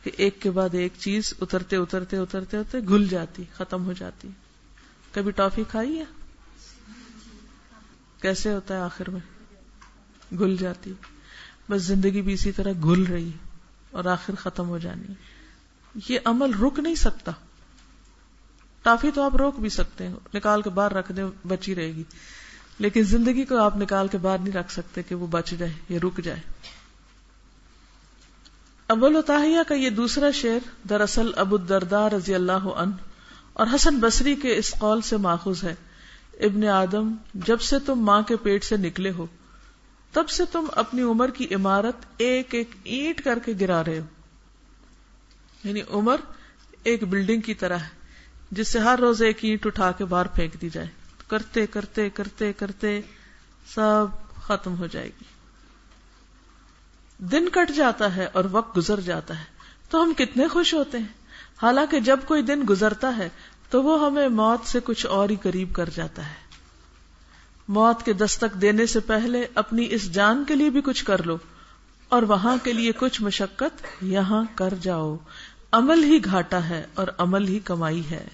کہ 0.03 0.11
ایک 0.17 0.41
کے 0.41 0.51
بعد 0.51 0.69
ایک 0.73 0.93
چیز 0.99 1.33
اترتے 1.41 1.75
اترتے 1.75 2.17
اترتے 2.17 2.57
اترتے 2.57 2.87
گل 2.89 3.07
جاتی، 3.07 3.43
ختم 3.53 3.85
ہو 3.85 3.93
جاتی۔ 3.93 4.29
کبھی 5.11 5.31
ٹافی 5.31 5.63
کھائی 5.71 5.99
ہے؟ 5.99 6.03
کیسے 8.21 8.53
ہوتا 8.53 8.73
ہے 8.73 8.79
آخر 8.79 9.09
میں؟ 9.09 9.21
گل 10.35 10.57
جاتی۔ 10.57 10.93
بس 11.69 11.81
زندگی 11.81 12.21
بھی 12.21 12.33
اسی 12.33 12.51
طرح 12.51 12.71
گل 12.83 13.03
رہی 13.03 13.31
اور 13.91 14.05
آخر 14.05 14.35
ختم 14.35 14.67
ہو 14.67 14.77
جانی۔ 14.77 15.13
یہ 16.09 16.19
عمل 16.25 16.53
رک 16.53 16.79
نہیں 16.79 16.95
سکتا۔ 16.95 17.31
ٹافی 18.81 19.11
تو 19.11 19.21
آپ 19.21 19.35
روک 19.35 19.59
بھی 19.59 19.69
سکتے 19.69 20.07
ہیں، 20.07 20.15
نکال 20.33 20.61
کے 20.61 20.69
باہر 20.69 20.93
رکھ 20.93 21.11
دیں، 21.11 21.47
بچی 21.47 21.75
رہے 21.75 21.87
گی۔ 21.87 22.03
لیکن 22.79 23.03
زندگی 23.03 23.45
کو 23.45 23.57
آپ 23.57 23.77
نکال 23.77 24.07
کے 24.07 24.17
باہر 24.17 24.37
نہیں 24.39 24.53
رکھ 24.53 24.71
سکتے 24.71 25.03
کہ 25.03 25.15
وہ 25.15 25.27
بچ 25.27 25.49
جائے 25.49 25.73
یا 25.89 25.99
رک 26.03 26.21
جائے۔ 26.23 26.39
ابول 28.87 29.15
الطاہیہ 29.15 29.59
کا 29.67 29.75
یہ 29.75 29.89
دوسرا 29.89 30.31
شعر 30.31 30.59
دراصل 30.89 31.31
ابو 31.35 31.55
الدرداء 31.55 32.07
رضی 32.07 32.35
اللہ 32.35 32.51
عنہ 32.51 32.95
اور 33.53 33.67
حسن 33.75 33.99
بصری 33.99 34.35
کے 34.35 34.55
اس 34.55 34.73
قول 34.79 35.01
سے 35.01 35.17
ماخوذ 35.17 35.63
ہے۔ 35.63 35.75
ابن 36.39 36.67
آدم، 36.67 37.15
جب 37.33 37.61
سے 37.61 37.79
تم 37.79 37.99
ماں 37.99 38.21
کے 38.21 38.35
پیٹ 38.35 38.63
سے 38.63 38.77
نکلے 38.77 39.11
ہو، 39.11 39.25
تب 40.11 40.29
سے 40.29 40.43
تم 40.51 40.65
اپنی 40.71 41.01
عمر 41.01 41.29
کی 41.29 41.55
عمارت 41.55 41.95
ایک 42.17 42.55
ایک 42.55 42.69
اینٹ 42.83 43.21
کر 43.21 43.39
کے 43.45 43.53
گرا 43.61 43.83
رہے 43.83 43.99
ہو۔ 43.99 44.05
یعنی 45.63 45.81
عمر 45.89 46.15
ایک 46.83 47.03
بلڈنگ 47.03 47.41
کی 47.41 47.53
طرح 47.53 47.77
ہے، 47.77 48.03
جس 48.51 48.67
سے 48.67 48.79
ہر 48.79 48.99
روز 48.99 49.21
ایک 49.21 49.37
اینٹ 49.41 49.65
اٹھا 49.65 49.91
کے 49.91 50.05
باہر 50.05 50.27
پھینک 50.27 50.61
دی 50.61 50.69
جائے۔ 50.69 50.87
کرتے 51.27 51.65
کرتے 51.67 52.09
کرتے 52.09 52.53
کرتے 52.53 53.01
سب 53.73 54.05
ختم 54.43 54.77
ہو 54.77 54.87
جائے 54.87 55.07
گی۔ 55.07 55.23
دن 57.17 57.49
کٹ 57.49 57.75
جاتا 57.75 58.15
ہے 58.15 58.25
اور 58.25 58.45
وقت 58.51 58.77
گزر 58.77 58.99
جاتا 58.99 59.39
ہے۔ 59.39 59.43
تو 59.89 60.03
ہم 60.03 60.13
کتنے 60.17 60.47
خوش 60.47 60.73
ہوتے 60.73 60.97
ہیں۔ 60.97 61.07
حالانکہ 61.61 61.99
جب 61.99 62.19
کوئی 62.25 62.41
دن 62.41 62.61
گزرتا 62.69 63.17
ہے 63.17 63.29
تو 63.69 63.83
وہ 63.83 64.05
ہمیں 64.05 64.27
موت 64.27 64.67
سے 64.67 64.79
کچھ 64.83 65.05
اور 65.05 65.29
ہی 65.29 65.35
قریب 65.35 65.73
کر 65.73 65.89
جاتا 65.89 66.27
ہے۔ 66.29 66.43
موت 67.67 68.03
کے 68.03 68.13
دستک 68.13 68.61
دینے 68.61 68.85
سے 68.85 68.99
پہلے 68.99 69.47
اپنی 69.55 69.87
اس 69.89 70.13
جان 70.13 70.43
کے 70.47 70.55
لیے 70.55 70.69
بھی 70.69 70.81
کچھ 70.81 71.05
کر 71.05 71.23
لو 71.23 71.37
اور 72.09 72.23
وہاں 72.23 72.57
کے 72.63 72.73
لیے 72.73 72.91
کچھ 72.91 73.21
مشقت 73.21 74.03
یہاں 74.03 74.43
کر 74.55 74.73
جاؤ۔ 74.81 75.17
عمل 75.73 76.03
ہی 76.03 76.25
گھاٹا 76.25 76.69
ہے 76.69 76.85
اور 76.93 77.07
عمل 77.17 77.47
ہی 77.47 77.59
کمائی 77.59 78.09
ہے۔ 78.09 78.27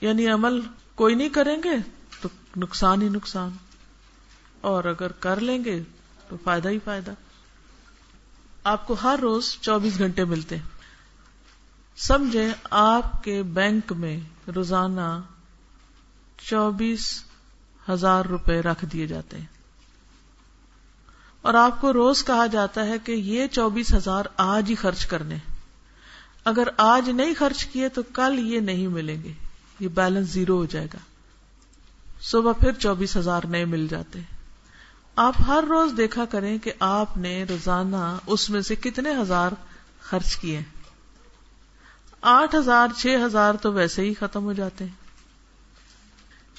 یعنی 0.00 0.28
عمل 0.28 0.60
کوئی 0.94 1.14
نہیں 1.14 1.28
کریں 1.28 1.56
گے 1.64 1.76
تو 2.20 2.28
نقصان 2.56 3.02
ہی 3.02 3.08
نقصان۔ 3.08 3.50
اور 4.60 4.84
اگر 4.84 5.12
کر 5.12 5.40
لیں 5.40 5.64
گے 5.64 5.82
تو 6.28 6.36
فائدہ 6.44 6.68
ہی 6.68 6.78
فائدہ۔ 6.84 7.10
آپ 8.64 8.86
کو 8.86 8.96
ہر 9.02 9.18
روز 9.22 9.56
چوبیس 9.60 9.98
گھنٹے 9.98 10.24
ملتے 10.24 10.56
سمجھے 11.96 12.52
آپ 12.70 13.24
کے 13.24 13.42
بینک 13.42 13.92
میں 13.92 14.20
روزانہ 14.54 15.20
چوبیس 16.38 17.24
ہزار 17.90 18.24
روپے 18.24 18.60
رکھ 18.60 18.84
دیے 18.84 19.06
جاتے 19.06 19.38
ہیں۔ 19.38 19.46
اور 21.42 21.54
آپ 21.54 21.80
کو 21.80 21.92
روز 21.92 22.24
کہا 22.24 22.46
جاتا 22.46 22.86
ہے 22.86 22.98
کہ 22.98 23.12
یہ 23.12 23.46
چوبیس 23.46 23.94
ہزار 23.94 24.24
آج 24.36 24.70
ہی 24.70 24.74
خرچ 24.74 25.06
کرنے 25.06 25.36
اگر 26.44 26.68
آج 26.76 27.10
نہیں 27.10 27.34
خرچ 27.34 27.64
کیے 27.64 27.88
تو 27.88 28.02
کل 28.02 28.38
یہ 28.38 28.60
نہیں 28.60 28.86
ملیں 28.86 29.22
گے۔ 29.22 29.32
یہ 29.80 29.88
بیلنس 29.88 30.28
زیرو 30.28 30.56
ہو 30.56 30.64
جائے 30.64 30.86
گا۔ 30.94 30.98
صبح 32.20 32.52
پھر 32.52 32.72
چوبیس 32.72 33.16
ہزار 33.16 33.40
نئے 33.44 33.64
مل 33.64 33.88
جاتے 33.88 34.18
ہیں۔ 34.18 34.36
آپ 35.16 35.34
ہر 35.46 35.64
روز 35.68 35.92
دیکھا 35.96 36.24
کریں 36.24 36.58
کہ 36.58 36.72
آپ 36.80 37.16
نے 37.16 37.44
روزانہ 37.44 38.18
اس 38.26 38.50
میں 38.50 38.60
سے 38.60 38.74
کتنے 38.74 39.10
ہزار 39.22 39.52
خرچ 40.00 40.36
کیے 40.36 40.62
آٹھ 42.20 42.54
ہزار، 42.54 42.88
چھ 42.96 43.06
ہزار 43.26 43.54
تو 43.54 43.72
ویسے 43.72 44.02
ہی 44.02 44.14
ختم 44.14 44.44
ہو 44.44 44.52
جاتے 44.52 44.84
ہیں۔ 44.84 44.92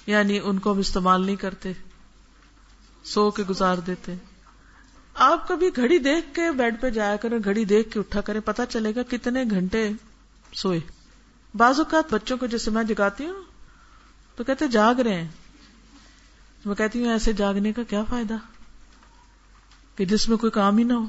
یعنی 0.08 0.40
ان 0.44 0.60
کو 0.60 0.72
ہم 0.72 0.78
استعمال 0.78 1.26
نہیں 1.26 1.36
کرتے۔ 1.36 1.72
سو 3.04 3.32
کے 3.32 3.44
گزار 3.44 3.78
دیتے 3.78 4.14
آپ 5.16 5.48
کبھی 5.48 5.70
گھڑی 5.76 5.98
دیکھ 5.98 6.36
کے 6.36 6.52
بیڈ 6.52 6.82
پہ 6.82 6.90
جایا 6.90 7.16
کریں، 7.16 7.40
گھڑی 7.44 7.66
دیکھ 7.66 7.92
کے 7.92 8.00
اٹھا 8.00 8.22
کریں 8.22 8.40
پتا 8.46 8.66
چلے 8.66 8.96
گا 8.96 9.02
کتنے 9.04 9.44
گھنٹے 9.50 9.92
سوئے۔ 10.54 10.80
بعض 11.54 11.80
اوقات 11.80 12.14
بچوں 12.14 12.38
کو 12.38 12.46
جیسے 12.46 12.72
میں 12.72 12.84
جگاتی 12.84 13.26
ہوں، 13.26 13.44
تو 14.36 14.44
کہتے 14.44 14.68
جاگ 14.68 14.96
رہے 14.96 15.22
ہیں۔ 15.22 15.28
میں 16.66 16.76
کہتی 16.76 17.06
ہوں 17.06 17.12
ایسے 17.12 17.34
جاگنے 17.34 17.74
کا 17.74 17.84
کیا 17.84 18.04
فائدہ؟ 18.04 18.34
کہ 19.96 20.06
جس 20.06 20.30
میں 20.30 20.38
کوئی 20.38 20.52
کام 20.52 20.78
ہی 20.78 20.84
نہ 20.84 20.94
ہو۔ 20.94 21.06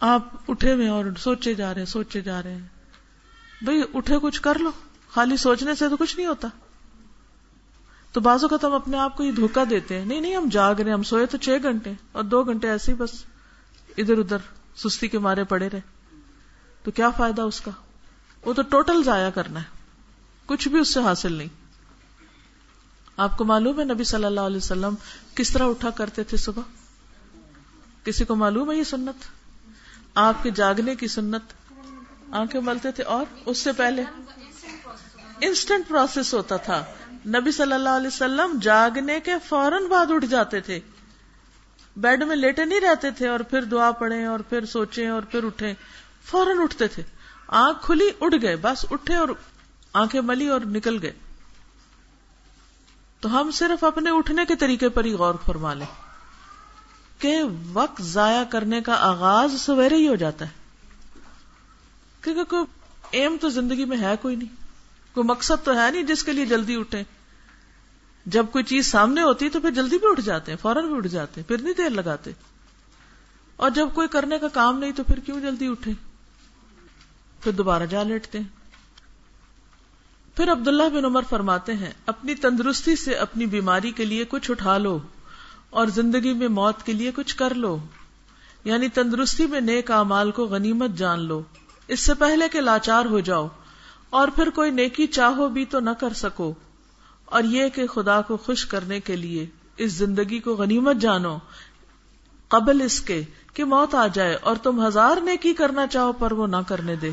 آپ 0.00 0.28
اٹھے 0.48 0.72
ہوئے 0.72 0.88
اور 0.88 1.04
سوچے 1.18 1.54
جا 1.54 1.74
رہے 1.74 1.80
ہیں، 1.80 1.86
سوچے 1.86 2.20
جا 2.20 2.42
رہے 2.42 2.54
ہیں۔ 2.54 2.68
بھائی 3.62 3.82
اٹھے 3.94 4.18
کچھ 4.22 4.42
کر 4.42 4.58
لو، 4.58 4.70
خالی 5.08 5.36
سوچنے 5.36 5.74
سے 5.74 5.88
تو 5.88 5.96
کچھ 5.96 6.16
نہیں 6.16 6.26
ہوتا۔ 6.26 6.48
تو 8.12 8.20
بازو 8.20 8.48
کا 8.48 8.56
تو 8.56 8.68
ہم 8.68 8.72
اپنے 8.72 8.98
آپ 8.98 9.16
کو 9.16 9.24
یہ 9.24 9.32
دھوکا 9.32 9.64
دیتے 9.70 9.98
ہیں۔ 9.98 10.06
نہیں 10.06 10.20
نہیں، 10.20 10.36
ہم 10.36 10.48
جاگ 10.48 10.74
رہے 10.74 10.84
ہیں، 10.84 10.92
ہم 10.92 11.02
سوئے 11.02 11.26
تو 11.26 11.38
چھ 11.38 11.50
گھنٹے 11.62 11.92
اور 12.12 12.24
دو 12.24 12.42
گھنٹے 12.42 12.70
ایسے 12.70 12.92
ہی 12.92 12.96
بس 12.96 13.24
ادھر 13.96 14.18
ادھر 14.18 14.36
سستی 14.76 15.08
کے 15.08 15.18
مارے 15.18 15.44
پڑے 15.44 15.68
رہے۔ 15.72 15.80
تو 16.82 16.90
کیا 16.90 17.10
فائدہ 17.10 17.42
اس 17.42 17.60
کا؟ 17.60 17.70
وہ 18.44 18.52
تو 18.52 18.62
ٹوٹل 18.62 19.02
ضائع 19.04 19.30
کرنا 19.30 19.60
ہے۔ 19.60 19.64
کچھ 20.46 20.68
بھی 20.68 20.78
اس 20.78 20.94
سے 20.94 21.00
حاصل 21.00 21.32
نہیں۔ 21.32 21.48
آپ 23.16 23.38
کو 23.38 23.44
معلوم 23.44 23.80
ہے 23.80 23.84
نبی 23.84 24.04
صلی 24.04 24.24
اللہ 24.24 24.40
علیہ 24.40 24.56
وسلم 24.56 24.94
کس 25.34 25.50
طرح 25.50 25.64
اٹھا 25.64 25.90
کرتے 25.90 26.24
تھے 26.24 26.36
صبح؟ 26.36 26.62
کسی 28.04 28.24
کو 28.24 28.34
معلوم 28.34 28.70
ہے 28.70 28.76
یہ 28.76 28.84
سنت؟ 28.84 29.24
آپ 30.14 30.42
کے 30.42 30.50
جاگنے 30.50 30.96
کی 30.96 31.08
سنت؟ 31.08 31.42
آنکھیں 32.30 32.60
ملتے 32.60 32.90
تھے 32.90 33.04
اور 33.04 33.24
اس 33.46 33.58
سے 33.58 33.72
پہلے؟ 33.72 34.04
انسٹنٹ 35.40 35.88
پروسیس 35.88 36.34
ہوتا 36.34 36.56
تھا۔ 36.56 36.84
نبی 37.28 37.52
صلی 37.52 37.72
اللہ 37.72 37.88
علیہ 37.88 38.06
وسلم 38.06 38.58
جاگنے 38.62 39.20
کے 39.20 39.32
فوراً 39.48 39.84
بعد 39.84 40.06
اٹھ 40.10 40.26
جاتے 40.26 40.60
تھے۔ 40.60 40.80
بیڈ 41.96 42.22
میں 42.22 42.36
لیٹے 42.36 42.64
نہیں 42.64 42.80
رہتے 42.80 43.10
تھے 43.10 43.28
اور 43.28 43.40
پھر 43.40 43.62
دعا 43.62 43.90
پڑھیں 43.90 44.24
اور 44.24 44.40
پھر 44.40 44.66
سوچیں 44.66 45.08
اور 45.08 45.22
پھر 45.22 45.44
اٹھیں۔ 45.44 45.74
فوراً 46.24 46.58
اٹھتے 46.60 46.88
تھے۔ 46.88 47.02
آنکھ 47.48 47.86
کھلی 47.86 48.10
اٹھ 48.20 48.34
گئے، 48.42 48.56
بس 48.56 48.86
اٹھے 48.90 49.14
اور 49.14 49.28
آنکھیں 49.92 50.20
ملی 50.20 50.48
اور 50.48 50.60
نکل 50.60 50.98
گئے۔ 51.02 51.12
تو 53.20 53.40
ہم 53.40 53.50
صرف 53.50 53.84
اپنے 53.84 54.10
اٹھنے 54.10 54.44
کے 54.44 54.56
طریقے 54.56 54.88
پر 54.88 55.04
ہی 55.04 55.12
غور 55.12 55.34
فرما 55.46 55.74
لیں 55.74 55.86
کہ 57.18 57.42
وقت 57.72 58.02
ضائع 58.02 58.44
کرنے 58.44 58.80
کا 58.80 58.94
آغاز 58.94 59.60
سویرے 59.60 59.96
ہی 59.96 60.08
ہو 60.08 60.14
جاتا 60.14 60.44
ہے۔ 60.44 60.50
کیونکہ 62.20 62.44
کوئی 62.44 62.64
ایم 63.10 63.36
تو 63.40 63.48
زندگی 63.48 63.84
میں 63.84 63.98
ہے 63.98 64.14
کوئی 64.22 64.36
نہیں، 64.36 64.54
کوئی 65.14 65.26
مقصد 65.26 65.64
تو 65.64 65.80
ہے 65.80 65.90
نہیں 65.90 66.02
جس 66.02 66.24
کے 66.24 66.32
لیے 66.32 66.46
جلدی 66.46 66.76
اٹھے 66.76 67.02
جب 68.28 68.46
کوئی 68.52 68.64
چیز 68.64 68.86
سامنے 68.86 69.22
ہوتی 69.22 69.48
تو 69.48 69.60
پھر 69.60 69.70
جلدی 69.70 69.98
بھی 69.98 70.10
اٹھ 70.10 70.20
جاتے 70.20 70.52
ہیں، 70.52 70.58
فوراً 70.62 70.86
بھی 70.86 70.96
اٹھ 70.96 71.08
جاتے 71.08 71.40
ہیں، 71.40 71.48
پھر 71.48 71.62
نہیں 71.62 71.72
دیر 71.78 71.90
لگاتے۔ 71.90 72.30
اور 73.56 73.70
جب 73.70 73.88
کوئی 73.94 74.08
کرنے 74.08 74.38
کا 74.38 74.48
کام 74.48 74.78
نہیں 74.78 74.92
تو 74.92 75.04
پھر 75.04 75.20
کیوں 75.20 75.40
جلدی 75.40 75.66
اٹھے؟ 75.66 75.92
پھر 77.40 77.52
دوبارہ 77.52 77.82
جا 77.82 78.02
لیٹتے 78.02 78.38
ہیں۔ 78.38 78.48
پھر 80.36 80.52
عبداللہ 80.52 80.82
بن 80.94 81.04
عمر 81.04 81.22
فرماتے 81.22 81.74
ہیں، 81.74 81.92
اپنی 82.06 82.34
تندرستی 82.34 82.96
سے 82.96 83.14
اپنی 83.14 83.46
بیماری 83.46 83.90
کے 83.90 84.04
لیے 84.04 84.24
کچھ 84.28 84.50
اٹھا 84.50 84.78
لو 84.78 84.98
اور 85.70 85.86
زندگی 85.86 86.32
میں 86.32 86.48
موت 86.48 86.82
کے 86.86 86.92
لیے 86.92 87.12
کچھ 87.14 87.36
کر 87.36 87.54
لو۔ 87.54 87.78
یعنی 88.64 88.88
تندرستی 88.88 89.46
میں 89.46 89.60
نیک 89.60 89.90
امال 89.90 90.30
کو 90.30 90.44
غنیمت 90.44 90.90
جان 90.90 91.20
لو۔ 91.20 91.42
اس 91.88 92.00
سے 92.00 92.14
پہلے 92.14 92.48
کہ 92.48 92.60
لاچار 92.60 93.04
ہو 93.04 93.20
جاؤ 93.20 93.48
اور 94.10 94.28
پھر 94.28 94.50
کوئی 94.50 94.70
نیکی 94.70 95.06
چاہو 95.06 95.48
بھی 95.48 95.64
تو 95.64 95.80
نہ 95.80 95.90
کر 95.90 96.12
سکو۔ 96.12 96.54
اور 97.30 97.42
یہ 97.42 97.68
کہ 97.68 97.86
خدا 97.86 98.20
کو 98.20 98.36
خوش 98.36 98.66
کرنے 98.66 99.00
کے 99.00 99.16
لیے 99.16 99.46
اس 99.76 99.92
زندگی 99.92 100.38
کو 100.38 100.54
غنیمت 100.54 100.96
جانو، 100.96 101.38
قبل 102.48 102.80
اس 102.80 103.00
کے 103.00 103.22
کہ 103.54 103.64
موت 103.64 103.94
آ 103.94 104.06
جائے 104.06 104.34
اور 104.34 104.56
تم 104.56 104.86
ہزار 104.86 105.20
نیکی 105.20 105.52
کرنا 105.52 105.86
چاہو 105.86 106.12
پر 106.12 106.32
وہ 106.32 106.46
نہ 106.46 106.56
کرنے 106.68 106.96
دے۔ 106.96 107.10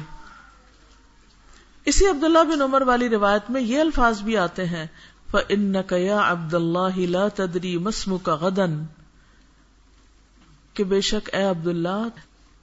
اسی 1.86 2.08
عبداللہ 2.08 2.44
بن 2.44 2.62
عمر 2.62 2.82
والی 2.82 3.10
روایت 3.10 3.50
میں 3.50 3.62
یہ 3.62 3.80
الفاظ 3.80 4.22
بھی 4.22 4.38
آتے 4.38 4.66
ہیں، 4.66 4.86
فَإِنَّكَ 5.32 5.96
يَا 5.96 6.32
عَبْدَ 6.32 6.56
اللَّهِ 6.56 7.06
لَا 7.06 7.28
تَدْرِي 7.28 7.78
مَسْمُكَ 7.78 8.32
غَدًا۔ 8.32 8.84
کہ 10.74 10.84
بے 10.84 11.02
شک 11.02 11.30
اے 11.34 11.44
عبداللہ، 11.44 12.08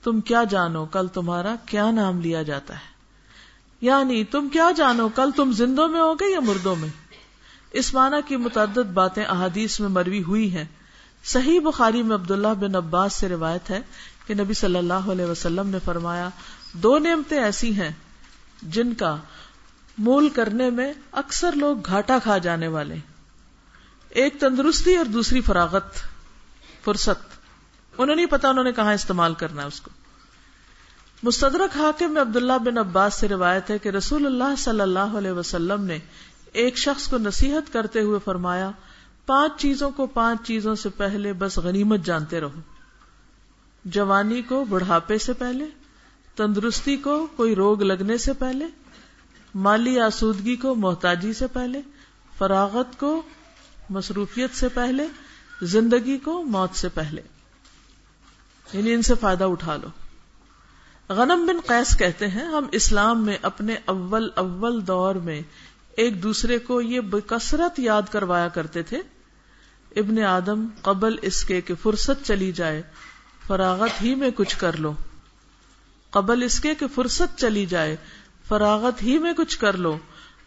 تم 0.03 0.20
کیا 0.20 0.44
جانو، 0.44 0.84
کل 0.84 1.07
تمہارا 1.07 1.55
کیا 1.66 1.90
نام 1.90 2.20
لیا 2.20 2.42
جاتا 2.42 2.74
ہے؟ 2.74 2.92
یعنی 3.80 4.24
تم 4.24 4.48
کیا 4.48 4.70
جانو، 4.76 5.09
کل 5.09 5.30
تم 5.36 5.53
زندوں 5.53 5.88
میں 5.88 6.00
ہوگے 6.00 6.32
یا 6.32 6.40
مردوں 6.40 6.76
میں؟ 6.76 7.01
اس 7.73 7.95
معنی 7.95 8.16
کی 8.27 8.37
متعدد 8.37 8.79
باتیں 8.79 9.25
احادیث 9.25 9.81
میں 9.81 9.89
مروی 9.89 10.23
ہوئی 10.23 10.57
ہیں۔ 10.57 10.64
صحیح 11.25 11.61
بخاری 11.61 12.03
میں 12.03 12.16
عبداللہ 12.16 12.55
بن 12.61 12.75
عباس 12.75 13.12
سے 13.12 13.29
روایت 13.29 13.70
ہے 13.70 13.81
کہ 14.27 14.35
نبی 14.35 14.55
صلی 14.55 14.79
اللہ 14.79 14.93
علیہ 14.95 15.25
وسلم 15.25 15.68
نے 15.68 15.79
فرمایا، 15.85 16.29
دو 16.73 16.99
نعمتیں 16.99 17.43
ایسی 17.43 17.75
ہیں 17.75 17.91
جن 18.62 18.95
کا 18.95 19.16
مول 19.99 20.29
کرنے 20.29 20.70
میں 20.70 20.93
اکثر 21.12 21.53
لوگ 21.53 21.77
گھاٹا 21.87 22.18
کھا 22.23 22.39
جانے 22.39 22.68
والے۔ 22.68 22.95
ایک 24.09 24.41
تندرستی 24.41 24.97
اور 24.97 25.05
دوسری 25.05 25.41
فراغت، 25.41 25.95
فرصت۔ 26.85 27.43
انہوں 27.99 28.16
نہیں 28.16 28.27
پتا 28.27 28.49
انہوں 28.49 28.64
نے 28.64 28.73
کہاں 28.73 28.95
استعمال 28.95 29.35
کرنا 29.35 29.62
ہے 29.62 29.66
اس 29.66 29.81
کو۔ 29.81 29.91
مستدرک 31.23 31.77
حاکم 31.77 32.14
میں 32.14 32.23
عبداللہ 32.23 32.59
بن 32.64 32.79
عباس 32.79 33.14
سے 33.14 33.29
روایت 33.29 33.70
ہے 33.70 33.79
کہ 33.79 33.89
رسول 33.89 34.27
اللہ 34.27 34.55
صلی 34.59 34.81
اللہ 34.81 34.99
علیہ 34.99 35.31
وسلم 35.31 35.85
نے 35.85 35.99
ایک 36.53 36.78
شخص 36.78 37.09
کو 37.09 37.18
نصیحت 37.18 37.72
کرتے 37.72 38.00
ہوئے 38.00 38.18
فرمایا، 38.24 38.70
پانچ 39.26 39.61
چیزوں 39.61 39.90
کو 39.90 40.07
پانچ 40.07 40.46
چیزوں 40.46 40.74
سے 40.74 40.88
پہلے 40.88 41.32
بس 41.32 41.59
غنیمت 41.59 42.00
جانتے 42.00 42.40
رہو۔ 42.40 42.61
جوانی 43.84 44.42
کو 44.42 44.64
بڑھاپے 44.64 45.18
سے 45.18 45.32
پہلے، 45.32 45.64
تندرستی 46.36 46.96
کو 46.96 47.26
کوئی 47.36 47.55
روگ 47.55 47.82
لگنے 47.82 48.18
سے 48.18 48.32
پہلے، 48.32 48.66
مالی 49.55 50.00
آسودگی 50.00 50.57
کو 50.57 50.74
محتاجی 50.74 51.32
سے 51.32 51.46
پہلے، 51.46 51.80
فراغت 52.38 53.00
کو 53.00 53.22
مصروفیت 53.90 54.55
سے 54.55 54.68
پہلے، 54.68 55.07
زندگی 55.62 56.18
کو 56.18 56.42
موت 56.42 56.76
سے 56.76 56.88
پہلے۔ 56.88 57.22
یعنی 58.72 58.94
ان 58.94 59.03
سے 59.03 59.14
فائدہ 59.14 59.44
اٹھا 59.44 59.76
لو۔ 59.76 59.88
غنم 61.09 61.46
بن 61.46 61.57
قیس 61.66 61.98
کہتے 61.98 62.28
ہیں، 62.28 62.44
ہم 62.44 62.66
اسلام 62.72 63.26
میں 63.26 63.36
اپنے 63.42 63.76
اول 63.84 64.30
اول 64.36 64.86
دور 64.86 65.14
میں 65.14 65.42
ایک 65.97 66.22
دوسرے 66.22 66.59
کو 66.59 66.80
یہ 66.80 67.01
بکثرت 67.01 67.78
یاد 67.78 68.03
کروایا 68.11 68.49
کرتے 68.49 68.82
تھے، 68.82 69.01
ابن 69.97 70.22
آدم 70.22 70.66
قبل 70.82 71.16
اس 71.22 71.45
کے 71.45 71.61
کہ 71.61 71.74
فرصت 71.82 72.26
چلی 72.26 72.53
جائے، 72.53 72.82
فراغت 73.47 74.03
ہی 74.03 74.14
میں 74.14 74.30
کچھ 74.36 74.57
کر 74.57 74.76
لو۔ 74.76 74.93
قبل 76.11 76.43
اس 76.43 76.61
کے 76.61 76.74
کہ 76.74 76.86
فرصت 76.95 77.38
چلی 77.38 77.66
جائے، 77.66 77.97
فراغت 78.49 79.03
ہی 79.03 79.18
میں 79.18 79.32
کچھ 79.32 79.59
کر 79.59 79.76
لو۔ 79.76 79.99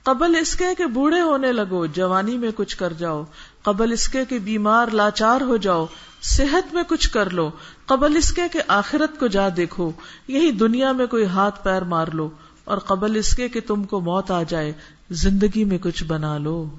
قبل 0.04 0.36
اس 0.42 0.56
کے 0.56 0.66
کہ 0.78 0.86
بوڑھے 0.86 1.22
ہونے 1.22 1.52
لگو، 1.52 1.86
جوانی 1.86 2.38
میں 2.38 2.52
کچھ 2.56 2.78
کر 2.78 2.94
جاؤ۔ 2.94 3.24
قبل 3.64 3.92
اس 3.92 4.08
کے 4.08 4.26
کہ 4.26 4.40
بیمار 4.40 4.88
لاچار 4.88 5.42
ہو 5.42 5.58
جاؤ، 5.58 5.86
صحت 6.22 6.74
میں 6.74 6.84
کچھ 6.88 7.10
کر 7.10 7.30
لو۔ 7.30 7.52
قبل 7.86 8.18
اس 8.18 8.34
کے 8.34 8.42
کہ 8.52 8.62
آخرت 8.68 9.20
کو 9.20 9.28
جا 9.28 9.50
دیکھو، 9.58 9.92
یہی 10.28 10.52
دنیا 10.52 10.92
میں 10.92 11.08
کوئی 11.08 11.26
ہاتھ 11.26 11.64
پیر 11.64 11.82
مار 11.82 12.08
لو۔ 12.14 12.30
اور 12.64 12.78
قبل 12.78 13.16
اس 13.16 13.36
کے 13.36 13.50
کہ 13.50 13.60
تم 13.68 13.84
کو 13.84 14.00
موت 14.00 14.32
آ 14.32 14.44
جائے 14.44 14.74
زندگی 15.10 15.64
میں 15.64 15.78
کچھ 15.78 16.04
بنا 16.04 16.38
لو۔ 16.38 16.70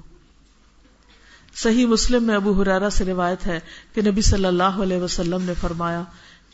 صحیح 1.55 1.85
مسلم 1.85 2.23
میں 2.23 2.35
ابو 2.35 2.61
حرارا 2.61 2.89
سے 2.89 3.05
روایت 3.05 3.47
ہے 3.47 3.59
کہ 3.93 4.01
نبی 4.01 4.21
صلی 4.21 4.45
اللہ 4.45 4.63
علیہ 4.63 4.97
وسلم 4.97 5.41
نے 5.41 5.53
فرمایا، 5.53 6.03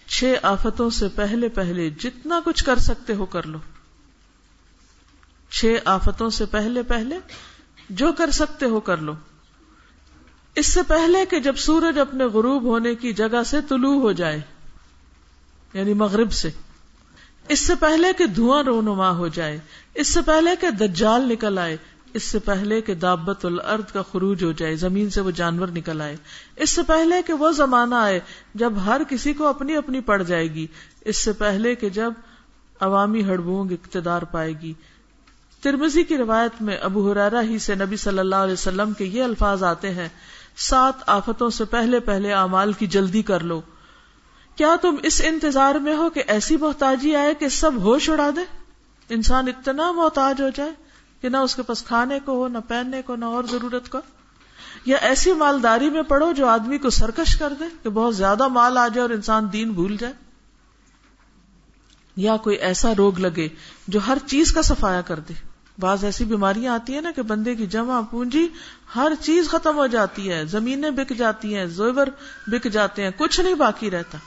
چھ 0.07 0.34
آفتوں 0.43 0.89
سے 0.89 1.07
پہلے 1.07 1.49
پہلے 1.49 1.89
جتنا 1.89 2.39
کچھ 2.45 2.63
کر 2.63 2.80
سکتے 2.80 3.15
ہو 3.15 3.26
کر 3.26 3.45
لو۔ 3.45 3.57
چھ 5.51 5.76
آفتوں 5.86 6.30
سے 6.30 6.45
پہلے 6.45 6.84
پہلے 6.84 7.19
جو 7.89 8.13
کر 8.13 8.32
سکتے 8.32 8.65
ہو 8.65 8.80
کر 8.80 8.97
لو۔ 8.97 9.13
اس 10.55 10.67
سے 10.67 10.80
پہلے 10.88 11.26
کہ 11.26 11.39
جب 11.39 11.55
سورج 11.55 11.99
اپنے 11.99 12.24
غروب 12.24 12.63
ہونے 12.63 12.95
کی 12.95 13.13
جگہ 13.13 13.43
سے 13.45 13.57
طلوع 13.69 14.01
ہو 14.01 14.11
جائے 14.11 14.41
یعنی 15.74 15.93
مغرب 15.93 16.32
سے۔ 16.34 16.49
اس 17.48 17.60
سے 17.60 17.74
پہلے 17.76 18.14
کہ 18.18 18.26
دھواں 18.26 18.64
رونما 18.64 19.10
ہو 19.12 19.28
جائے، 19.28 19.60
اس 19.94 20.08
سے 20.08 20.22
پہلے 20.22 20.52
کہ 20.62 20.70
دجال 20.70 21.22
نکل 21.22 21.58
آئے، 21.58 21.78
اس 22.14 22.24
سے 22.24 22.39
پہلے 22.39 22.82
کہ 22.82 22.96
دابت 22.96 23.46
الارض 23.46 23.91
کا 23.91 24.02
خروج 24.02 24.44
ہو 24.44 24.52
جائے، 24.52 24.76
زمین 24.76 25.10
سے 25.10 25.22
وہ 25.22 25.32
جانور 25.32 25.68
نکل 25.68 26.02
آئے۔ 26.02 26.16
اس 26.56 26.70
سے 26.70 26.84
پہلے 26.84 27.16
کہ 27.22 27.34
وہ 27.34 27.52
زمانہ 27.52 27.96
آئے 27.96 28.20
جب 28.56 28.74
ہر 28.86 29.02
کسی 29.10 29.34
کو 29.34 29.48
اپنی 29.48 29.76
اپنی 29.76 30.02
پڑ 30.02 30.24
جائے 30.24 30.54
گی۔ 30.54 30.68
اس 31.02 31.18
سے 31.18 31.34
پہلے 31.34 31.76
کہ 31.76 31.89
جب 31.89 32.14
عوامی 32.80 33.24
ہڑبونگ 33.24 33.72
اقتدار 33.72 34.22
پائے 34.22 34.54
گی۔ 34.62 34.74
ترمزی 35.62 36.04
کی 36.04 36.18
روایت 36.18 36.62
میں 36.62 36.78
ابو 36.78 37.12
حرارا 37.12 37.41
ہی 37.41 37.60
سے 37.60 37.76
نبی 37.76 37.98
صلی 37.98 38.20
اللہ 38.20 38.36
علیہ 38.36 38.54
وسلم 38.54 38.94
کے 38.94 39.06
یہ 39.06 39.24
الفاظ 39.24 39.64
آتے 39.64 39.91
ہیں، 39.91 40.08
سات 40.58 40.94
آفتوں 41.08 41.50
سے 41.50 41.66
پہلے 41.66 42.00
پہلے 42.00 42.34
اعمال 42.34 42.74
کی 42.74 42.88
جلدی 42.88 43.22
کر 43.22 43.39
لو۔ 43.39 43.62
کیا 44.56 44.76
تم 44.82 44.95
اس 45.04 45.22
انتظار 45.26 45.76
میں 45.76 45.95
ہو 45.95 46.10
کہ 46.10 46.24
ایسی 46.28 46.58
محتاجی 46.58 47.16
آئے 47.16 47.34
کہ 47.34 47.49
سب 47.49 47.72
ہوش 47.76 48.10
اڑا 48.10 48.30
دے؟ 48.36 48.41
انسان 49.10 49.47
اتنا 49.47 49.91
محتاج 49.91 50.41
ہو 50.41 50.49
جائے 50.56 50.72
کہ 51.22 51.30
نہ 51.30 51.38
اس 51.38 51.56
کے 51.56 51.62
پاس 51.62 51.84
کھانے 51.84 52.20
کو 52.26 52.32
ہو، 52.32 52.47
نہ 52.47 52.58
پہننے 52.68 53.01
کو، 53.01 53.16
نہ 53.16 53.26
اور 53.26 53.43
ضرورت 53.43 53.89
کو۔ 53.89 53.97
یا 54.86 54.97
ایسی 54.97 55.34
مالداری 55.34 55.89
میں 55.89 56.01
پڑھو 56.01 56.32
جو 56.32 56.47
آدمی 56.47 56.78
کو 56.78 56.89
سرکش 56.89 57.36
کر 57.36 57.54
دے 57.60 57.64
کہ 57.84 57.89
بہت 57.89 58.16
زیادہ 58.16 58.47
مال 58.47 58.78
آ 58.78 58.88
جائے 58.88 59.01
اور 59.01 59.10
انسان 59.10 59.47
دین 59.54 59.72
بھول 59.72 59.97
جائے۔ 59.97 60.14
یا 62.16 62.38
کوئی 62.38 62.56
ایسا 62.56 62.93
روگ 62.97 63.20
لگے 63.20 63.47
جو 63.88 63.99
ہر 64.08 64.18
چیز 64.26 64.51
کا 64.51 64.62
سفایا 64.62 65.01
کر 65.01 65.20
دے۔ 65.20 65.34
بعض 65.80 66.04
ایسی 66.04 66.26
بیماریاں 66.26 66.74
آتی 66.74 66.93
ہیں 66.93 67.01
نا 67.01 67.12
کہ 67.12 67.22
بندے 67.22 67.56
کی 67.56 67.68
جمع 67.68 68.01
پونجی 68.12 68.47
ہر 68.95 69.12
چیز 69.22 69.49
ختم 69.49 69.78
ہو 69.78 69.88
جاتی 69.88 70.32
ہے، 70.32 70.45
زمینیں 70.45 70.91
بک 70.91 71.14
جاتی 71.18 71.58
ہیں 71.58 71.66
زیور 71.66 72.08
بک 72.47 72.68
جاتے 72.72 73.04
ہیں، 73.04 73.12
کچھ 73.18 73.41
نہیں 73.41 73.54
باقی 73.54 73.91
رہتا۔ 73.91 74.18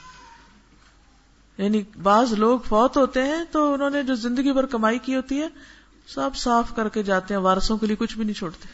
یعنی 1.58 1.82
بعض 2.02 2.32
لوگ 2.32 2.60
فوت 2.60 2.96
ہوتے 2.96 3.22
ہیں 3.22 3.44
تو 3.50 3.74
انہوں 3.74 3.90
نے 3.90 4.02
جو 4.02 4.14
زندگی 4.14 4.52
بھر 4.52 4.66
کمائی 4.66 4.98
کی 4.98 5.16
ہوتی 5.16 5.40
ہے، 5.42 5.48
سب 6.06 6.30
صاف 6.36 6.76
کر 6.76 6.88
کے 6.88 7.02
جاتے 7.02 7.34
ہیں 7.34 7.40
وارسوں 7.40 7.78
کے 7.78 7.86
لیے 7.86 7.96
کچھ 7.96 8.16
بھی 8.16 8.24
نہیں 8.24 8.34
چھوڑتے۔ 8.34 8.68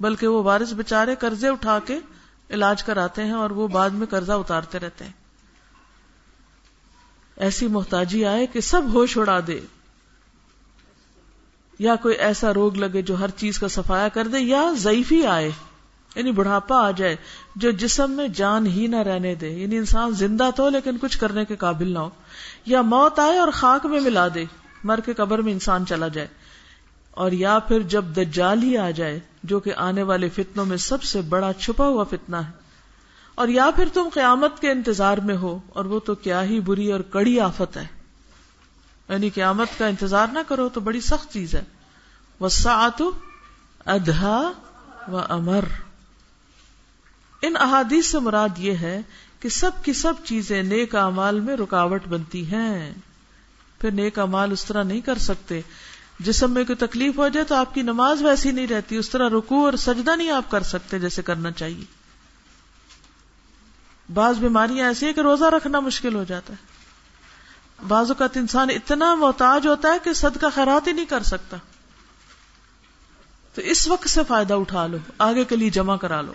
بلکہ 0.00 0.26
وہ 0.26 0.42
وارث 0.42 0.72
بےچارے 0.72 1.14
قرضے 1.16 1.48
اٹھا 1.48 1.78
کے 1.78 1.98
علاج 2.50 2.82
کراتے 2.82 3.24
ہیں 3.24 3.32
اور 3.32 3.50
وہ 3.50 3.68
بعد 3.68 3.90
میں 3.90 4.06
قرضہ 4.06 4.32
اتارتے 4.32 4.78
رہتے 4.78 5.04
ہیں۔ 5.04 5.12
ایسی 7.36 7.66
محتاجی 7.66 8.24
آئے 8.24 8.46
کہ 8.46 8.60
سب 8.60 8.82
ہوش 8.92 9.18
اڑا 9.18 9.40
دے۔ 9.46 9.60
یا 11.78 11.96
کوئی 11.96 12.14
ایسا 12.14 12.54
روگ 12.54 12.76
لگے 12.76 13.02
جو 13.02 13.20
ہر 13.20 13.30
چیز 13.30 13.58
کا 13.58 13.68
سفایا 13.68 14.08
کر 14.08 14.26
دے، 14.26 14.38
یا 14.38 14.72
ضعیفی 14.76 15.26
آئے۔ 15.26 15.50
یعنی 16.14 16.32
بڑھاپا 16.32 16.86
آ 16.86 16.90
جائے، 16.90 17.16
جو 17.56 17.70
جسم 17.70 18.10
میں 18.10 18.28
جان 18.28 18.66
ہی 18.66 18.86
نہ 18.86 18.96
رہنے 18.96 19.34
دے 19.34 19.48
یعنی 19.48 19.76
انسان 19.76 20.10
زندہ 20.10 20.50
تو 20.56 20.68
لیکن 20.68 20.98
کچھ 21.00 21.18
کرنے 21.18 21.44
کے 21.44 21.56
قابل 21.56 21.92
نہ 21.92 21.98
ہو، 21.98 22.10
یا 22.66 22.82
موت 22.82 23.18
آئے 23.18 23.38
اور 23.38 23.48
خاک 23.52 23.86
میں 23.86 24.00
ملا 24.00 24.28
دے، 24.34 24.44
مر 24.84 25.00
کے 25.04 25.14
قبر 25.14 25.38
میں 25.38 25.52
انسان 25.52 25.86
چلا 25.86 26.08
جائے۔ 26.08 26.26
اور 27.10 27.32
یا 27.32 27.58
پھر 27.58 27.80
جب 27.80 28.04
دجال 28.04 28.62
ہی 28.62 28.76
آ 28.76 28.90
جائے، 28.90 29.20
جو 29.42 29.60
کہ 29.60 29.72
آنے 29.76 30.02
والے 30.02 30.28
فتنوں 30.28 30.64
میں 30.64 30.76
سب 30.76 31.02
سے 31.02 31.20
بڑا 31.20 31.52
چھپا 31.52 31.86
ہوا 31.86 32.04
فتنہ 32.04 32.36
ہے۔ 32.36 32.50
اور 33.34 33.48
یا 33.48 33.70
پھر 33.76 33.88
تم 33.92 34.08
قیامت 34.14 34.60
کے 34.60 34.70
انتظار 34.70 35.18
میں 35.18 35.36
ہو، 35.36 35.58
اور 35.68 35.84
وہ 35.84 36.00
تو 36.00 36.14
کیا 36.14 36.42
ہی 36.42 36.60
بری 36.60 36.92
اور 36.92 37.00
کڑی 37.00 37.40
آفت 37.40 37.76
ہے۔ 37.76 37.86
یعنی 39.08 39.30
قیامت 39.30 39.68
کا 39.78 39.86
انتظار 39.86 40.26
نہ 40.32 40.38
کرو 40.48 40.68
تو 40.68 40.80
بڑی 40.80 41.00
سخت 41.00 41.32
چیز 41.32 41.54
ہے۔ 41.54 41.64
وسعت 42.40 43.02
ادھا 43.86 44.52
و 45.08 45.18
امر 45.28 45.64
ان 47.46 47.56
احادیث 47.56 48.06
سے 48.06 48.18
مراد 48.18 48.48
یہ 48.58 48.72
ہے 48.72 49.00
کہ 49.40 49.48
سب 49.48 49.70
کی 49.82 49.92
سب 49.92 50.12
چیزیں 50.24 50.62
نیک 50.62 50.94
امال 50.94 51.40
میں 51.40 51.56
رکاوٹ 51.56 52.06
بنتی 52.06 52.52
ہیں۔ 52.52 52.94
پھر 53.80 53.90
نیک 53.90 54.18
امال 54.18 54.52
اس 54.52 54.64
طرح 54.64 54.82
نہیں 54.82 55.00
کر 55.00 55.18
سکتے۔ 55.18 55.60
جسم 56.20 56.50
میں 56.50 56.64
کوئی 56.64 56.76
تکلیف 56.76 57.18
ہو 57.18 57.28
جائے 57.28 57.44
تو 57.44 57.54
آپ 57.54 57.74
کی 57.74 57.82
نماز 57.82 58.22
ویسی 58.22 58.50
نہیں 58.50 58.66
رہتی، 58.66 58.96
اس 58.96 59.10
طرح 59.10 59.28
رکو 59.28 59.64
اور 59.64 59.72
سجدہ 59.72 60.16
نہیں 60.16 60.30
آپ 60.30 60.50
کر 60.50 60.62
سکتے 60.62 60.98
جیسے 60.98 61.22
کرنا 61.22 61.50
چاہیے۔ 61.50 61.84
بعض 64.14 64.38
بیماریاں 64.38 64.86
ایسی 64.86 65.06
ہیں 65.06 65.12
کہ 65.12 65.20
روزہ 65.20 65.44
رکھنا 65.44 65.80
مشکل 65.80 66.14
ہو 66.14 66.24
جاتا 66.24 66.52
ہے۔ 66.52 66.74
بعض 67.88 68.10
اوقات 68.10 68.36
انسان 68.36 68.70
اتنا 68.70 69.14
محتاج 69.14 69.66
ہوتا 69.66 69.88
ہے 69.88 69.98
کہ 70.04 70.12
صدقہ 70.12 70.46
خیرات 70.54 70.86
ہی 70.86 70.92
نہیں 70.92 71.04
کر 71.04 71.22
سکتا۔ 71.22 71.56
تو 73.54 73.62
اس 73.62 73.88
وقت 73.88 74.08
سے 74.08 74.20
فائدہ 74.28 74.54
اٹھا 74.54 74.86
لو، 74.86 74.98
آگے 75.18 75.44
کے 75.44 75.56
لیے 75.56 75.70
جمع 75.70 75.96
کرا 75.96 76.20
لو۔ 76.20 76.32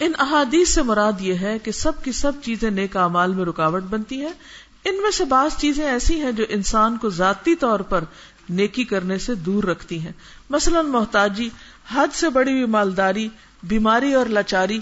ان 0.00 0.12
احادیث 0.18 0.68
سے 0.68 0.82
مراد 0.82 1.12
یہ 1.20 1.34
ہے 1.34 1.58
کہ 1.58 1.72
سب 1.72 2.04
کی 2.04 2.12
سب 2.12 2.32
چیزیں 2.44 2.70
نیک 2.70 2.96
امال 2.96 3.32
میں 3.32 3.44
رکاوٹ 3.44 3.82
بنتی 3.82 4.20
ہے 4.20 4.32
ان 4.84 5.02
میں 5.02 5.10
سے 5.10 5.24
بعض 5.24 5.56
چیزیں 5.56 5.84
ایسی 5.84 6.20
ہیں 6.20 6.32
جو 6.32 6.44
انسان 6.48 6.96
کو 6.96 7.10
ذاتی 7.10 7.54
طور 7.54 7.80
پر 7.80 8.04
نیکی 8.48 8.84
کرنے 8.84 9.18
سے 9.18 9.34
دور 9.34 9.64
رکھتی 9.64 10.00
ہیں۔ 10.00 10.12
مثلا 10.50 10.82
محتاجی، 10.82 11.48
حد 11.94 12.08
سے 12.12 12.28
بڑی 12.28 12.52
ہوئی 12.52 12.66
مالداری، 12.66 13.28
بیماری 13.62 14.14
اور 14.14 14.26
لاچاری، 14.26 14.78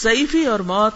ضعیفی 0.00 0.46
اور 0.46 0.60
موت۔ 0.60 0.92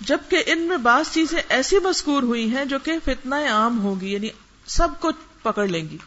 جبکہ 0.00 0.42
ان 0.46 0.58
میں 0.58 0.76
بعض 0.76 1.04
چیزیں 1.12 1.42
ایسی 1.48 1.78
مذکور 1.78 2.22
ہوئی 2.22 2.56
ہیں 2.56 2.64
جو 2.64 2.78
کہ 2.78 2.92
فتنہ 3.04 3.34
عام 3.34 3.80
ہوگی 3.80 4.12
یعنی 4.12 4.28
سب 4.66 4.88
کو 5.00 5.10
پکڑ 5.42 5.66
لیں 5.66 5.88
گی۔ 5.88 5.98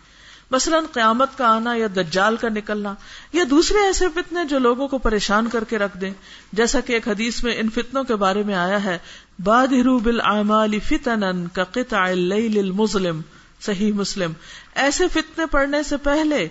مثلا 0.54 0.80
قیامت 0.92 1.38
کا 1.38 1.48
آنا 1.48 1.74
یا 1.76 1.88
دجال 1.96 2.36
کا 2.36 2.50
نکلنا، 2.50 2.94
یا 3.34 3.44
دوسرے 3.50 3.78
ایسے 3.78 4.06
فتنے 4.16 4.46
جو 4.46 4.60
لوگوں 4.60 4.88
کو 4.88 4.98
پریشان 4.98 5.50
کر 5.50 5.64
کے 5.64 5.78
رکھ 5.78 5.98
دیں، 5.98 6.12
جیسا 6.54 6.80
کہ 6.80 6.94
ایک 6.94 7.08
حدیث 7.08 7.44
میں 7.44 7.56
ان 7.58 7.70
فتنوں 7.70 8.04
کے 8.04 8.16
بارے 8.16 8.44
میں 8.44 8.56
آیا 8.56 8.84
ہے 8.84 8.98
بادرو 9.44 10.00
بالعمال 10.00 10.80
فتنا 10.80 11.32
کا 11.54 12.04
المظلم، 12.04 13.22
صحیح 13.62 13.94
مسلم۔ 13.94 14.32
ایسے 14.76 15.08
فتنے 15.08 15.46
پڑنے 15.46 15.84
سے 15.84 15.98
پہلے 15.98 16.48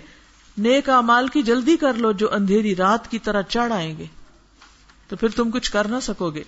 نیک 0.57 0.89
اعمال 0.89 1.27
کی 1.27 1.41
جلدی 1.41 1.77
کر 1.77 1.93
لو 1.93 2.11
جو 2.11 2.33
اندھیری 2.33 2.75
رات 2.75 3.11
کی 3.11 3.19
طرح 3.19 3.41
چڑھ 3.41 3.73
آئیں 3.73 3.97
گے۔ 3.97 4.05
تو 5.07 5.15
پھر 5.15 5.27
تم 5.29 5.51
کچھ 5.51 5.71
کر 5.71 5.87
نہ 5.87 5.99
سکو 6.01 6.29
گے۔ 6.29 6.43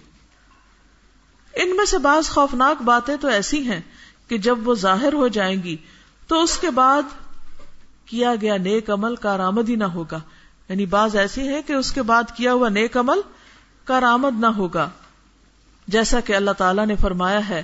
ان 1.54 1.76
میں 1.76 1.86
سے 1.86 1.98
بعض 1.98 2.30
خوفناک 2.30 2.82
باتیں 2.82 3.16
تو 3.22 3.28
ایسی 3.28 3.64
ہیں 3.64 3.82
کہ 4.28 4.38
جب 4.38 4.68
وہ 4.68 4.76
ظاہر 4.76 5.14
ہو 5.14 5.28
جائیں 5.28 5.64
گی، 5.64 5.78
تو 6.28 6.44
اس 6.44 6.58
کے 6.58 6.70
بعد 6.70 7.02
کیا 8.06 8.36
گیا 8.42 8.58
نیک 8.58 8.90
عمل 8.90 9.16
کارآمد 9.16 9.70
ہی 9.70 9.76
نہ 9.76 9.84
ہوگا۔ 9.84 10.20
یعنی 10.70 10.86
بعض 10.86 11.16
ایسی 11.16 11.48
ہے 11.48 11.62
کہ 11.62 11.74
اس 11.74 11.92
کے 11.92 12.02
بعد 12.02 12.24
کیا 12.36 12.54
ہوا 12.54 12.70
نیک 12.70 12.98
عمل 12.98 13.20
کارآمد 13.84 14.40
نہ 14.40 14.46
ہوگا۔ 14.46 14.90
جیسا 15.88 16.20
کہ 16.20 16.36
اللہ 16.36 16.52
تعالیٰ 16.52 16.86
نے 16.86 16.96
فرمایا 16.96 17.50
ہے 17.50 17.64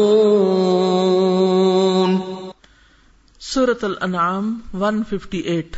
سورت 3.53 3.83
الانعام 3.83 4.59
158 4.75 5.75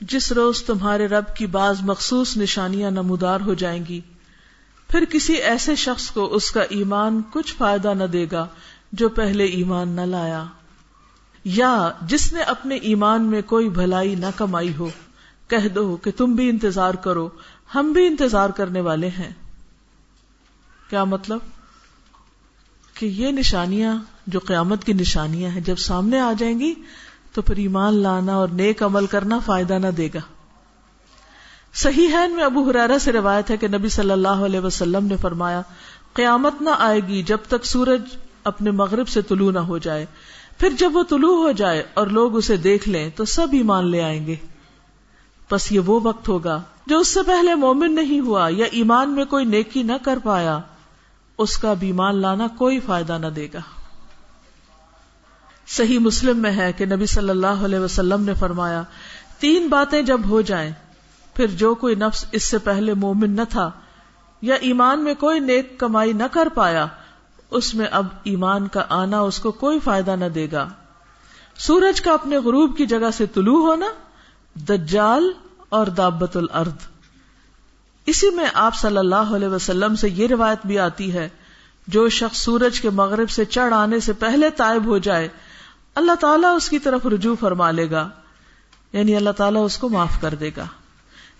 جس 0.00 0.32
روز 0.32 0.62
تمہارے 0.62 1.06
رب 1.06 1.36
کی 1.36 1.46
بعض 1.46 1.82
مخصوص 1.82 2.36
نشانیاں 2.36 2.90
نمودار 2.90 3.40
ہو 3.40 3.54
جائیں 3.54 3.84
گی، 3.88 4.00
پھر 4.90 5.04
کسی 5.04 5.32
ایسے 5.32 5.76
شخص 5.76 6.10
کو 6.10 6.34
اس 6.34 6.50
کا 6.50 6.60
ایمان 6.60 7.22
کچھ 7.32 7.54
فائدہ 7.54 7.94
نہ 7.94 8.04
دے 8.04 8.26
گا 8.32 8.46
جو 8.92 9.08
پہلے 9.08 9.44
ایمان 9.44 9.88
نہ 9.88 10.00
لایا۔ 10.00 10.44
یا 11.44 11.90
جس 12.02 12.32
نے 12.32 12.40
اپنے 12.40 12.74
ایمان 12.74 13.22
میں 13.22 13.42
کوئی 13.42 13.68
بھلائی 13.68 14.14
نہ 14.14 14.26
کمائی 14.36 14.76
ہو، 14.76 14.90
کہہ 15.48 15.68
دو 15.68 15.96
کہ 15.96 16.10
تم 16.16 16.34
بھی 16.34 16.50
انتظار 16.50 16.94
کرو، 16.94 17.28
ہم 17.74 17.92
بھی 17.92 18.06
انتظار 18.06 18.50
کرنے 18.50 18.80
والے 18.80 19.08
ہیں۔ 19.08 19.32
کیا 20.90 21.04
مطلب؟ 21.04 21.38
کہ 22.98 23.06
یہ 23.06 23.30
نشانیاں 23.30 23.96
جو 24.26 24.38
قیامت 24.38 24.84
کی 24.84 24.92
نشانیاں 24.92 25.50
ہیں، 25.50 25.60
جب 25.60 25.76
سامنے 25.76 26.20
آ 26.20 26.32
جائیں 26.38 26.60
گی 26.60 26.74
تو 27.32 27.42
پھر 27.42 27.56
ایمان 27.56 27.94
لانا 27.94 28.34
اور 28.34 28.48
نیک 28.48 28.82
عمل 28.82 29.06
کرنا 29.06 29.38
فائدہ 29.38 29.74
نہ 29.74 29.86
دے 29.86 30.08
گا۔ 30.14 30.20
صحیح 31.74 32.08
ہے 32.08 32.28
میں 32.28 32.44
ابو 32.44 32.70
حرارا 32.70 32.98
سے 32.98 33.12
روایت 33.12 33.50
ہے 33.50 33.56
کہ 33.56 33.68
نبی 33.68 33.88
صلی 33.88 34.10
اللہ 34.10 34.28
علیہ 34.28 34.60
وسلم 34.60 35.06
نے 35.06 35.16
فرمایا، 35.16 35.62
قیامت 36.12 36.62
نہ 36.62 36.70
آئے 36.78 37.00
گی 37.08 37.22
جب 37.22 37.38
تک 37.48 37.64
سورج 37.64 38.02
اپنے 38.44 38.70
مغرب 38.70 39.08
سے 39.08 39.22
طلوع 39.22 39.52
نہ 39.52 39.58
ہو 39.58 39.78
جائے۔ 39.78 40.06
پھر 40.58 40.68
جب 40.78 40.96
وہ 40.96 41.02
طلوع 41.02 41.36
ہو 41.36 41.52
جائے 41.52 41.82
اور 41.94 42.06
لوگ 42.06 42.36
اسے 42.36 42.56
دیکھ 42.56 42.88
لیں 42.88 43.10
تو 43.16 43.24
سب 43.24 43.46
ایمان 43.52 43.90
لے 43.90 44.02
آئیں 44.02 44.26
گے۔ 44.26 44.36
بس 45.50 45.72
یہ 45.72 45.80
وہ 45.80 46.00
وقت 46.02 46.28
ہوگا 46.28 46.62
جو 46.86 46.98
اس 46.98 47.08
سے 47.08 47.20
پہلے 47.26 47.54
مومن 47.54 47.94
نہیں 47.94 48.20
ہوا 48.20 48.48
یا 48.50 48.66
ایمان 48.70 49.10
میں 49.10 49.24
کوئی 49.24 49.44
نیکی 49.44 49.82
نہ 49.82 49.92
کر 50.02 50.18
پایا۔ 50.24 50.60
اس 51.38 51.58
کا 51.58 51.72
بیمان 51.72 52.16
لانا 52.16 52.46
کوئی 52.58 52.80
فائدہ 52.80 53.18
نہ 53.18 53.26
دے 53.26 53.48
گا۔ 53.54 53.60
صحیح 55.66 55.98
مسلم 55.98 56.38
میں 56.38 56.50
ہے 56.50 56.72
کہ 56.72 56.86
نبی 56.86 57.06
صلی 57.06 57.30
اللہ 57.30 57.46
علیہ 57.46 57.78
وسلم 57.78 58.24
نے 58.24 58.34
فرمایا، 58.34 58.82
تین 59.38 59.68
باتیں 59.68 60.02
جب 60.02 60.20
ہو 60.28 60.40
جائیں، 60.40 60.70
پھر 61.34 61.46
جو 61.46 61.74
کوئی 61.74 61.94
نفس 61.94 62.24
اس 62.32 62.44
سے 62.44 62.58
پہلے 62.58 62.94
مومن 62.94 63.30
نہ 63.30 63.42
تھا 63.48 63.70
یا 64.42 64.54
ایمان 64.54 65.04
میں 65.04 65.14
کوئی 65.14 65.40
نیک 65.40 65.78
کمائی 65.78 66.12
نہ 66.12 66.22
کر 66.32 66.48
پایا، 66.54 66.86
اس 67.50 67.74
میں 67.74 67.86
اب 67.90 68.06
ایمان 68.22 68.68
کا 68.68 68.84
آنا 68.88 69.20
اس 69.20 69.38
کو 69.38 69.52
کوئی 69.52 69.78
فائدہ 69.80 70.10
نہ 70.10 70.24
دے 70.24 70.48
گا۔ 70.52 70.68
سورج 71.58 72.00
کا 72.00 72.12
اپنے 72.12 72.38
غروب 72.38 72.76
کی 72.76 72.86
جگہ 72.86 73.10
سے 73.10 73.26
طلوع 73.26 73.66
ہونا، 73.66 73.86
دجال 74.54 75.32
اور 75.68 75.86
دابت 75.86 76.36
الارض۔ 76.36 76.95
اسی 78.06 78.30
میں 78.30 78.46
آپ 78.54 78.74
صلی 78.74 78.96
اللہ 78.96 79.14
علیہ 79.14 79.48
وسلم 79.48 79.94
سے 79.94 80.08
یہ 80.08 80.26
روایت 80.26 80.58
بھی 80.66 80.78
آتی 80.78 81.12
ہے، 81.14 81.28
جو 81.86 82.08
شخص 82.08 82.38
سورج 82.38 82.80
کے 82.80 82.90
مغرب 82.90 83.30
سے 83.30 83.44
چڑھ 83.44 83.74
آنے 83.74 84.00
سے 84.00 84.12
پہلے 84.12 84.50
تائب 84.50 84.86
ہو 84.86 84.98
جائے، 84.98 85.28
اللہ 85.94 86.14
تعالیٰ 86.14 86.56
اس 86.56 86.68
کی 86.68 86.78
طرف 86.78 87.06
رجوع 87.06 87.34
فرما 87.40 87.70
لے 87.70 87.90
گا۔ 87.90 88.08
یعنی 88.92 89.16
اللہ 89.16 89.30
تعالیٰ 89.30 89.64
اس 89.64 89.78
کو 89.78 89.88
معاف 89.88 90.20
کر 90.20 90.34
دے 90.34 90.50
گا۔ 90.56 90.64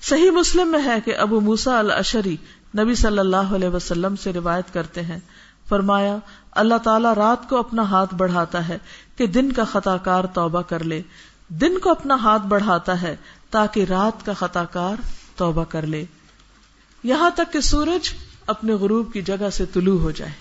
صحیح 0.03 0.31
مسلم 0.31 0.69
میں 0.69 0.81
ہے 0.85 1.01
کہ 1.01 1.17
ابو 1.17 1.41
موسا 1.41 1.79
الشری 1.79 2.37
نبی 2.79 2.95
صلی 2.95 3.19
اللہ 3.19 3.37
علیہ 3.37 3.69
وسلم 3.69 4.17
سے 4.17 4.33
روایت 4.33 4.75
کرتے 4.75 5.03
ہیں۔ 5.03 5.19
فرمایا، 5.69 6.17
اللہ 6.51 6.79
تعالیٰ 6.83 7.14
رات 7.14 7.49
کو 7.49 7.57
اپنا 7.57 7.83
ہاتھ 7.83 8.14
بڑھاتا 8.14 8.69
ہے 8.69 8.79
کہ 9.17 9.27
دن 9.27 9.53
کا 9.53 9.64
خطا 9.64 9.97
کار 9.97 10.25
توبہ 10.25 10.62
کر 10.62 10.85
لے۔ 10.85 11.03
دن 11.49 11.79
کو 11.79 11.91
اپنا 11.91 12.14
ہاتھ 12.14 12.47
بڑھاتا 12.47 13.03
ہے 13.03 13.17
تاکہ 13.51 13.85
رات 13.89 14.27
کا 14.27 14.33
خطا 14.33 14.64
کار 14.64 15.01
توبہ 15.37 15.64
کر 15.64 15.87
لے۔ 15.87 16.05
یہاں 17.07 17.30
تک 17.30 17.52
کہ 17.52 17.61
سورج 17.61 18.14
اپنے 18.46 18.72
غروب 18.72 19.12
کی 19.12 19.22
جگہ 19.22 19.50
سے 19.50 19.66
طلوع 19.66 20.00
ہو 20.00 20.11
جائے۔ 20.11 20.32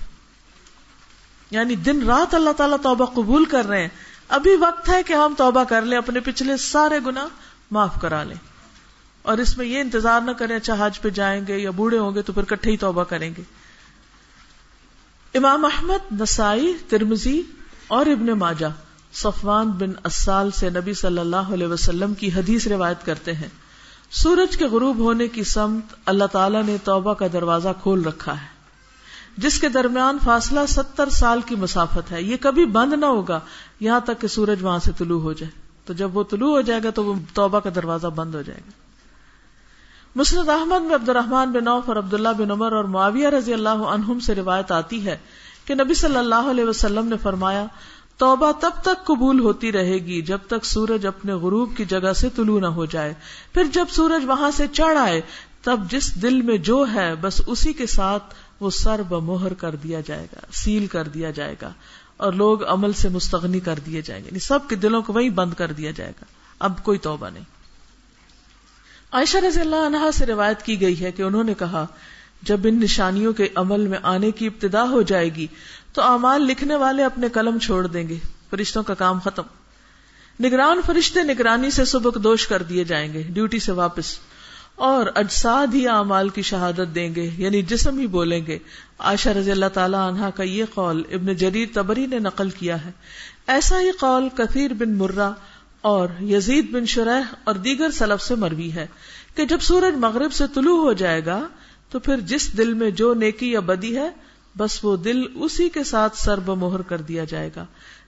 یعنی 1.51 1.76
دن 1.76 2.03
رات 2.03 2.34
اللہ 2.34 2.49
تعالیٰ 2.49 2.78
توبہ 2.84 3.05
قبول 3.05 3.45
کر 3.45 3.66
رہے 3.66 3.82
ہیں۔ 3.82 3.89
ابھی 4.28 4.55
وقت 4.59 4.89
ہے 4.89 5.03
کہ 5.03 5.13
ہم 5.13 5.34
توبہ 5.38 5.63
کر 5.63 5.82
لیں، 5.82 5.97
اپنے 5.97 6.20
پچھلے 6.20 6.57
سارے 6.57 6.99
گنا 7.05 7.28
معاف 7.72 8.01
کرا 8.01 8.24
لیں۔ 8.24 8.38
اور 9.22 9.38
اس 9.38 9.57
میں 9.57 9.66
یہ 9.66 9.80
انتظار 9.80 10.22
نہ 10.22 10.32
کریں 10.32 10.55
اچھا 10.55 10.76
حج 10.80 11.01
پہ 11.01 11.09
جائیں 11.09 11.47
گے 11.47 11.57
یا 11.57 11.70
بوڑھے 11.70 11.97
ہوں 11.97 12.16
گے 12.16 12.22
تو 12.22 12.34
پھر 12.34 12.43
کٹھے 12.43 12.72
ہی 12.72 12.78
توبہ 12.78 13.03
کریں 13.03 13.34
گے۔ 13.38 13.41
امام 15.34 15.66
احمد، 15.66 16.22
نسائی 16.22 16.78
ترمزی 16.88 17.41
اور 17.88 18.05
ابن 18.05 18.26
ماجہ، 18.26 18.66
صفوان 19.13 19.72
بن 19.72 19.91
اسال 20.03 20.51
سے 20.51 20.70
نبی 20.70 20.93
صلی 20.93 21.20
اللہ 21.20 21.36
علیہ 21.36 21.68
وسلم 21.68 22.13
کی 22.13 22.32
حدیث 22.32 22.68
روایت 22.68 23.05
کرتے 23.05 23.34
ہیں۔ 23.34 23.49
سورج 24.16 24.57
کے 24.57 24.66
غروب 24.66 24.97
ہونے 24.97 25.28
کی 25.28 25.43
سمت 25.43 25.95
اللہ 26.05 26.24
تعالیٰ 26.24 26.63
نے 26.63 26.78
توبہ 26.84 27.13
کا 27.13 27.28
دروازہ 27.34 27.70
کھول 27.84 28.03
رکھا 28.03 28.41
ہے۔ 28.41 28.47
جس 29.38 29.59
کے 29.59 29.70
درمیان 29.70 30.18
فاصلہ 30.24 30.59
ستر 30.68 31.09
سال 31.09 31.41
کی 31.45 31.55
مسافت 31.55 32.11
ہے۔ 32.11 32.22
یہ 32.22 32.38
کبھی 32.41 32.66
بند 32.66 32.93
نہ 32.93 33.05
ہوگا۔ 33.05 33.39
یہاں 33.80 33.99
تک 33.99 34.22
کہ 34.22 34.28
سورج 34.28 34.63
وہاں 34.63 34.80
سے 34.80 34.91
طلوع 34.97 35.22
ہو 35.22 35.34
جائے۔ 35.34 35.51
تو 35.86 35.93
جب 35.93 36.18
وہ 36.18 36.24
طلوع 36.30 36.49
ہو 36.49 36.61
جائے 36.61 36.80
گا 36.84 36.89
تو 36.89 37.05
وہ 37.05 37.13
توبہ 37.34 37.59
کا 37.59 37.70
دروازہ 37.76 38.07
بند 38.07 38.36
ہو 38.36 38.41
جائے 38.41 38.59
گا۔ 38.66 38.72
مسرد 40.16 40.49
احمد 40.49 40.82
میں 40.82 40.95
عبد 40.95 41.09
الرحمان 41.09 41.51
بن 41.51 41.68
عوف 41.68 41.84
اور 41.88 41.95
عبداللہ 41.95 42.30
بن 42.38 42.51
عمر 42.51 42.72
اور 42.72 42.84
معاویہ 42.84 43.28
رضی 43.28 43.53
اللہ 43.53 43.70
عنہم 43.70 44.20
سے 44.20 44.36
روایت 44.36 44.72
آتی 44.72 45.05
ہے 45.05 45.18
کہ 45.66 45.76
نبی 45.76 45.93
صلی 45.93 46.18
اللہ 46.18 46.36
علیہ 46.36 46.66
وسلم 46.66 47.07
نے 47.07 47.16
فرمایا 47.18 47.66
توبہ 48.18 48.51
تب 48.59 48.72
تک 48.82 49.05
قبول 49.05 49.39
ہوتی 49.39 49.72
رہے 49.72 49.97
گی 49.97 50.22
جب 50.22 50.38
تک 50.47 50.66
سورج 50.66 51.05
اپنے 51.05 51.34
غروب 51.34 51.78
کی 51.78 51.86
جگہ 51.86 52.13
سے 52.13 52.30
طلوع 52.36 52.59
نہ 52.59 52.66
ہو 52.66 52.86
جائے۔ 52.86 53.13
پھر 53.53 53.63
جب 53.63 53.86
سورج 53.89 54.26
وہاں 54.26 54.51
سے 54.51 54.68
چڑھ 54.68 54.97
آئے، 54.97 55.22
تب 55.61 55.80
جس 55.89 56.22
دل 56.22 56.41
میں 56.41 56.57
جو 56.57 56.86
ہے، 56.93 57.16
بس 57.22 57.41
اسی 57.47 57.74
کے 57.74 57.86
ساتھ 57.86 58.36
وہ 58.59 58.70
سر 58.70 59.01
بمہر 59.01 59.53
کر 59.53 59.76
دیا 59.76 60.01
جائے 60.05 60.28
گا، 60.36 60.39
سیل 60.53 60.88
کر 60.88 61.03
دیا 61.03 61.32
جائے 61.32 61.55
گا 61.61 61.74
اور 62.18 62.34
لوگ 62.34 62.66
عمل 62.66 62.93
سے 62.93 63.09
مستغنی 63.09 63.59
کر 63.59 63.80
دیے 63.86 64.01
جائیں 64.01 64.24
گے۔ 64.24 64.28
یعنی 64.28 64.39
سب 64.39 64.59
کے 64.70 64.76
دلوں 64.76 65.01
کو 65.01 65.13
وہی 65.13 65.30
بند 65.30 65.53
کر 65.53 65.72
دیا 65.72 65.91
جائے 65.91 66.11
گا۔ 66.11 66.26
اب 66.59 66.84
کوئی 66.84 66.97
توبہ 66.97 67.30
نہیں۔ 67.30 67.43
عائشہ 69.11 69.38
رضی 69.38 69.59
اللہ 69.61 69.76
عنہا 69.76 70.11
سے 70.11 70.26
روایت 70.26 70.61
کی 70.61 70.82
گئی 70.82 71.01
ہے 71.01 71.11
کہ 71.11 71.22
انہوں 71.22 71.43
نے 71.43 71.53
کہا، 71.53 71.86
جب 72.41 72.59
ان 72.63 72.80
نشانیوں 72.80 73.34
کے 73.34 73.47
عمل 73.55 73.88
میں 73.88 73.99
آنے 74.03 74.32
کی 74.32 74.47
ابتدا 74.47 74.84
ہو 74.84 75.01
جائے 75.01 75.36
گی 75.36 75.47
تو 75.96 76.02
اعمال 76.02 76.41
لکھنے 76.41 76.76
والے 76.76 77.04
اپنے 77.04 77.30
قلم 77.30 77.60
چھوڑ 77.60 77.88
دیں 77.88 78.10
گے، 78.10 78.18
فرشتوں 78.50 78.84
کا 78.84 78.93
کام 78.93 79.20
ختم۔ 79.20 79.43
نگران 80.43 80.82
فرشتے 80.86 81.24
نگرانی 81.24 81.72
سے 81.72 81.86
سبک 81.86 82.24
دوش 82.24 82.48
کر 82.48 82.64
دیے 82.64 82.84
جائیں 82.84 83.14
گے، 83.14 83.24
ڈیوٹی 83.24 83.60
سے 83.60 83.72
واپس۔ 83.72 84.20
اور 84.76 85.06
اجساد 85.16 85.68
ہی 85.74 85.88
اعمال 85.88 86.30
کی 86.30 86.41
شہادت 86.41 86.96
دیں 86.96 87.16
گے 87.16 87.30
یعنی 87.38 87.62
جسم 87.62 88.00
ہی 88.00 88.08
بولیں 88.08 88.46
گے۔ 88.46 88.60
عائشہ 89.00 89.30
رضی 89.30 89.52
اللہ 89.52 89.66
تعالی 89.74 89.98
عنہا 90.00 90.30
کا 90.30 90.43
یہ 90.43 90.64
قول 90.74 91.04
ابن 91.12 91.36
جریر 91.36 91.68
تبری 91.74 92.06
نے 92.06 92.20
نقل 92.20 92.50
کیا 92.50 92.86
ہے۔ 92.86 92.91
ایسا 93.48 93.80
ہی 93.80 93.91
قول 93.91 94.30
کثیر 94.38 94.74
بن 94.74 94.98
مرہ 94.98 95.32
اور 95.82 96.08
یزید 96.22 96.72
بن 96.72 96.86
شرح 96.86 97.22
اور 97.43 97.56
دیگر 97.56 97.91
سلف 97.91 98.24
سے 98.24 98.36
مروی 98.36 98.72
ہے 98.72 98.88
کہ 99.36 99.46
جب 99.46 99.60
سورج 99.62 99.96
مغرب 99.96 100.34
سے 100.34 100.43
طلوع 100.54 100.82
ہو 100.82 100.93
جائے 100.93 101.26
گا 101.26 101.48
تو 101.89 102.00
پھر 102.00 102.20
جس 102.20 102.58
دل 102.58 102.74
میں 102.74 102.91
جو 102.91 103.14
نیکی 103.14 103.52
یا 103.52 103.60
بدی 103.60 103.98
ہے 103.98 104.10
بس 104.58 104.86
وہ 104.86 104.97
دل 104.97 105.22
اسی 105.36 105.70
کے 105.70 105.84
ساتھ 105.84 106.18
سر 106.18 106.39
بمہر 106.39 106.82
کر 106.82 107.01
دیا 107.01 107.24
جائے 107.24 107.49
گا۔ 107.56 107.66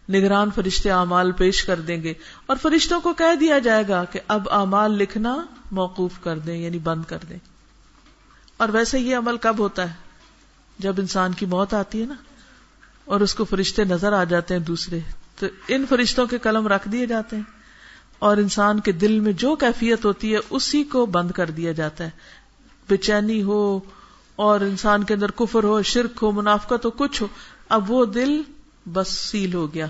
نگران 0.09 0.49
فرشتے 0.55 0.91
اعمال 0.91 1.31
پیش 1.31 1.63
کر 1.63 1.79
دیں 1.79 2.03
گے 2.03 2.13
اور 2.45 2.57
فرشتوں 2.61 3.01
کو 3.01 3.13
کہہ 3.13 3.35
دیا 3.35 3.59
جائے 3.59 3.83
گا 3.87 4.03
کہ 4.03 4.19
اب 4.27 4.49
اعمال 4.49 4.91
لکھنا 4.91 5.45
موقوف 5.71 6.11
کر 6.23 6.39
دیں 6.39 6.57
یعنی 6.57 6.79
بند 6.79 7.03
کر 7.07 7.17
دیں۔ 7.29 7.37
اور 8.57 8.69
ویسے 8.69 8.99
یہ 8.99 9.15
عمل 9.15 9.37
کب 9.37 9.55
ہوتا 9.59 9.89
ہے؟ 9.89 9.93
جب 10.79 10.95
انسان 10.97 11.33
کی 11.33 11.45
موت 11.45 11.73
آتی 11.73 12.01
ہے 12.01 12.05
نا، 12.05 12.13
اور 13.05 13.21
اس 13.21 13.35
کو 13.35 13.45
فرشتے 13.45 13.83
نظر 13.83 14.13
آ 14.13 14.23
جاتے 14.23 14.53
ہیں 14.53 14.61
دوسرے، 14.61 14.99
تو 15.39 15.45
ان 15.67 15.85
فرشتوں 15.89 16.27
کے 16.27 16.37
قلم 16.37 16.67
رکھ 16.67 16.89
دیے 16.89 17.05
جاتے 17.05 17.35
ہیں۔ 17.35 17.43
اور 18.19 18.37
انسان 18.37 18.79
کے 18.79 18.91
دل 18.91 19.19
میں 19.19 19.33
جو 19.33 19.55
کیفیت 19.55 20.05
ہوتی 20.05 20.33
ہے، 20.33 20.39
اسی 20.49 20.83
کو 20.83 21.05
بند 21.05 21.31
کر 21.31 21.49
دیا 21.49 21.71
جاتا 21.71 22.03
ہے۔ 22.03 22.09
بے 22.89 22.97
چینی 22.97 23.43
ہو 23.43 23.79
اور 24.38 24.61
انسان 24.61 25.03
کے 25.03 25.13
اندر 25.13 25.31
کفر 25.31 25.63
ہو، 25.63 25.81
شرک 25.81 26.19
ہو، 26.21 26.31
منافقت 26.31 26.85
ہو، 26.85 26.91
کچھ 26.91 27.21
ہو، 27.21 27.27
اب 27.69 27.91
وہ 27.91 28.05
دل 28.05 28.41
بس 28.93 29.07
سیل 29.07 29.53
ہو 29.53 29.73
گیا۔ 29.73 29.88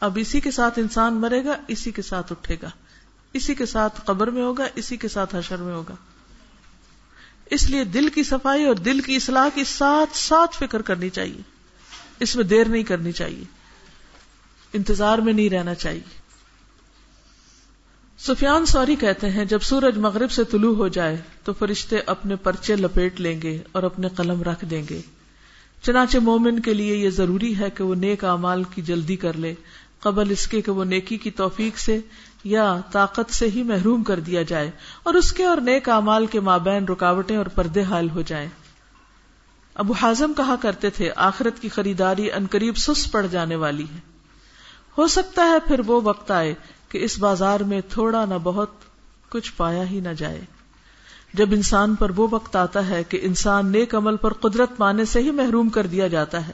اب 0.00 0.18
اسی 0.20 0.40
کے 0.40 0.50
ساتھ 0.50 0.78
انسان 0.78 1.14
مرے 1.14 1.44
گا، 1.44 1.56
اسی 1.68 1.90
کے 1.90 2.02
ساتھ 2.02 2.32
اٹھے 2.32 2.56
گا۔ 2.62 2.70
اسی 3.32 3.54
کے 3.54 3.66
ساتھ 3.66 4.00
قبر 4.04 4.30
میں 4.30 4.42
ہوگا، 4.42 4.64
اسی 4.74 4.96
کے 4.96 5.08
ساتھ 5.08 5.34
حشر 5.34 5.56
میں 5.56 5.74
ہوگا۔ 5.74 5.94
اس 7.50 7.70
لیے 7.70 7.84
دل 7.84 8.08
کی 8.08 8.22
صفائی 8.22 8.64
اور 8.64 8.74
دل 8.74 9.00
کی 9.00 9.16
اصلاح 9.16 9.48
کی 9.54 9.64
ساتھ 9.64 10.16
ساتھ 10.16 10.56
فکر 10.56 10.82
کرنی 10.82 11.10
چاہیے۔ 11.10 11.40
اس 12.20 12.36
میں 12.36 12.44
دیر 12.44 12.68
نہیں 12.68 12.82
کرنی 12.82 13.12
چاہیے۔ 13.12 13.44
انتظار 14.72 15.18
میں 15.18 15.32
نہیں 15.32 15.50
رہنا 15.50 15.74
چاہیے۔ 15.74 16.23
سفیان 18.26 18.66
سوری 18.66 18.96
کہتے 18.96 19.30
ہیں، 19.30 19.44
جب 19.44 19.58
سورج 19.62 19.98
مغرب 19.98 20.30
سے 20.30 20.44
طلوع 20.44 20.76
ہو 20.76 20.88
جائے 20.88 21.20
تو 21.44 21.52
فرشتے 21.52 21.96
اپنے 22.06 22.36
پرچے 22.36 22.76
لپیٹ 22.76 23.20
لیں 23.20 23.42
گے 23.42 23.58
اور 23.72 23.82
اپنے 23.82 24.08
قلم 24.08 24.42
رکھ 24.42 24.64
دیں 24.64 24.82
گے۔ 24.90 25.00
چنانچہ 25.82 26.18
مومن 26.18 26.60
کے 26.60 26.74
لیے 26.74 26.96
یہ 26.96 27.10
ضروری 27.10 27.58
ہے 27.58 27.70
کہ 27.70 27.84
وہ 27.84 27.94
نیک 27.94 28.24
اعمال 28.24 28.64
کی 28.64 28.82
جلدی 28.82 29.16
کر 29.16 29.36
لے۔ 29.36 29.54
قبل 30.00 30.30
اس 30.30 30.46
کے 30.46 30.60
کہ 30.60 30.72
وہ 30.72 30.84
نیکی 30.84 31.18
کی 31.18 31.30
توفیق 31.30 31.78
سے 31.78 31.98
یا 32.44 32.80
طاقت 32.92 33.34
سے 33.34 33.50
ہی 33.50 33.62
محروم 33.62 34.02
کر 34.02 34.20
دیا 34.20 34.42
جائے 34.42 34.70
اور 35.02 35.14
اس 35.14 35.32
کے 35.32 35.44
اور 35.44 35.58
نیک 35.58 35.88
اعمال 35.88 36.26
کے 36.26 36.40
مابین 36.40 36.84
رکاوٹیں 36.84 37.36
اور 37.36 37.46
پردے 37.46 37.82
حال 37.82 38.10
ہو 38.10 38.22
جائیں۔ 38.22 38.48
ابو 39.74 39.92
حازم 39.92 40.32
کہا 40.36 40.54
کرتے 40.60 40.90
تھے، 40.90 41.10
آخرت 41.16 41.60
کی 41.60 41.68
خریداری 41.68 42.32
انقریب 42.32 42.76
سس 42.76 43.12
پڑ 43.12 43.26
جانے 43.26 43.56
والی 43.56 43.84
ہے۔ 43.94 44.00
ہو 44.98 45.06
سکتا 45.06 45.44
ہے 45.44 45.58
پھر 45.68 45.80
وہ 45.86 46.00
وقت 46.04 46.30
آئے 46.30 46.54
کہ 46.94 47.04
اس 47.04 47.18
بازار 47.18 47.60
میں 47.60 47.80
تھوڑا 47.88 48.24
نہ 48.24 48.34
بہت 48.42 48.70
کچھ 49.28 49.52
پایا 49.56 49.90
ہی 49.90 50.00
نہ 50.00 50.08
جائے۔ 50.08 50.40
جب 51.34 51.48
انسان 51.52 51.94
پر 51.94 52.10
وہ 52.16 52.26
وقت 52.30 52.56
آتا 52.56 52.88
ہے 52.88 53.04
کہ 53.04 53.18
انسان 53.22 53.72
نیک 53.72 53.94
عمل 53.94 54.16
پر 54.16 54.32
قدرت 54.32 54.76
پانے 54.76 55.04
سے 55.04 55.20
ہی 55.20 55.30
محروم 55.30 55.68
کر 55.68 55.86
دیا 55.86 56.08
جاتا 56.08 56.48
ہے، 56.48 56.52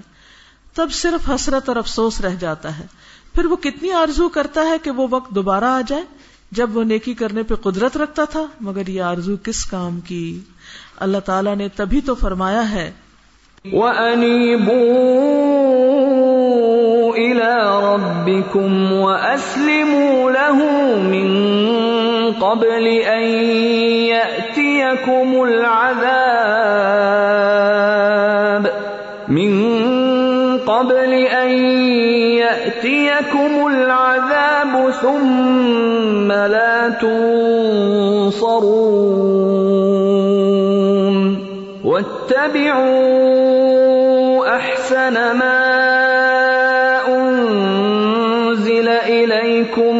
تب 0.74 0.88
صرف 0.92 1.30
حسرت 1.30 1.68
اور 1.68 1.76
افسوس 1.76 2.20
رہ 2.20 2.34
جاتا 2.34 2.78
ہے۔ 2.78 2.86
پھر 3.34 3.44
وہ 3.44 3.56
کتنی 3.56 3.92
آرزو 3.92 4.28
کرتا 4.28 4.60
ہے 4.60 4.78
کہ 4.82 4.90
وہ 4.90 5.06
وقت 5.10 5.34
دوبارہ 5.34 5.64
آ 5.64 5.80
جائے؟ 5.86 6.02
جب 6.50 6.76
وہ 6.76 6.84
نیکی 6.84 7.14
کرنے 7.14 7.42
پہ 7.42 7.54
قدرت 7.54 7.96
رکھتا 7.96 8.24
تھا، 8.24 8.46
مگر 8.60 8.86
یہ 8.86 9.02
آرزو 9.02 9.36
کس 9.42 9.64
کام 9.64 10.00
کی؟ 10.00 10.40
اللہ 10.96 11.18
تعالیٰ 11.18 11.56
نے 11.56 11.68
تبھی 11.68 12.00
تو 12.00 12.14
فرمایا 12.14 12.70
ہے 12.70 12.92
ربكم 18.30 18.92
وأسلموا 18.92 20.30
له 20.30 20.56
من 20.96 21.30
قبل 22.32 22.86
أن 22.86 23.22
يأتيكم 24.08 25.42
العذاب 25.42 26.40
من 29.28 29.78
قبل 30.58 31.12
أن 31.12 31.50
يأتيكم 32.40 33.66
العذاب 33.66 34.90
ثم 34.90 36.32
لا 36.32 36.88
تنصرون 36.88 38.40
واتبعوا 41.90 43.26
أحسن 44.56 45.14
ما 45.14 45.60
انزل 47.08 48.88
الیکم 48.88 49.96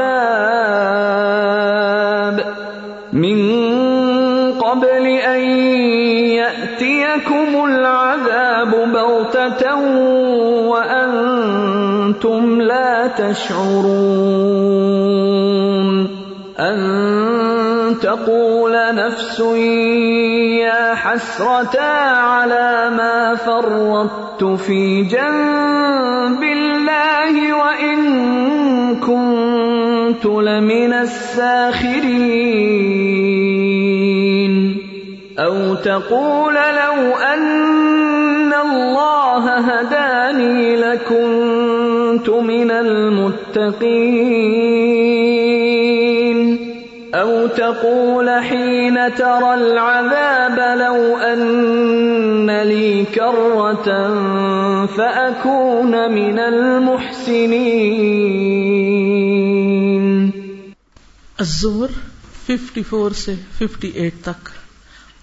من 3.13 3.39
قبل 4.51 5.07
أن 5.07 5.41
يأتيكم 6.35 7.65
العذاب 7.65 8.71
بغتة 8.93 9.75
وأنتم 12.07 12.61
لا 12.61 13.07
تشعرون 13.07 13.97
أن 16.59 17.99
تقول 18.01 18.95
نفس 18.95 19.39
يا 20.63 20.95
حسرة 20.95 21.81
على 21.81 22.89
ما 22.97 23.35
فرطت 23.35 24.43
في 24.43 25.03
جنب 25.03 26.43
الله 26.43 27.53
وإن 27.53 27.99
كنت 28.95 30.25
لمن 30.25 30.93
الساخرين 30.93 32.07
أو 35.39 35.75
تقول 35.75 36.53
لو 36.55 37.15
أن 37.15 38.53
الله 38.53 39.57
هداني 39.57 40.75
لكنت 40.75 41.66
كنت 42.17 42.29
من 42.29 42.71
المتقين. 42.71 43.97
أو 47.13 47.47
تقول 47.47 48.29
حين 48.29 49.15
ترى 49.15 49.53
العذاب 49.53 50.77
لو 50.79 51.17
أن 51.17 52.49
لي 52.61 53.05
كرة 53.05 54.15
فأكون 54.85 56.11
من 56.13 56.39
المحسنين. 56.39 57.67
الزمر 61.41 61.87
54 62.47 63.13
سے 63.13 63.35
58 63.59 64.09
تک 64.21 64.49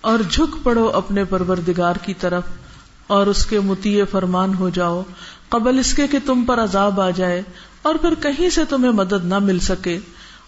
اور 0.00 0.18
جھک 0.30 0.64
پڑو 0.64 0.88
اپنے 0.88 1.24
پروردگار 1.24 1.94
کی 2.02 2.14
طرف 2.14 2.42
اور 3.06 3.26
اس 3.26 3.46
کے 3.46 3.60
متی 3.60 4.04
فرمان 4.10 4.54
ہو 4.54 4.68
جاؤ 4.68 5.02
قبل 5.54 5.78
اس 5.78 5.94
کے 5.94 6.06
کہ 6.06 6.18
تم 6.26 6.44
پر 6.44 6.62
عذاب 6.62 7.00
آ 7.00 7.10
جائے 7.10 7.42
اور 7.82 7.94
پھر 7.94 8.14
کہیں 8.14 8.50
سے 8.50 8.64
تمہیں 8.64 8.92
مدد 8.92 9.24
نہ 9.24 9.38
مل 9.38 9.58
سکے۔ 9.58 9.98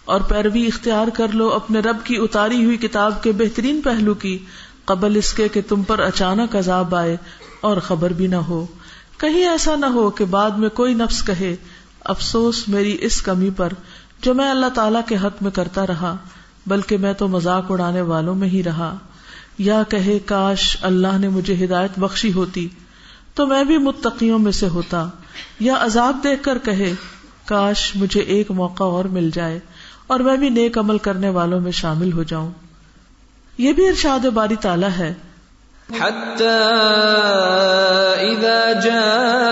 اور 0.05 0.21
پیروی 0.21 0.67
اختیار 0.67 1.07
کر 1.13 1.27
لو 1.33 1.53
اپنے 1.53 1.79
رب 1.79 1.97
کی 2.03 2.17
اتاری 2.17 2.65
ہوئی 2.65 2.77
کتاب 2.77 3.23
کے 3.23 3.31
بہترین 3.31 3.81
پہلو 3.81 4.13
کی۔ 4.13 4.37
قبل 4.85 5.15
اس 5.15 5.33
کے 5.33 5.47
کہ 5.47 5.61
تم 5.67 5.83
پر 5.83 5.99
اچانک 5.99 6.55
عذاب 6.55 6.95
آئے 6.95 7.17
اور 7.61 7.77
خبر 7.77 8.09
بھی 8.09 8.27
نہ 8.27 8.35
ہو۔ 8.35 8.65
کہیں 9.17 9.47
ایسا 9.47 9.75
نہ 9.75 9.85
ہو 9.85 10.09
کہ 10.09 10.25
بعد 10.25 10.51
میں 10.51 10.69
کوئی 10.69 10.93
نفس 10.93 11.25
کہے، 11.25 11.55
افسوس 11.99 12.67
میری 12.67 12.97
اس 13.01 13.21
کمی 13.21 13.49
پر 13.49 13.73
جو 14.21 14.33
میں 14.33 14.49
اللہ 14.49 14.69
تعالی 14.73 14.99
کے 15.07 15.15
حق 15.15 15.43
میں 15.43 15.51
کرتا 15.51 15.87
رہا، 15.87 16.15
بلکہ 16.67 16.97
میں 16.97 17.13
تو 17.13 17.27
مذاق 17.27 17.71
اڑانے 17.71 18.01
والوں 18.01 18.35
میں 18.35 18.49
ہی 18.49 18.63
رہا۔ 18.63 18.97
یا 19.57 19.83
کہے، 19.89 20.19
کاش 20.19 20.77
اللہ 20.81 21.17
نے 21.17 21.29
مجھے 21.29 21.65
ہدایت 21.65 21.99
بخشی 21.99 22.33
ہوتی۔ 22.33 22.69
تو 23.37 23.47
میں 23.47 23.63
بھی 23.63 23.77
متقیوں 23.77 24.39
میں 24.39 24.51
سے 24.51 24.67
ہوتا 24.67 25.09
یا 25.59 25.75
عذاب 25.79 26.17
دیکھ 26.23 26.43
کر 26.43 26.57
کہے، 26.57 26.93
کاش 27.45 27.91
مجھے 27.95 28.21
ایک 28.21 28.51
موقع 28.51 28.83
اور 28.83 29.05
مل 29.05 29.29
جائے 29.33 29.59
اور 30.07 30.19
میں 30.19 30.37
بھی 30.37 30.49
نیک 30.49 30.77
عمل 30.77 30.97
کرنے 30.97 31.29
والوں 31.29 31.59
میں 31.59 31.71
شامل 31.71 32.11
ہو 32.13 32.23
جاؤں۔ 32.23 32.51
یہ 33.57 33.73
بھی 33.73 33.87
ارشاد 33.87 34.25
باری 34.25 34.55
تعالیٰ 34.55 34.89
ہے۔ 34.89 35.13
حتى 35.99 36.47
جاء 38.83 39.47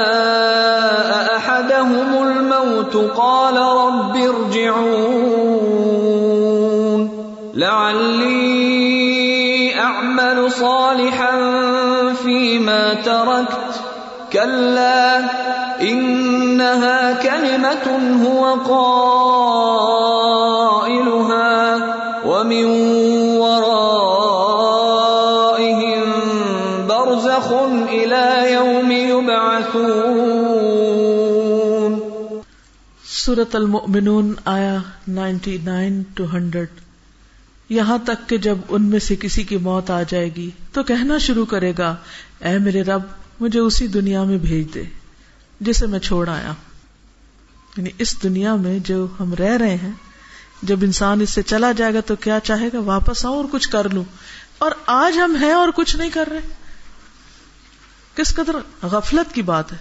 الموت 2.17 2.93
قال 3.15 3.57
رب 3.57 4.35
ارجعون 4.35 5.15
لعلي 7.55 8.65
أعمل 9.79 10.49
صالحا 10.49 11.31
فيما 12.23 12.93
تركت 13.03 13.64
كلا 14.35 15.29
هو 18.21 18.43
قائلها 18.53 19.05
ومن 22.25 22.65
ورائهم 23.37 24.03
برزخ 26.87 27.47
يوم 28.45 28.91
يبعثون. 28.91 29.95
سورت 33.05 33.55
المؤمنون 33.55 34.33
آیا 34.45 34.77
99 35.07 36.01
ٹو 36.15 36.23
100 36.33 36.65
یہاں 37.69 37.99
تک 38.05 38.29
کہ 38.29 38.37
جب 38.37 38.57
ان 38.69 38.81
میں 38.83 38.99
سے 38.99 39.15
کسی 39.15 39.43
کی 39.43 39.57
موت 39.57 39.91
آ 39.91 40.01
جائے 40.09 40.29
گی 40.35 40.49
تو 40.73 40.83
کہنا 40.83 41.17
شروع 41.17 41.45
کرے 41.45 41.73
گا، 41.77 41.95
اے 42.39 42.57
میرے 42.57 42.81
رب 42.83 43.01
مجھے 43.39 43.59
اسی 43.59 43.87
دنیا 43.87 44.23
میں 44.23 44.37
بھیج 44.37 44.73
دے 44.73 44.83
جسے 45.59 45.85
میں 45.85 45.99
چھوڑ 45.99 46.29
آیا 46.29 46.53
یعنی 47.77 47.89
اس 47.97 48.23
دنیا 48.23 48.55
میں 48.55 48.79
جو 48.79 49.07
ہم 49.19 49.33
رہ 49.33 49.57
رہے 49.57 49.75
ہیں، 49.75 49.91
جب 50.63 50.79
انسان 50.81 51.21
اس 51.21 51.29
سے 51.29 51.41
چلا 51.41 51.71
جائے 51.71 51.93
گا 51.93 51.99
تو 51.99 52.15
کیا 52.15 52.39
چاہے 52.39 52.69
گا؟ 52.73 52.79
واپس 52.79 53.25
آؤں 53.25 53.35
اور 53.35 53.45
کچھ 53.51 53.69
کر 53.69 53.89
لوں۔ 53.89 54.03
اور 54.57 54.71
آج 54.85 55.17
ہم 55.17 55.35
ہیں 55.35 55.51
اور 55.51 55.69
کچھ 55.75 55.95
نہیں 55.95 56.09
کر 56.09 56.27
رہے۔ 56.31 56.39
کس 58.15 58.35
قدر 58.35 58.85
غفلت 58.85 59.35
کی 59.35 59.41
بات 59.41 59.71
ہے۔ 59.71 59.77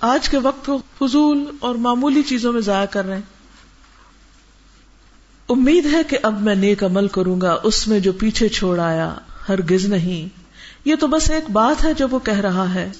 آج 0.00 0.28
کے 0.28 0.38
وقت 0.38 0.66
کو 0.66 0.78
فضول 0.98 1.50
اور 1.60 1.74
معمولی 1.74 2.22
چیزوں 2.22 2.52
میں 2.52 2.60
ضائع 2.60 2.86
کر 2.86 3.04
رہے 3.04 3.14
ہیں۔ 3.14 3.22
امید 5.48 5.86
ہے 5.86 6.04
کہ 6.04 6.18
اب 6.22 6.42
میں 6.42 6.54
نیک 6.54 6.84
عمل 6.84 7.08
کروں 7.08 7.40
گا، 7.40 7.56
اس 7.62 7.88
میں 7.88 8.00
جو 8.00 8.12
پیچھے 8.12 8.48
چھوڑ 8.48 8.80
آیا، 8.80 9.14
ہرگز 9.48 9.86
نہیں۔ 9.86 10.45
یہ 10.86 10.94
تو 10.96 11.06
بس 11.06 11.30
ایک 11.30 11.50
بات 11.50 11.84
ہے 11.84 11.94
جو 11.94 12.08
وہ 12.10 12.18
کہہ 12.18 12.40
رہا 12.40 12.74
ہے۔ 12.74 12.90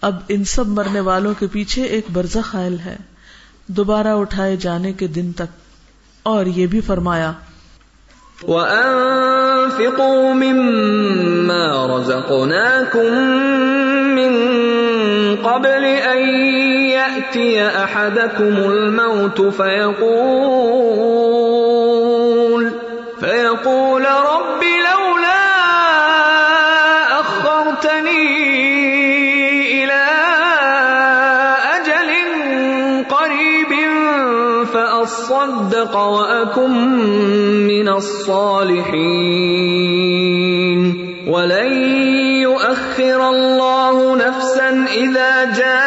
اب 0.00 0.16
ان 0.28 0.44
سب 0.44 0.66
مرنے 0.66 1.00
والوں 1.00 1.34
کے 1.38 1.46
پیچھے 1.46 1.82
ایک 1.82 2.06
برزخ 2.12 2.52
خائل 2.52 2.78
ہے۔ 2.84 2.96
دوبارہ 3.66 4.06
اٹھائے 4.06 4.56
جانے 4.56 4.92
کے 4.92 5.06
دن 5.06 5.32
تک۔ 5.32 5.58
اور 6.22 6.46
یہ 6.46 6.66
بھی 6.66 6.80
فرمایا، 6.80 7.32
وأنفقوا 8.42 10.32
مما 10.32 11.86
رزقناكم 11.86 13.14
من 14.14 14.34
قبل 15.42 15.84
أن 15.84 16.46
يأتي 16.80 17.58
أحدكم 17.58 18.68
الموت 18.68 19.40
فيقول 19.56 21.47
فأصدق 35.38 35.96
وأكن 35.96 36.70
من 37.66 37.88
الصالحين. 37.88 38.78
ولن 41.26 41.72
يؤخر 42.22 43.20
الله 43.28 44.16
نفسا 44.16 44.84
إذا 44.92 45.44
جاء 45.56 45.84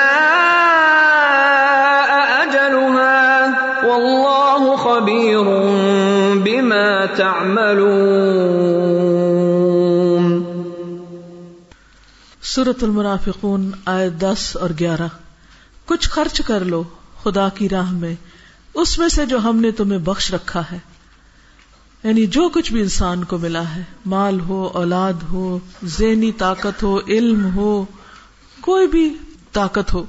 أجلها. 2.43 3.49
والله 3.84 4.76
خبير 4.76 5.45
بما 6.43 7.06
تعملون. 7.16 8.02
سورت 12.41 12.84
المنافقون 12.84 13.72
آئے 13.86 14.10
دس 14.10 14.58
اور 14.62 14.70
گیارہ. 14.80 15.08
کچھ 15.86 16.10
خرچ 16.10 16.41
کر 16.41 16.60
لو 16.60 16.84
خدا 17.24 17.49
کی 17.56 17.70
راہ 17.70 17.91
میں 17.91 18.16
اس 18.74 18.99
میں 18.99 19.09
سے 19.09 19.26
جو 19.26 19.39
ہم 19.39 19.57
نے 19.57 19.72
تمہیں 19.72 19.99
بخش 19.99 20.34
رکھا 20.34 20.63
ہے۔ 20.72 20.80
یعنی 22.03 22.28
جو 22.28 22.49
کچھ 22.53 22.74
بھی 22.74 22.82
انسان 22.82 23.24
کو 23.24 23.38
ملا 23.38 23.76
ہے، 23.76 23.84
مال 24.05 24.39
ہو، 24.39 24.67
اولاد 24.74 25.13
ہو، 25.32 25.59
ذہنی 25.86 26.32
طاقت 26.32 26.84
ہو، 26.84 26.99
علم 27.07 27.55
ہو، 27.55 27.86
کوئی 28.61 28.88
بھی 28.88 29.15
طاقت 29.51 29.93
ہو۔ 29.93 30.05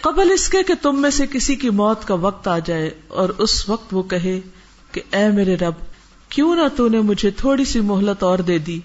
قبل 0.00 0.30
اس 0.32 0.48
کے 0.48 0.62
کہ 0.62 0.74
تم 0.82 1.02
میں 1.02 1.10
سے 1.10 1.26
کسی 1.26 1.56
کی 1.56 1.70
موت 1.70 2.04
کا 2.04 2.14
وقت 2.14 2.48
آ 2.48 2.58
جائے 2.58 2.90
اور 3.08 3.28
اس 3.28 3.68
وقت 3.68 3.94
وہ 3.94 4.02
کہے 4.02 4.40
کہ 4.92 5.00
اے 5.12 5.28
میرے 5.28 5.56
رب، 5.56 5.74
کیوں 6.28 6.56
نہ 6.56 6.76
تو 6.76 6.88
نے 6.88 7.00
مجھے 7.00 7.30
تھوڑی 7.30 7.64
سی 7.64 7.80
مہلت 7.80 8.22
اور 8.22 8.38
دے 8.38 8.58
دی 8.58 8.80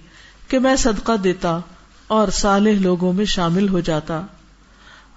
کہ 0.47 0.59
میں 0.59 0.75
صدقہ 0.75 1.17
دیتا 1.23 1.59
اور 2.07 2.27
صالح 2.27 2.71
لوگوں 2.79 3.13
میں 3.13 3.25
شامل 3.25 3.69
ہو 3.69 3.79
جاتا۔ 3.79 4.21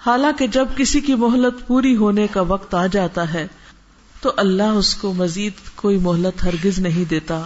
حالانکہ 0.07 0.46
جب 0.46 0.68
کسی 0.76 1.00
کی 1.00 1.14
مہلت 1.14 1.66
پوری 1.66 1.96
ہونے 1.96 2.26
کا 2.26 2.40
وقت 2.40 2.74
آ 2.74 2.86
جاتا 2.86 3.34
ہے، 3.34 3.46
تو 4.20 4.32
اللہ 4.36 4.62
اس 4.62 4.94
کو 4.94 5.12
مزید 5.12 5.53
کوئی 5.76 5.98
مہلت 5.98 6.44
ہرگز 6.44 6.78
نہیں 6.78 7.11
دیتا۔ 7.11 7.42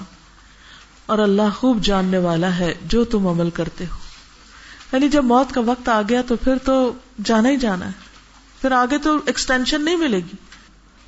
اور 1.06 1.18
اللہ 1.18 1.56
خوب 1.56 1.82
جاننے 1.82 2.18
والا 2.18 2.58
ہے 2.58 2.74
جو 2.84 3.04
تم 3.04 3.26
عمل 3.26 3.50
کرتے 3.50 3.84
ہو۔ 3.84 3.96
یعنی 4.92 5.08
جب 5.08 5.24
موت 5.24 5.54
کا 5.54 5.60
وقت 5.60 5.88
آ 5.88 6.02
گیا 6.08 6.22
تو 6.22 6.36
پھر 6.36 6.58
تو 6.64 6.92
جانا 7.24 7.48
ہی 7.48 7.56
جانا 7.56 7.86
ہے۔ 7.86 7.90
پھر 8.60 8.72
آگے 8.72 8.98
تو 8.98 9.16
ایکسٹینشن 9.26 9.84
نہیں 9.84 9.96
ملے 9.96 10.16
گی۔ 10.16 10.36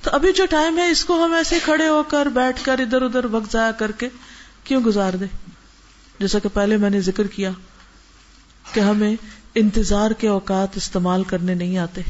تو 0.03 0.11
ابھی 0.11 0.33
جو 0.33 0.47
ٹائم 0.47 0.79
ہے، 0.79 0.91
اس 0.91 1.05
کو 1.05 1.25
ہم 1.25 1.33
ایسے 1.33 1.59
کھڑے 1.65 1.89
ہو 1.89 2.03
کر، 2.03 2.27
بیٹھ 2.27 2.65
کر، 2.65 2.79
ادھر 2.79 3.03
ادھر 3.03 3.25
وقت 3.25 3.53
ضائع 3.53 3.73
کر 3.73 3.91
کے 3.91 4.09
کیوں 4.65 4.81
گزار 4.81 5.13
دے 5.13 5.25
جیسا 6.19 6.39
کہ 6.39 6.49
پہلے 6.55 6.77
میں 6.77 6.91
نے 6.91 7.01
ذکر 7.01 7.27
کیا 7.27 7.51
کہ 8.73 8.81
ہمیں 8.81 9.17
انتظار 9.55 10.11
کے 10.11 10.29
اوقات 10.29 10.69
استعمال 10.77 11.25
کرنے 11.25 11.55
نہیں 11.55 11.79
آتے 11.79 12.01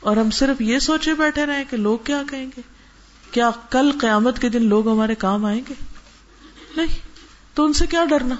اور 0.00 0.16
ہم 0.16 0.30
صرف 0.30 0.60
یہ 0.60 0.78
سوچے 0.78 1.14
بیٹھے 1.14 1.46
رہے 1.46 1.64
کہ 1.70 1.76
لوگ 1.76 1.98
کیا 2.04 2.22
کہیں 2.30 2.46
گے؟ 2.56 2.60
کیا 3.30 3.50
کل 3.70 3.90
قیامت 4.00 4.38
کے 4.38 4.48
دن 4.48 4.62
لوگ 4.62 4.88
ہمارے 4.88 5.14
کام 5.14 5.44
آئیں 5.44 5.60
گے؟ 5.68 5.74
نہیں، 6.76 6.98
تو 7.54 7.64
ان 7.64 7.72
سے 7.72 7.86
کیا 7.86 8.04
ڈرنا؟ 8.04 8.34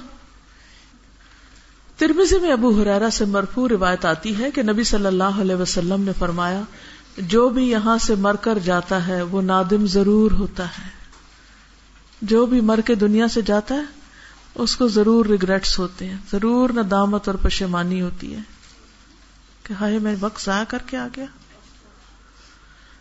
ترمیزی 1.96 2.38
میں 2.38 2.52
ابو 2.52 2.82
حرارا 2.82 3.10
سے 3.10 3.24
مرفو 3.24 3.68
روایت 3.68 4.04
آتی 4.04 4.38
ہے 4.38 4.50
کہ 4.50 4.62
نبی 4.62 4.84
صلی 4.84 5.06
اللہ 5.06 5.40
علیہ 5.40 5.54
وسلم 5.54 6.02
نے 6.02 6.12
فرمایا، 6.18 6.60
جو 7.18 7.48
بھی 7.48 7.70
یہاں 7.70 7.98
سے 7.98 8.14
مر 8.14 8.36
کر 8.36 8.58
جاتا 8.58 9.06
ہے، 9.06 9.22
وہ 9.22 9.42
نادم 9.42 9.86
ضرور 9.86 10.30
ہوتا 10.30 10.64
ہے۔ 10.64 10.98
جو 12.22 12.46
بھی 12.46 12.60
مر 12.60 12.80
کے 12.80 12.94
دنیا 12.94 13.28
سے 13.28 13.42
جاتا 13.42 13.74
ہے 13.74 13.97
اس 14.58 14.76
کو 14.76 14.88
ضرور 14.88 15.26
ریگریٹس 15.26 15.78
ہوتے 15.78 16.06
ہیں۔ 16.06 16.16
ضرور 16.32 16.70
ندامت 16.70 17.28
اور 17.28 17.36
پشیمانی 17.42 18.00
ہوتی 18.00 18.34
ہے 18.34 18.40
کہ 19.62 19.72
ہائے 19.72 19.98
میں 19.98 20.16
وقت 20.20 20.44
ضائع 20.44 20.64
کر 20.68 20.78
کے 20.86 20.96
آ 20.96 21.08
گیا۔ 21.16 21.24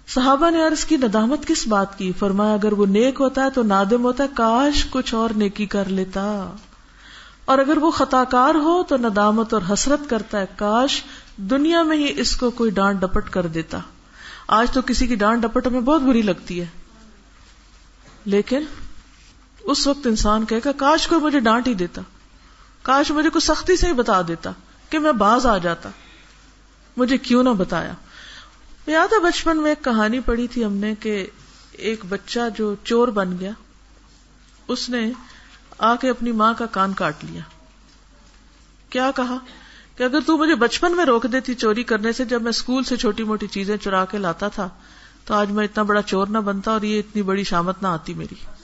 صحابہ 0.07 0.49
نے 0.49 0.63
عرض 0.63 0.85
کی، 0.85 0.97
ندامت 0.97 1.45
کس 1.45 1.67
بات 1.67 1.97
کی؟ 1.97 2.11
فرمایا، 2.19 2.53
اگر 2.53 2.73
وہ 2.73 2.85
نیک 2.85 3.15
ہوتا 3.19 3.43
ہے 3.43 3.49
تو 3.49 3.63
نادم 3.63 4.03
ہوتا 4.03 4.23
ہے، 4.23 4.29
کاش 4.35 4.85
کچھ 4.89 5.15
اور 5.15 5.29
نیکی 5.35 5.65
کر 5.65 5.85
لیتا۔ 5.85 6.55
اور 7.45 7.57
اگر 7.57 7.77
وہ 7.77 7.91
خطا 7.91 8.23
کار 8.23 8.55
ہو 8.55 8.83
تو 8.83 8.97
ندامت 8.97 9.53
اور 9.53 9.61
حسرت 9.73 10.09
کرتا 10.09 10.39
ہے، 10.39 10.45
کاش 10.55 11.03
دنیا 11.37 11.83
میں 11.83 11.97
ہی 11.97 12.13
اس 12.17 12.35
کو 12.35 12.51
کوئی 12.51 12.71
ڈانٹ 12.71 13.01
ڈپٹ 13.01 13.29
کر 13.29 13.47
دیتا۔ 13.47 13.77
آج 14.47 14.71
تو 14.71 14.81
کسی 14.81 15.07
کی 15.07 15.15
ڈانٹ 15.15 15.41
ڈپٹ 15.43 15.67
ہمیں 15.67 15.81
بہت 15.81 16.01
بری 16.01 16.21
لگتی 16.21 16.59
ہے۔ 16.59 16.65
لیکن 18.25 18.63
اس 19.67 19.87
وقت 19.87 20.07
انسان 20.07 20.45
کہے 20.45 20.59
گا، 20.65 20.71
کاش 20.71 21.07
کوئی 21.07 21.21
مجھے 21.21 21.39
ڈانٹ 21.39 21.67
ہی 21.67 21.73
دیتا، 21.73 22.01
کاش 22.81 23.11
مجھے 23.11 23.29
کچھ 23.29 23.43
سختی 23.43 23.75
سے 23.75 23.87
ہی 23.87 23.93
بتا 23.93 24.21
دیتا 24.27 24.51
کہ 24.89 24.99
میں 24.99 25.11
باز 25.11 25.45
آ 25.45 25.57
جاتا۔ 25.57 25.89
مجھے 26.97 27.17
کیوں 27.17 27.43
نہ 27.43 27.49
بتایا۔ 27.49 27.93
یاد 28.87 29.13
ہے 29.13 29.19
بچپن 29.19 29.57
میں 29.57 29.71
ایک 29.71 29.83
کہانی 29.83 30.19
پڑھی 30.19 30.47
تھی 30.47 30.65
ہم 30.65 30.73
نے 30.73 30.95
کہ 30.99 31.27
ایک 31.71 32.05
بچہ 32.09 32.39
جو 32.57 32.75
چور 32.83 33.07
بن 33.07 33.37
گیا، 33.39 33.51
اس 34.67 34.89
نے 34.89 35.11
آ 35.77 35.95
کے 35.95 36.09
اپنی 36.09 36.31
ماں 36.31 36.53
کا 36.57 36.65
کان 36.65 36.93
کاٹ 36.93 37.23
لیا۔ 37.23 37.41
کیا 38.89 39.11
کہا؟ 39.15 39.37
کہ 39.97 40.03
اگر 40.03 40.19
تو 40.25 40.37
مجھے 40.37 40.55
بچپن 40.55 40.95
میں 40.95 41.05
روک 41.05 41.25
دیتی 41.31 41.53
چوری 41.53 41.83
کرنے 41.83 42.11
سے، 42.11 42.25
جب 42.25 42.41
میں 42.41 42.49
اسکول 42.49 42.83
سے 42.83 42.97
چھوٹی 42.97 43.23
موٹی 43.23 43.47
چیزیں 43.47 43.77
چرا 43.77 44.05
کے 44.05 44.17
لاتا 44.17 44.47
تھا، 44.47 44.69
تو 45.25 45.33
آج 45.33 45.51
میں 45.51 45.65
اتنا 45.65 45.83
بڑا 45.83 46.01
چور 46.01 46.27
نہ 46.27 46.37
بنتا 46.37 46.71
اور 46.71 46.81
یہ 46.81 46.99
اتنی 46.99 47.21
بڑی 47.21 47.43
شامت 47.43 47.81
نہ 47.81 47.87
آتی 47.87 48.13
میری۔ 48.13 48.56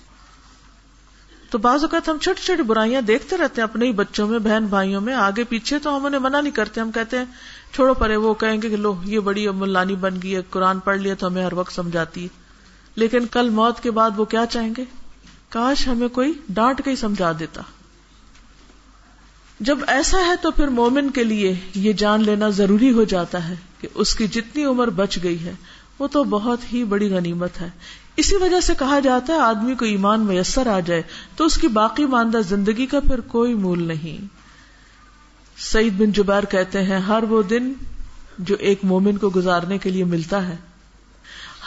تو 1.54 1.60
بعض 1.60 1.84
اوقات 1.84 2.10
ہم 2.10 2.18
چھوٹی 2.18 2.42
چھوٹی 2.42 2.64
برائیاں 2.64 3.02
دیکھتے 3.02 3.38
رہتے 3.38 3.62
ہیں 3.62 3.70
اپنے 3.70 3.86
ہی 3.86 3.92
بچوں 3.92 4.28
میں، 4.28 4.40
بہن 4.40 4.66
بھائیوں 4.66 5.02
میں، 5.02 5.14
آگے 5.14 5.44
پیچھے 5.44 5.80
تو 5.80 5.98
ہم 5.98 6.06
انہیں 6.06 6.22
منع 6.22 6.42
نہیں 6.42 6.54
کرتے، 6.54 6.82
ہم 6.82 6.92
کہتے 6.92 7.18
ہیں، 7.18 7.26
چھوڑو 7.74 7.94
پرے، 7.94 8.16
وہ 8.16 8.34
کہیں 8.34 8.62
گے 8.62 8.70
کہ 8.70 8.76
لو، 8.76 8.96
یہ 9.06 9.20
بڑی 9.20 9.50
ملانی 9.50 9.96
بن 9.96 10.16
گئی 10.24 10.36
ہے، 10.36 10.42
قرآن 10.50 10.80
پڑھ 10.80 10.98
لیا 10.98 11.14
تو 11.14 11.28
ہمیں 11.28 11.46
ہر 11.46 11.54
وقت 11.54 11.74
سمجھاتی 11.74 12.24
ہے۔ 12.24 12.28
لیکن 12.96 13.26
کل 13.26 13.50
موت 13.50 13.84
کے 13.84 13.92
بعد 13.92 14.12
وہ 14.18 14.26
کیا 14.26 14.46
چاہیں 14.46 14.74
گے؟ 14.78 14.86
کاش 15.50 15.88
ہمیں 15.88 16.08
کوئی 16.08 16.34
ڈانٹ 16.50 16.82
کے 16.86 16.92
ہی 16.92 16.96
سمجھا 16.96 17.32
دیتا۔ 17.40 17.62
جب 19.60 19.78
ایسا 19.88 20.18
ہے 20.26 20.36
تو 20.42 20.52
پھر 20.52 20.68
مومن 20.68 21.10
کے 21.10 21.24
لیے 21.24 21.56
یہ 21.76 21.94
جان 21.94 22.24
لینا 22.24 22.50
ضروری 22.50 22.92
ہو 22.92 23.04
جاتا 23.04 23.50
ہے 23.50 23.56
کہ 23.82 23.88
اس 23.94 24.16
کی 24.16 24.28
جتنی 24.28 24.66
عمر 24.66 24.90
بچ 24.90 25.20
گئی 25.24 25.46
ہے، 25.46 25.54
وہ 26.00 26.08
تو 26.08 26.24
بہت 26.24 26.60
ہی 26.74 26.84
بڑی 26.84 27.10
غنیمت 27.10 27.62
ہے۔ 27.62 27.70
اسی 28.18 28.36
وجہ 28.36 28.60
سے 28.60 28.74
کہا 28.80 29.00
جاتا 29.00 29.34
ہے 29.34 29.40
آدمی 29.40 29.76
کو 29.76 29.86
ایمان 29.86 30.22
میسر 30.22 30.68
آ 30.68 30.80
جائے 30.80 31.02
تو 31.36 31.46
اس 31.46 31.58
کی 31.58 31.68
باقی 31.68 32.06
ماندہ 32.06 32.38
زندگی 32.48 32.86
کا 32.86 33.00
پھر 33.00 33.20
کوئی 33.20 33.54
مول 33.54 33.84
نہیں۔ 33.84 34.26
سعید 35.58 35.94
بن 35.94 36.12
جبیر 36.12 36.46
کہتے 36.46 36.84
ہیں، 36.84 37.00
ہر 37.00 37.24
وہ 37.24 37.42
دن 37.42 37.74
جو 38.38 38.56
ایک 38.60 38.80
مومن 38.84 39.18
کو 39.18 39.32
گزارنے 39.36 39.78
کے 39.78 39.90
لیے 39.90 40.04
ملتا 40.04 40.48
ہے، 40.48 40.56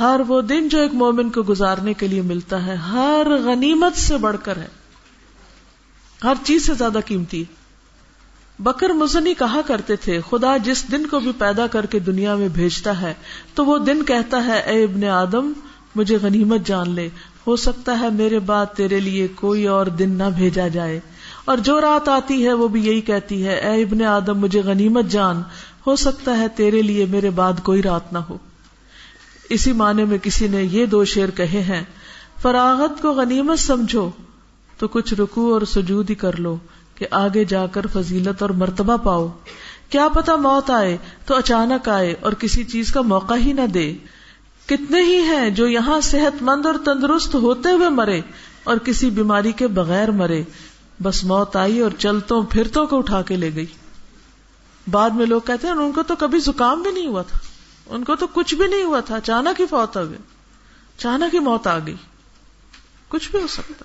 ہر 0.01 0.21
وہ 0.29 0.43
دن 0.43 0.69
جو 0.69 0.81
ایک 0.81 0.95
مومن 0.95 1.31
کو 1.31 1.43
گزارنے 1.43 1.95
کے 1.95 2.09
لیے 2.09 2.23
ملتا 2.23 2.67
ہے، 2.67 2.75
ہر 2.75 3.27
غنیمت 3.45 3.97
سے 3.97 4.17
بڑھ 4.17 4.37
کر 4.43 4.57
ہے۔ 4.57 4.67
ہر 6.25 6.35
چیز 6.45 6.67
سے 6.67 6.75
زیادہ 6.75 6.99
قیمتی۔ 7.07 7.45
بکر 8.59 8.91
مزنی 8.91 9.35
کہا 9.35 9.61
کرتے 9.67 9.97
تھے، 9.97 10.21
خدا 10.31 10.57
جس 10.57 10.91
دن 10.91 11.07
کو 11.07 11.21
بھی 11.21 11.33
پیدا 11.39 11.67
کر 11.67 11.87
کے 11.87 11.99
دنیا 11.99 12.35
میں 12.35 12.49
بھیجتا 12.49 13.01
ہے، 13.01 13.15
تو 13.55 13.65
وہ 13.65 13.79
دن 13.79 14.05
کہتا 14.05 14.45
ہے، 14.45 14.59
اے 14.61 14.85
ابن 14.85 15.05
آدم 15.05 15.53
مجھے 15.97 16.19
غنیمت 16.23 16.61
جان 16.67 16.91
لے۔ 16.91 17.09
ہو 17.47 17.57
سکتا 17.57 18.01
ہے 18.01 18.11
میرے 18.11 18.39
بعد 18.39 18.67
تیرے 18.77 19.01
لیے 19.01 19.29
کوئی 19.29 19.67
اور 19.67 19.87
دن 19.87 20.11
نہ 20.11 20.25
بھیجا 20.37 20.69
جائے۔ 20.69 21.01
اور 21.45 21.57
جو 21.57 21.81
رات 21.81 22.09
آتی 22.09 22.47
ہے 22.47 22.53
وہ 22.53 22.69
بھی 22.69 22.87
یہی 22.87 23.01
کہتی 23.01 23.47
ہے، 23.47 23.55
اے 23.55 23.83
ابن 23.83 24.03
آدم، 24.03 24.39
مجھے 24.39 24.61
غنیمت 24.61 25.05
جان۔ 25.05 25.43
ہو 25.87 25.97
سکتا 25.97 26.39
ہے 26.39 26.49
تیرے 26.49 26.83
لیے 26.83 27.05
میرے 27.05 27.31
بعد 27.31 27.53
کوئی 27.63 27.83
رات 27.83 28.13
نہ 28.13 28.19
ہو۔ 28.19 28.39
اسی 29.51 29.73
معنی 29.73 30.05
میں 30.05 30.19
کسی 30.19 30.49
نے 30.49 30.63
یہ 30.63 30.87
دو 30.87 31.05
شیر 31.05 31.31
کہے 31.31 31.63
ہیں، 31.63 31.85
فراغت 32.43 33.03
کو 33.03 33.13
غنیمت 33.13 33.59
سمجھو، 33.59 34.11
تو 34.79 34.89
کچھ 34.89 35.15
رکو 35.15 35.55
اور 35.55 35.63
سجود 35.63 36.11
ہی 36.11 36.15
کر 36.15 36.37
لو، 36.37 36.57
کہ 36.95 37.07
آگے 37.11 37.45
جا 37.45 37.67
کر 37.67 37.87
فضیلت 37.93 38.43
اور 38.43 38.51
مرتبہ 38.51 38.97
پاؤ۔ 38.97 39.29
کیا 39.91 40.09
پتا 40.09 40.37
موت 40.37 40.71
آئے 40.71 40.97
تو 41.27 41.37
اچانک 41.37 41.89
آئے 41.89 42.15
اور 42.21 42.33
کسی 42.33 42.65
چیز 42.65 42.93
کا 42.93 43.01
موقع 43.01 43.35
ہی 43.35 43.53
نہ 43.53 43.67
دے۔ 43.75 43.95
کتنے 44.67 45.03
ہی 45.03 45.21
ہیں 45.23 45.51
جو 45.51 45.69
یہاں 45.69 46.01
صحت 46.01 46.43
مند 46.43 46.67
اور 46.67 46.75
تندرست 46.85 47.35
ہوتے 47.35 47.71
ہوئے 47.71 47.89
مرے 47.89 48.21
اور 48.65 48.77
کسی 48.77 49.11
بیماری 49.11 49.53
کے 49.53 49.67
بغیر 49.67 50.11
مرے۔ 50.11 50.43
بس 51.03 51.25
موت 51.25 51.57
آئی 51.57 51.81
اور 51.81 51.91
چلتوں، 51.99 52.43
پھرتوں 52.43 52.87
کو 52.87 52.99
اٹھا 52.99 53.23
کے 53.23 53.37
لے 53.37 53.55
گئی۔ 53.55 53.67
بعد 54.91 55.11
میں 55.11 55.27
لوگ 55.27 55.41
کہتے 55.41 55.67
ہیں، 55.67 55.75
ان 55.75 55.93
کو 55.93 56.03
تو 56.03 56.17
کبھی 56.17 56.39
زکام 56.39 56.83
بھی 56.83 56.91
نہیں 56.91 57.07
ہوا 57.07 57.23
تھا۔ 57.23 57.39
ان 57.87 58.05
کو 58.05 58.17
تو 58.17 58.27
کچھ 58.27 58.55
بھی 58.55 58.67
نہیں 58.67 58.83
ہوا 58.83 59.01
تھا۔ 59.01 59.17
اچانک 59.17 59.61
ہی 59.61 59.67
فوت 59.67 59.97
ہو 59.97 60.09
گئے۔ 60.09 60.19
اچانک 60.97 61.35
ہی 61.35 61.39
موت 61.39 61.67
آ 61.67 61.79
گئی۔ 61.79 61.95
کچھ 63.09 63.31
بھی 63.31 63.41
ہو 63.43 63.47
سکتا۔ 63.47 63.85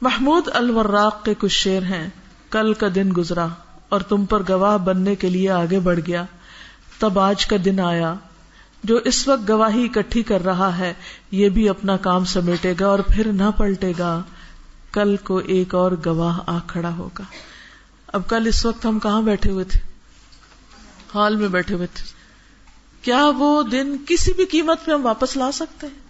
محمود 0.00 0.48
الوراق 0.54 1.24
کے 1.24 1.34
کچھ 1.38 1.52
شیر 1.52 1.82
ہیں۔ 1.82 2.10
کل 2.50 2.74
کا 2.74 2.86
دن 2.94 3.10
گزرا 3.16 3.46
اور 3.88 4.00
تم 4.00 4.24
پر 4.24 4.42
گواہ 4.48 4.78
بننے 4.78 5.14
کے 5.14 5.30
لیے 5.30 5.50
آگے 5.50 5.80
بڑھ 5.80 6.00
گیا۔ 6.06 6.24
تب 6.98 7.18
آج 7.18 7.46
کا 7.46 7.56
دن 7.64 7.80
آیا۔ 7.80 8.14
جو 8.84 8.96
اس 8.96 9.28
وقت 9.28 9.48
گواہی 9.48 9.84
اکٹھی 9.84 10.22
کر 10.22 10.44
رہا 10.44 10.78
ہے، 10.78 10.94
یہ 11.30 11.48
بھی 11.48 11.68
اپنا 11.68 11.96
کام 11.96 12.24
سمیٹے 12.24 12.74
گا 12.80 12.86
اور 12.86 12.98
پھر 12.98 13.32
نہ 13.32 13.50
پلٹے 13.56 13.92
گا۔ 13.98 14.22
کل 14.92 15.16
کو 15.16 15.36
ایک 15.36 15.74
اور 15.74 15.92
گواہ 16.06 16.38
آ 16.46 16.58
کھڑا 16.66 16.96
ہوگا۔ 16.96 17.24
اب 18.06 18.28
کل 18.28 18.46
اس 18.46 18.66
وقت 18.66 18.86
ہم 18.86 18.98
کہاں 18.98 19.22
بیٹھے 19.22 19.50
ہوئے 19.50 19.64
تھے؟ 19.64 19.80
ہال 21.14 21.36
میں 21.36 21.48
بیٹھے 21.48 21.74
ہوئے 21.74 21.86
تھے۔ 21.94 22.02
کیا 23.02 23.30
وہ 23.38 23.62
دن 23.62 23.96
کسی 24.06 24.32
بھی 24.32 24.44
قیمت 24.44 24.84
پہ 24.84 24.92
ہم 24.92 25.06
واپس 25.06 25.36
لا 25.36 25.52
سکتے؟ 25.52 25.86
ہیں 25.86 26.06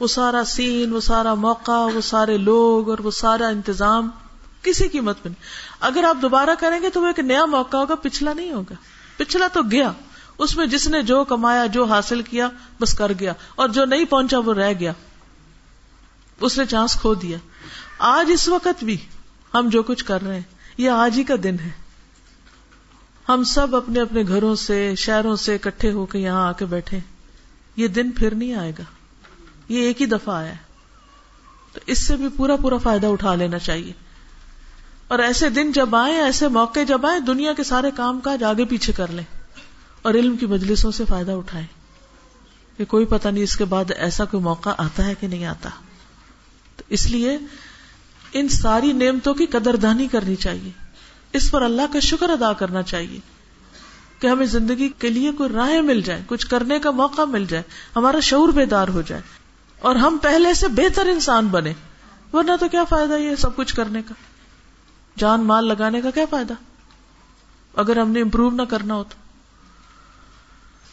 وہ 0.00 0.06
سارا 0.06 0.44
سین، 0.44 0.92
وہ 0.92 1.00
سارا 1.00 1.34
موقع، 1.34 1.88
وہ 1.94 2.00
سارے 2.00 2.38
لوگ 2.38 2.90
اور 2.90 2.98
وہ 2.98 3.10
سارا 3.10 3.46
انتظام 3.46 4.10
کسی 4.62 4.88
قیمت 4.88 5.22
پہ 5.22 5.28
نہیں۔ 5.28 5.42
اگر 5.80 6.04
آپ 6.04 6.16
دوبارہ 6.22 6.50
کریں 6.58 6.82
گے 6.82 6.90
تو 6.90 7.00
وہ 7.00 7.06
ایک 7.06 7.18
نیا 7.18 7.44
موقع 7.44 7.76
ہوگا، 7.76 7.94
پچھلا 7.94 8.32
نہیں 8.32 8.52
ہوگا۔ 8.52 8.74
پچھلا 9.16 9.46
تو 9.52 9.62
گیا۔ 9.62 9.92
اس 10.38 10.56
میں 10.56 10.66
جس 10.66 10.88
نے 10.88 11.02
جو 11.02 11.24
کمایا، 11.24 11.66
جو 11.66 11.84
حاصل 11.84 12.22
کیا، 12.22 12.48
بس 12.80 12.94
کر 12.94 13.12
گیا۔ 13.20 13.32
اور 13.54 13.68
جو 13.68 13.84
نہیں 13.84 14.04
پہنچا، 14.04 14.38
وہ 14.38 14.54
رہ 14.54 14.72
گیا۔ 14.80 14.92
اس 16.40 16.58
نے 16.58 16.64
چانس 16.64 16.94
کھو 16.94 17.14
دیا۔ 17.14 17.38
آج 17.98 18.30
اس 18.34 18.48
وقت 18.48 18.84
بھی 18.84 18.96
ہم 19.54 19.68
جو 19.68 19.82
کچھ 19.82 20.04
کر 20.04 20.22
رہے 20.22 20.34
ہیں، 20.34 20.42
یہ 20.78 20.90
آج 20.90 21.18
ہی 21.18 21.24
کا 21.24 21.34
دن 21.42 21.56
ہے۔ 21.60 21.70
ہم 23.28 23.44
سب 23.44 23.76
اپنے 23.76 24.00
اپنے 24.00 24.22
گھروں 24.28 24.54
سے، 24.54 24.94
شہروں 24.94 25.36
سے 25.36 25.54
اکٹھے 25.54 25.92
ہو 25.92 26.06
کے 26.06 26.18
یہاں 26.18 26.48
آ 26.48 26.52
کے 26.52 26.64
بیٹھے۔ 26.64 27.00
یہ 27.76 27.88
دن 27.88 28.10
پھر 28.10 28.34
نہیں 28.34 28.54
آئے 28.54 28.72
گا۔ 28.78 28.84
یہ 29.68 29.80
ایک 29.80 30.00
ہی 30.00 30.06
دفعہ 30.06 30.34
آیا 30.34 30.50
ہے۔ 30.50 30.56
تو 31.72 31.80
اس 31.86 32.06
سے 32.06 32.16
بھی 32.16 32.28
پورا 32.36 32.56
پورا 32.56 32.78
فائدہ 32.78 33.06
اٹھا 33.06 33.34
لینا 33.34 33.58
چاہیے۔ 33.58 33.92
اور 35.08 35.18
ایسے 35.18 35.48
دن 35.48 35.72
جب 35.72 35.96
آئے 35.96 36.22
ایسے 36.22 36.48
موقع 36.48 36.80
جب 36.88 37.06
آئے 37.06 37.20
دنیا 37.20 37.52
کے 37.52 37.64
سارے 37.64 37.90
کام 37.96 38.20
کاج 38.20 38.44
آگے 38.44 38.64
پیچھے 38.64 38.92
کر 38.92 39.10
لیں۔ 39.10 39.35
اور 40.06 40.14
علم 40.14 40.36
کی 40.36 40.46
مجلسوں 40.46 40.90
سے 40.90 41.04
فائدہ 41.08 41.32
اٹھائیں 41.32 41.66
کہ 42.76 42.84
کوئی 42.84 43.06
پتہ 43.06 43.28
نہیں 43.28 43.44
اس 43.44 43.56
کے 43.56 43.64
بعد 43.64 43.84
ایسا 43.96 44.24
کوئی 44.24 44.42
موقع 44.42 44.70
آتا 44.78 45.04
ہے 45.04 45.14
کہ 45.20 45.26
نہیں 45.26 45.44
آتا۔ 45.44 45.68
تو 46.76 46.82
اس 46.88 47.06
لیے 47.06 47.38
ان 48.32 48.48
ساری 48.48 48.92
نعمتوں 48.92 49.34
کی 49.34 49.46
قدردانی 49.46 50.06
کرنی 50.06 50.34
چاہیے۔ 50.34 50.70
اس 51.32 51.50
پر 51.50 51.62
اللہ 51.62 51.82
کا 51.92 52.00
شکر 52.00 52.30
ادا 52.30 52.52
کرنا 52.52 52.82
چاہیے 52.82 53.20
کہ 54.20 54.26
ہمیں 54.26 54.46
زندگی 54.46 54.88
کے 54.98 55.10
لیے 55.10 55.32
کوئی 55.32 55.50
راہیں 55.50 55.80
مل 55.80 56.00
جائے 56.00 56.22
کچھ 56.26 56.46
کرنے 56.46 56.78
کا 56.78 56.90
موقع 56.90 57.22
مل 57.22 57.44
جائے، 57.48 57.62
ہمارا 57.96 58.20
شعور 58.20 58.48
بیدار 58.48 58.88
ہو 58.88 59.02
جائے 59.02 59.22
اور 59.78 59.96
ہم 59.96 60.18
پہلے 60.22 60.54
سے 60.54 60.68
بہتر 60.68 61.06
انسان 61.06 61.46
بنے۔ 61.46 61.72
ورنہ 62.32 62.52
تو 62.60 62.68
کیا 62.68 62.84
فائدہ 62.84 63.12
یہ 63.12 63.34
سب 63.34 63.56
کچھ 63.56 63.74
کرنے 63.74 64.02
کا؟ 64.02 64.14
جان 65.18 65.40
مال 65.40 65.64
لگانے 65.64 66.00
کا 66.00 66.10
کیا 66.10 66.24
فائدہ؟ 66.30 66.54
اگر 67.74 67.96
ہم 67.96 68.10
نے 68.10 68.20
امپروو 68.20 68.50
نہ 68.50 68.62
کرنا 68.62 68.94
ہو 68.94 69.04
تو 69.04 69.25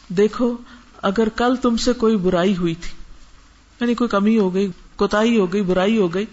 دیکھو، 0.08 0.56
اگر 1.02 1.28
کل 1.28 1.56
تم 1.56 1.76
سے 1.76 1.92
کوئی 1.92 2.16
برائی 2.16 2.56
ہوئی 2.56 2.74
تھی 2.74 2.90
یعنی 3.80 3.94
کوئی 3.94 4.08
کمی 4.08 4.38
ہو 4.38 4.54
گئی 4.54 4.70
کوتا 4.96 5.20
ہو 5.20 5.52
گئی، 5.52 5.62
برائی 5.62 5.98
ہو 5.98 6.14
گئی، 6.14 6.26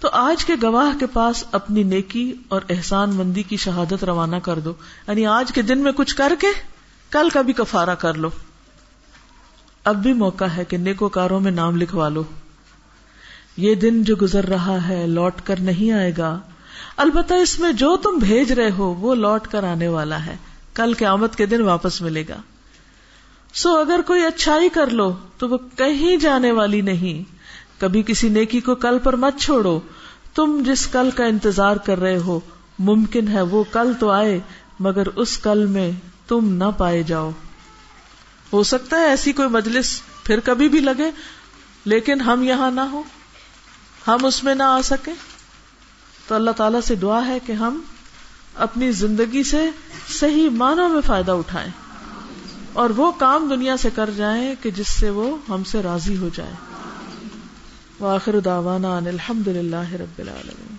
تو 0.00 0.08
آج 0.12 0.44
کے 0.44 0.52
گواہ 0.62 0.98
کے 0.98 1.06
پاس 1.06 1.44
اپنی 1.52 1.82
نیکی 1.82 2.34
اور 2.48 2.60
احسان 2.70 3.10
مندی 3.14 3.42
کی 3.42 3.56
شہادت 3.56 4.04
روانہ 4.04 4.36
کر 4.36 4.58
دو۔ 4.58 4.72
یعنی 5.08 5.26
آج 5.26 5.52
کے 5.52 5.62
دن 5.62 5.78
میں 5.78 5.92
کچھ 5.92 6.16
کر 6.16 6.32
کے 6.38 6.46
کل 7.10 7.28
کا 7.28 7.40
بھی 7.40 7.52
کفارہ 7.52 7.94
کر 7.94 8.14
لو۔ 8.14 8.30
اب 9.84 9.96
بھی 10.02 10.12
موقع 10.12 10.44
ہے 10.44 10.64
کہ 10.64 10.76
نیکوکاروں 10.76 11.40
میں 11.40 11.52
نام 11.52 11.76
لکھوا 11.76 12.08
لو۔ 12.08 12.24
یہ 13.56 13.74
دن 13.74 14.04
جو 14.04 14.16
گزر 14.22 14.46
رہا 14.46 14.88
ہے، 14.88 15.06
لوٹ 15.06 15.32
کر 15.44 15.60
نہیں 15.60 15.92
آئے 15.92 16.12
گا۔ 16.18 16.38
البتہ 16.96 17.34
اس 17.34 17.60
میں 17.60 17.72
جو 17.72 17.96
تم 17.96 18.18
بھیج 18.18 18.52
رہے 18.52 18.70
ہو، 18.70 18.94
وہ 18.94 19.14
لوٹ 19.14 19.46
کر 19.46 19.64
آنے 19.64 19.88
والا 19.88 20.26
ہے۔ 20.26 20.36
کل 20.74 20.94
قیامت 20.94 21.36
کے 21.36 21.46
دن 21.46 21.62
واپس 21.62 22.02
ملے 22.02 22.24
گا۔ 22.28 22.36
سو 23.62 23.78
اگر 23.78 24.00
کوئی 24.06 24.24
اچھائی 24.24 24.68
کر 24.68 24.86
لو 24.86 25.16
تو 25.38 25.48
وہ 25.48 25.58
کہیں 25.76 26.16
جانے 26.16 26.52
والی 26.52 26.80
نہیں۔ 26.80 27.34
کبھی 27.80 28.02
کسی 28.02 28.28
نیکی 28.28 28.60
کو 28.60 28.74
کل 28.74 28.98
پر 28.98 29.16
مت 29.16 29.40
چھوڑو۔ 29.40 29.80
تم 30.34 30.62
جس 30.66 30.86
کل 30.86 31.10
کا 31.10 31.24
انتظار 31.24 31.76
کر 31.76 31.98
رہے 31.98 32.16
ہو، 32.16 32.40
ممکن 32.78 33.28
ہے 33.28 33.42
وہ 33.42 33.64
کل 33.72 33.92
تو 34.00 34.10
آئے، 34.10 34.40
مگر 34.80 35.06
اس 35.06 35.38
کل 35.38 35.66
میں 35.66 35.92
تم 36.28 36.52
نہ 36.52 36.64
پائے 36.76 37.02
جاؤ۔ 37.02 37.30
ہو 38.52 38.62
سکتا 38.62 39.00
ہے 39.00 39.06
ایسی 39.06 39.32
کوئی 39.32 39.48
مجلس 39.48 40.00
پھر 40.24 40.40
کبھی 40.40 40.68
بھی 40.68 40.80
لگے، 40.80 41.10
لیکن 41.84 42.20
ہم 42.20 42.42
یہاں 42.42 42.70
نہ 42.70 42.80
ہو 42.80 43.02
ہم 44.06 44.24
اس 44.24 44.44
میں 44.44 44.54
نہ 44.54 44.62
آ 44.62 44.80
سکے 44.82 45.12
تو 46.28 46.34
اللہ 46.34 46.50
تعالی 46.50 46.78
سے 46.84 46.94
دعا 46.94 47.26
ہے 47.26 47.38
کہ 47.46 47.52
ہم 47.52 47.80
اپنی 48.54 48.92
زندگی 48.92 49.42
سے 49.42 49.70
صحیح 50.08 50.48
معنوں 50.48 50.88
میں 50.88 51.00
فائدہ 51.06 51.32
اٹھائیں۔ 51.32 51.87
اور 52.78 52.90
وہ 52.90 53.12
کام 53.12 53.48
دنیا 53.50 53.76
سے 53.76 53.90
کر 53.94 54.10
جائیں 54.16 54.54
کہ 54.62 54.70
جس 54.70 54.88
سے 54.88 55.10
وہ 55.10 55.36
ہم 55.48 55.64
سے 55.64 55.82
راضی 55.82 56.16
ہو 56.16 56.28
جائے۔ 56.34 56.52
واخر 58.00 58.40
دعوانا 58.40 58.96
ان 58.96 59.06
الحمد 59.06 59.48
للہ 59.48 59.92
رب 59.92 60.18
العالمین۔ 60.18 60.77